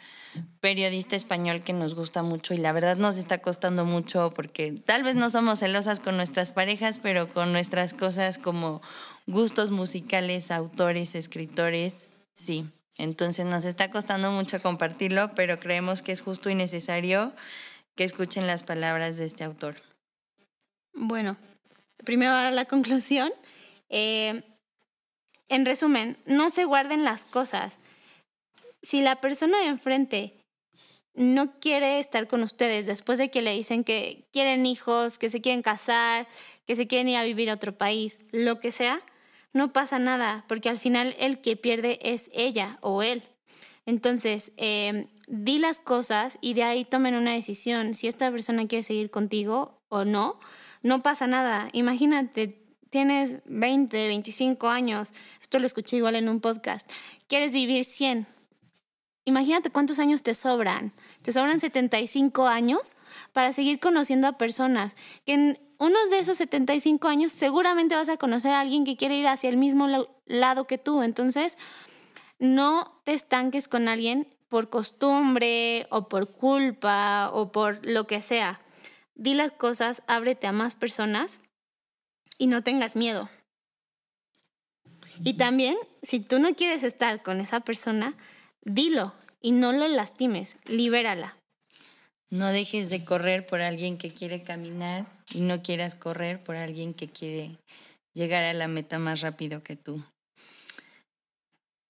periodista 0.61 1.17
español 1.17 1.63
que 1.63 1.73
nos 1.73 1.95
gusta 1.95 2.23
mucho 2.23 2.55
y 2.55 2.59
la 2.59 2.73
verdad 2.73 2.97
nos 2.97 3.17
está 3.17 3.39
costando 3.39 3.85
mucho 3.85 4.33
porque 4.35 4.73
tal 4.73 5.03
vez 5.03 5.17
no 5.17 5.29
somos 5.31 5.59
celosas 5.59 6.01
con 6.01 6.17
nuestras 6.17 6.53
parejas, 6.53 6.99
pero 6.99 7.29
con 7.29 7.53
nuestras 7.53 7.95
cosas 7.95 8.39
como 8.39 8.81
gustos 9.27 9.71
musicales, 9.71 10.51
autores, 10.51 11.15
escritores, 11.15 12.11
sí. 12.33 12.71
Entonces 12.99 13.47
nos 13.47 13.65
está 13.65 13.91
costando 13.91 14.31
mucho 14.31 14.61
compartirlo, 14.61 15.35
pero 15.35 15.59
creemos 15.59 16.03
que 16.03 16.13
es 16.13 16.21
justo 16.21 16.51
y 16.51 16.55
necesario 16.55 17.33
que 17.95 18.05
escuchen 18.05 18.47
las 18.47 18.63
palabras 18.63 19.17
de 19.17 19.27
este 19.27 19.45
autor. 19.45 19.77
Bueno, 20.93 21.37
primero 22.05 22.51
la 22.51 22.65
conclusión. 22.65 23.33
Eh, 23.89 24.43
en 25.49 25.67
resumen, 25.67 26.17
no 26.27 26.51
se 26.51 26.65
guarden 26.65 27.05
las 27.05 27.25
cosas. 27.25 27.81
Si 28.83 29.03
la 29.03 29.21
persona 29.21 29.59
de 29.59 29.67
enfrente 29.67 30.41
no 31.15 31.59
quiere 31.59 31.99
estar 31.99 32.29
con 32.29 32.43
ustedes 32.43 32.87
después 32.87 33.19
de 33.19 33.31
que 33.31 33.43
le 33.43 33.53
dicen 33.53 33.85
que 33.85 34.29
quieren 34.33 34.65
hijos, 34.65 35.19
que 35.19 35.29
se 35.29 35.41
quieren 35.41 35.63
casar, 35.63 36.29
que 36.67 36.77
se 36.77 36.87
quieren 36.87 37.09
ir 37.09 37.17
a 37.17 37.25
vivir 37.25 37.51
a 37.51 37.55
otro 37.55 37.77
país, 37.77 38.21
lo 38.31 38.61
que 38.61 38.73
sea, 38.73 39.03
no 39.53 39.73
pasa 39.73 39.99
nada, 39.99 40.45
porque 40.49 40.69
al 40.69 40.79
final 40.79 41.15
el 41.19 41.41
que 41.41 41.57
pierde 41.57 41.99
es 42.03 42.31
ella 42.33 42.79
o 42.81 43.03
él. 43.03 43.23
Entonces, 43.87 44.53
eh, 44.57 45.09
di 45.27 45.59
las 45.59 45.81
cosas 45.81 46.39
y 46.41 46.55
de 46.55 46.65
ahí 46.65 46.85
tomen 46.85 47.15
una 47.15 47.33
decisión. 47.33 47.95
Si 47.95 48.07
esta 48.07 48.31
persona 48.31 48.67
quiere 48.67 48.83
seguir 48.83 49.11
contigo 49.11 49.83
o 49.89 50.05
no, 50.05 50.39
no 50.83 51.03
pasa 51.03 51.27
nada. 51.27 51.69
Imagínate, 51.73 52.61
tienes 52.91 53.39
20, 53.47 54.09
25 54.09 54.69
años, 54.69 55.13
esto 55.41 55.59
lo 55.59 55.67
escuché 55.67 55.97
igual 55.97 56.17
en 56.17 56.29
un 56.29 56.41
podcast, 56.41 56.91
quieres 57.29 57.53
vivir 57.53 57.85
100. 57.85 58.27
Imagínate 59.25 59.71
cuántos 59.71 59.99
años 59.99 60.23
te 60.23 60.35
sobran. 60.35 60.93
Te 61.23 61.33
sobran 61.33 61.61
75 61.61 62.47
años 62.49 62.97
para 63.33 63.53
seguir 63.53 63.79
conociendo 63.79 64.27
a 64.27 64.39
personas 64.39 64.97
que 65.25 65.61
unos 65.81 66.11
de 66.11 66.19
esos 66.19 66.37
75 66.37 67.09
años 67.09 67.33
seguramente 67.33 67.95
vas 67.95 68.11
a 68.11 68.19
conocer 68.19 68.53
a 68.53 68.61
alguien 68.61 68.85
que 68.85 68.99
quiere 68.99 69.17
ir 69.17 69.27
hacia 69.27 69.49
el 69.49 69.57
mismo 69.57 69.89
lado 70.27 70.67
que 70.67 70.77
tú. 70.77 71.03
Entonces, 71.03 71.57
no 72.39 73.01
te 73.05 73.15
estanques 73.15 73.67
con 73.67 73.89
alguien 73.89 74.29
por 74.51 74.69
costumbre 74.69 75.87
o 75.91 76.07
por 76.09 76.29
culpa 76.29 77.31
o 77.33 77.51
por 77.51 77.85
lo 77.87 78.07
que 78.07 78.21
sea. 78.21 78.61
Di 79.15 79.33
las 79.33 79.53
cosas, 79.53 80.03
ábrete 80.07 80.47
a 80.47 80.53
más 80.53 80.77
personas 80.77 81.41
y 82.37 82.47
no 82.47 82.63
tengas 82.63 82.95
miedo. 82.95 83.31
Y 85.25 85.35
también, 85.35 85.79
si 86.03 86.21
tú 86.21 86.39
no 86.39 86.55
quieres 86.55 86.83
estar 86.83 87.23
con 87.23 87.41
esa 87.41 87.61
persona, 87.61 88.17
dilo 88.63 89.15
y 89.41 89.53
no 89.53 89.73
lo 89.73 89.89
lastimes, 89.89 90.57
libérala. 90.67 91.37
No 92.29 92.49
dejes 92.49 92.91
de 92.91 93.05
correr 93.05 93.47
por 93.47 93.63
alguien 93.63 93.97
que 93.97 94.13
quiere 94.13 94.43
caminar 94.43 95.07
y 95.35 95.41
no 95.41 95.63
quieras 95.63 95.95
correr 95.95 96.43
por 96.43 96.57
alguien 96.57 96.95
que 96.95 97.09
quiere 97.09 97.57
llegar 98.15 98.45
a 98.45 98.53
la 98.53 98.69
meta 98.69 98.99
más 98.99 99.21
rápido 99.21 99.63
que 99.63 99.77
tú. 99.77 100.03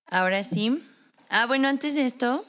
Ahora 0.07 0.45
sí. 0.45 0.82
Ah, 1.28 1.47
bueno, 1.47 1.68
antes 1.68 1.95
de 1.95 2.07
esto, 2.07 2.45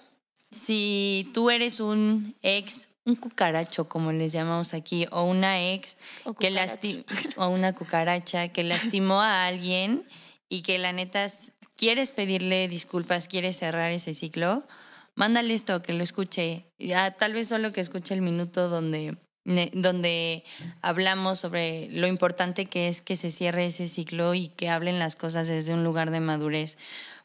si 0.49 1.29
tú 1.33 1.49
eres 1.49 1.79
un 1.79 2.35
ex, 2.41 2.89
un 3.05 3.15
cucaracho, 3.15 3.87
como 3.87 4.11
les 4.11 4.33
llamamos 4.33 4.73
aquí, 4.73 5.05
o 5.11 5.23
una 5.23 5.73
ex 5.73 5.97
que 6.39 6.49
lastimó, 6.49 7.03
o 7.37 7.47
una 7.49 7.73
cucaracha 7.73 8.49
que 8.49 8.63
lastimó 8.63 9.21
a 9.21 9.45
alguien 9.45 10.03
y 10.49 10.63
que 10.63 10.79
la 10.79 10.91
neta 10.91 11.27
quieres 11.75 12.11
pedirle 12.11 12.67
disculpas, 12.67 13.27
quieres 13.27 13.57
cerrar 13.57 13.91
ese 13.91 14.13
ciclo, 14.13 14.63
mándale 15.15 15.53
esto, 15.53 15.81
que 15.81 15.93
lo 15.93 16.03
escuche. 16.03 16.65
Ya, 16.79 17.11
tal 17.11 17.33
vez 17.33 17.47
solo 17.47 17.71
que 17.71 17.81
escuche 17.81 18.13
el 18.13 18.21
minuto 18.21 18.69
donde, 18.69 19.17
donde 19.43 20.43
hablamos 20.81 21.39
sobre 21.39 21.89
lo 21.91 22.07
importante 22.07 22.65
que 22.65 22.87
es 22.87 23.01
que 23.01 23.15
se 23.15 23.31
cierre 23.31 23.65
ese 23.65 23.87
ciclo 23.87 24.33
y 24.33 24.49
que 24.49 24.69
hablen 24.69 24.99
las 24.99 25.15
cosas 25.15 25.47
desde 25.47 25.73
un 25.73 25.83
lugar 25.83 26.11
de 26.11 26.19
madurez. 26.19 26.77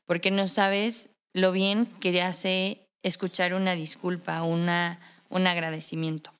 Porque 0.07 0.31
no 0.31 0.49
sabes 0.49 1.11
lo 1.33 1.53
bien 1.53 1.87
que 2.01 2.23
hace 2.23 2.89
escuchar 3.03 3.55
una 3.55 3.75
disculpa, 3.75 4.43
una, 4.43 5.01
un 5.29 5.47
agradecimiento. 5.47 6.33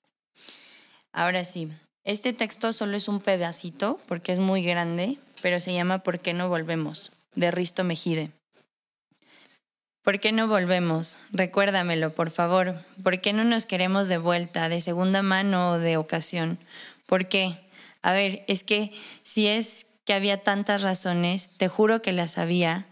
Ahora 1.13 1.45
sí, 1.45 1.71
este 2.05 2.33
texto 2.33 2.73
solo 2.73 2.97
es 2.97 3.09
un 3.09 3.21
pedacito 3.21 4.01
porque 4.07 4.33
es 4.33 4.39
muy 4.39 4.63
grande, 4.63 5.19
pero 5.43 5.61
se 5.61 5.75
llama 5.75 5.99
¿Por 5.99 6.21
qué 6.21 6.33
no 6.33 6.49
volvemos? 6.49 7.13
de 7.37 7.51
Risto 7.51 7.85
Mejide. 7.85 8.33
¿Por 10.07 10.21
qué 10.21 10.31
no 10.31 10.47
volvemos? 10.47 11.19
Recuérdamelo, 11.33 12.15
por 12.15 12.31
favor. 12.31 12.77
¿Por 13.03 13.21
qué 13.21 13.33
no 13.33 13.43
nos 13.43 13.67
queremos 13.67 14.07
de 14.07 14.19
vuelta, 14.19 14.69
de 14.69 14.81
segunda 14.81 15.21
mano 15.23 15.73
o 15.73 15.79
de 15.81 15.97
ocasión? 15.97 16.61
¿Por 17.07 17.27
qué? 17.27 17.59
A 18.03 18.13
ver, 18.13 18.45
es 18.47 18.63
que 18.63 18.93
si 19.25 19.49
es 19.49 19.89
que 20.05 20.13
había 20.13 20.45
tantas 20.45 20.83
razones, 20.83 21.51
te 21.57 21.67
juro 21.67 22.03
que 22.03 22.13
las 22.13 22.39
había, 22.39 22.87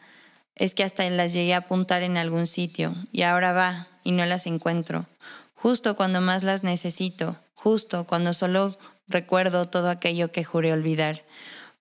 es 0.56 0.74
que 0.74 0.82
hasta 0.82 1.08
las 1.08 1.32
llegué 1.32 1.54
a 1.54 1.58
apuntar 1.58 2.02
en 2.02 2.16
algún 2.16 2.48
sitio 2.48 2.96
y 3.12 3.22
ahora 3.22 3.52
va 3.52 3.86
y 4.02 4.10
no 4.10 4.26
las 4.26 4.48
encuentro. 4.48 5.06
Justo 5.54 5.94
cuando 5.94 6.20
más 6.20 6.42
las 6.42 6.64
necesito, 6.64 7.36
justo 7.54 8.08
cuando 8.08 8.34
solo 8.34 8.76
recuerdo 9.06 9.68
todo 9.68 9.88
aquello 9.88 10.32
que 10.32 10.42
juré 10.42 10.72
olvidar. 10.72 11.22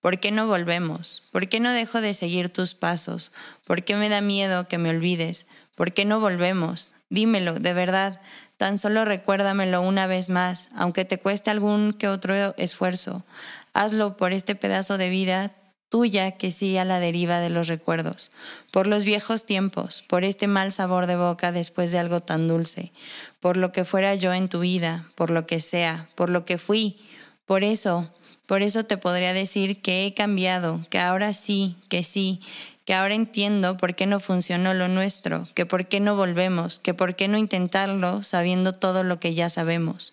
¿Por 0.04 0.20
qué 0.20 0.32
no 0.32 0.46
volvemos? 0.46 1.22
¿Por 1.32 1.48
qué 1.48 1.60
no 1.60 1.72
dejo 1.72 2.02
de 2.02 2.12
seguir 2.12 2.50
tus 2.50 2.74
pasos? 2.74 3.32
¿Por 3.66 3.84
qué 3.84 3.96
me 3.96 4.10
da 4.10 4.20
miedo 4.20 4.68
que 4.68 4.76
me 4.76 4.90
olvides? 4.90 5.46
¿Por 5.76 5.94
qué 5.94 6.04
no 6.04 6.20
volvemos? 6.20 6.92
Dímelo, 7.08 7.54
de 7.54 7.72
verdad. 7.72 8.20
Tan 8.58 8.78
solo 8.78 9.06
recuérdamelo 9.06 9.80
una 9.80 10.06
vez 10.06 10.28
más, 10.28 10.68
aunque 10.76 11.06
te 11.06 11.18
cueste 11.18 11.50
algún 11.50 11.94
que 11.94 12.08
otro 12.08 12.34
esfuerzo. 12.58 13.24
Hazlo 13.72 14.18
por 14.18 14.34
este 14.34 14.54
pedazo 14.54 14.98
de 14.98 15.08
vida 15.08 15.54
tuya 15.88 16.32
que 16.32 16.50
sigue 16.50 16.80
a 16.80 16.84
la 16.84 17.00
deriva 17.00 17.40
de 17.40 17.48
los 17.48 17.68
recuerdos, 17.68 18.30
por 18.72 18.86
los 18.86 19.04
viejos 19.04 19.46
tiempos, 19.46 20.04
por 20.06 20.22
este 20.22 20.48
mal 20.48 20.70
sabor 20.72 21.06
de 21.06 21.16
boca 21.16 21.50
después 21.50 21.92
de 21.92 21.98
algo 21.98 22.20
tan 22.20 22.46
dulce, 22.46 22.92
por 23.40 23.56
lo 23.56 23.72
que 23.72 23.86
fuera 23.86 24.14
yo 24.16 24.34
en 24.34 24.50
tu 24.50 24.60
vida, 24.60 25.08
por 25.14 25.30
lo 25.30 25.46
que 25.46 25.60
sea, 25.60 26.10
por 26.14 26.28
lo 26.28 26.44
que 26.44 26.58
fui. 26.58 27.00
Por 27.46 27.64
eso, 27.64 28.12
por 28.46 28.62
eso 28.62 28.84
te 28.84 28.96
podría 28.96 29.32
decir 29.32 29.80
que 29.80 30.06
he 30.06 30.14
cambiado, 30.14 30.80
que 30.90 30.98
ahora 30.98 31.32
sí, 31.32 31.76
que 31.88 32.02
sí, 32.02 32.40
que 32.84 32.94
ahora 32.94 33.14
entiendo 33.14 33.76
por 33.76 33.94
qué 33.94 34.06
no 34.06 34.20
funcionó 34.20 34.74
lo 34.74 34.88
nuestro, 34.88 35.48
que 35.54 35.64
por 35.64 35.86
qué 35.86 36.00
no 36.00 36.16
volvemos, 36.16 36.78
que 36.78 36.92
por 36.92 37.16
qué 37.16 37.28
no 37.28 37.38
intentarlo 37.38 38.22
sabiendo 38.22 38.74
todo 38.74 39.02
lo 39.02 39.18
que 39.20 39.34
ya 39.34 39.48
sabemos. 39.48 40.12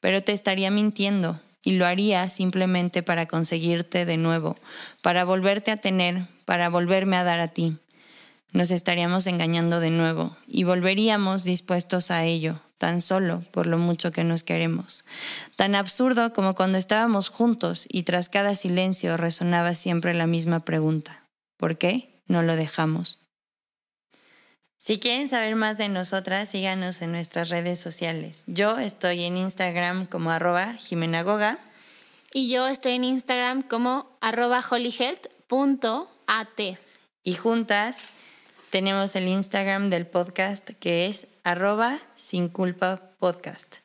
Pero 0.00 0.22
te 0.22 0.32
estaría 0.32 0.70
mintiendo 0.70 1.40
y 1.64 1.72
lo 1.72 1.86
haría 1.86 2.28
simplemente 2.28 3.02
para 3.02 3.26
conseguirte 3.26 4.04
de 4.04 4.16
nuevo, 4.18 4.56
para 5.02 5.24
volverte 5.24 5.70
a 5.70 5.78
tener, 5.78 6.26
para 6.44 6.68
volverme 6.68 7.16
a 7.16 7.24
dar 7.24 7.40
a 7.40 7.48
ti. 7.48 7.78
Nos 8.52 8.70
estaríamos 8.70 9.26
engañando 9.26 9.80
de 9.80 9.90
nuevo 9.90 10.36
y 10.46 10.64
volveríamos 10.64 11.44
dispuestos 11.44 12.10
a 12.10 12.24
ello, 12.24 12.60
tan 12.78 13.00
solo 13.00 13.44
por 13.52 13.66
lo 13.66 13.78
mucho 13.78 14.10
que 14.10 14.24
nos 14.24 14.42
queremos. 14.42 15.04
Tan 15.56 15.74
absurdo 15.74 16.32
como 16.32 16.54
cuando 16.54 16.76
estábamos 16.76 17.28
juntos 17.28 17.86
y 17.88 18.02
tras 18.02 18.28
cada 18.28 18.54
silencio 18.56 19.16
resonaba 19.16 19.74
siempre 19.74 20.14
la 20.14 20.26
misma 20.26 20.64
pregunta. 20.64 21.28
¿Por 21.56 21.78
qué 21.78 22.22
no 22.26 22.42
lo 22.42 22.56
dejamos? 22.56 23.20
Si 24.78 24.98
quieren 24.98 25.28
saber 25.28 25.56
más 25.56 25.76
de 25.76 25.90
nosotras, 25.90 26.48
síganos 26.48 27.02
en 27.02 27.12
nuestras 27.12 27.50
redes 27.50 27.78
sociales. 27.78 28.44
Yo 28.46 28.78
estoy 28.78 29.24
en 29.24 29.36
Instagram 29.36 30.06
como 30.06 30.30
arroba 30.30 30.72
jimenagoga. 30.72 31.58
Y 32.32 32.48
yo 32.50 32.66
estoy 32.66 32.92
en 32.92 33.04
Instagram 33.04 33.60
como 33.60 34.16
arroba 34.22 34.64
holyhealth.at. 34.68 36.48
Y 37.22 37.34
juntas 37.34 38.04
tenemos 38.70 39.16
el 39.16 39.26
Instagram 39.26 39.90
del 39.90 40.06
podcast 40.06 40.70
que 40.78 41.06
es 41.06 41.26
arroba 41.42 41.98
sin 42.16 42.48
culpa 42.48 43.02
podcast. 43.18 43.79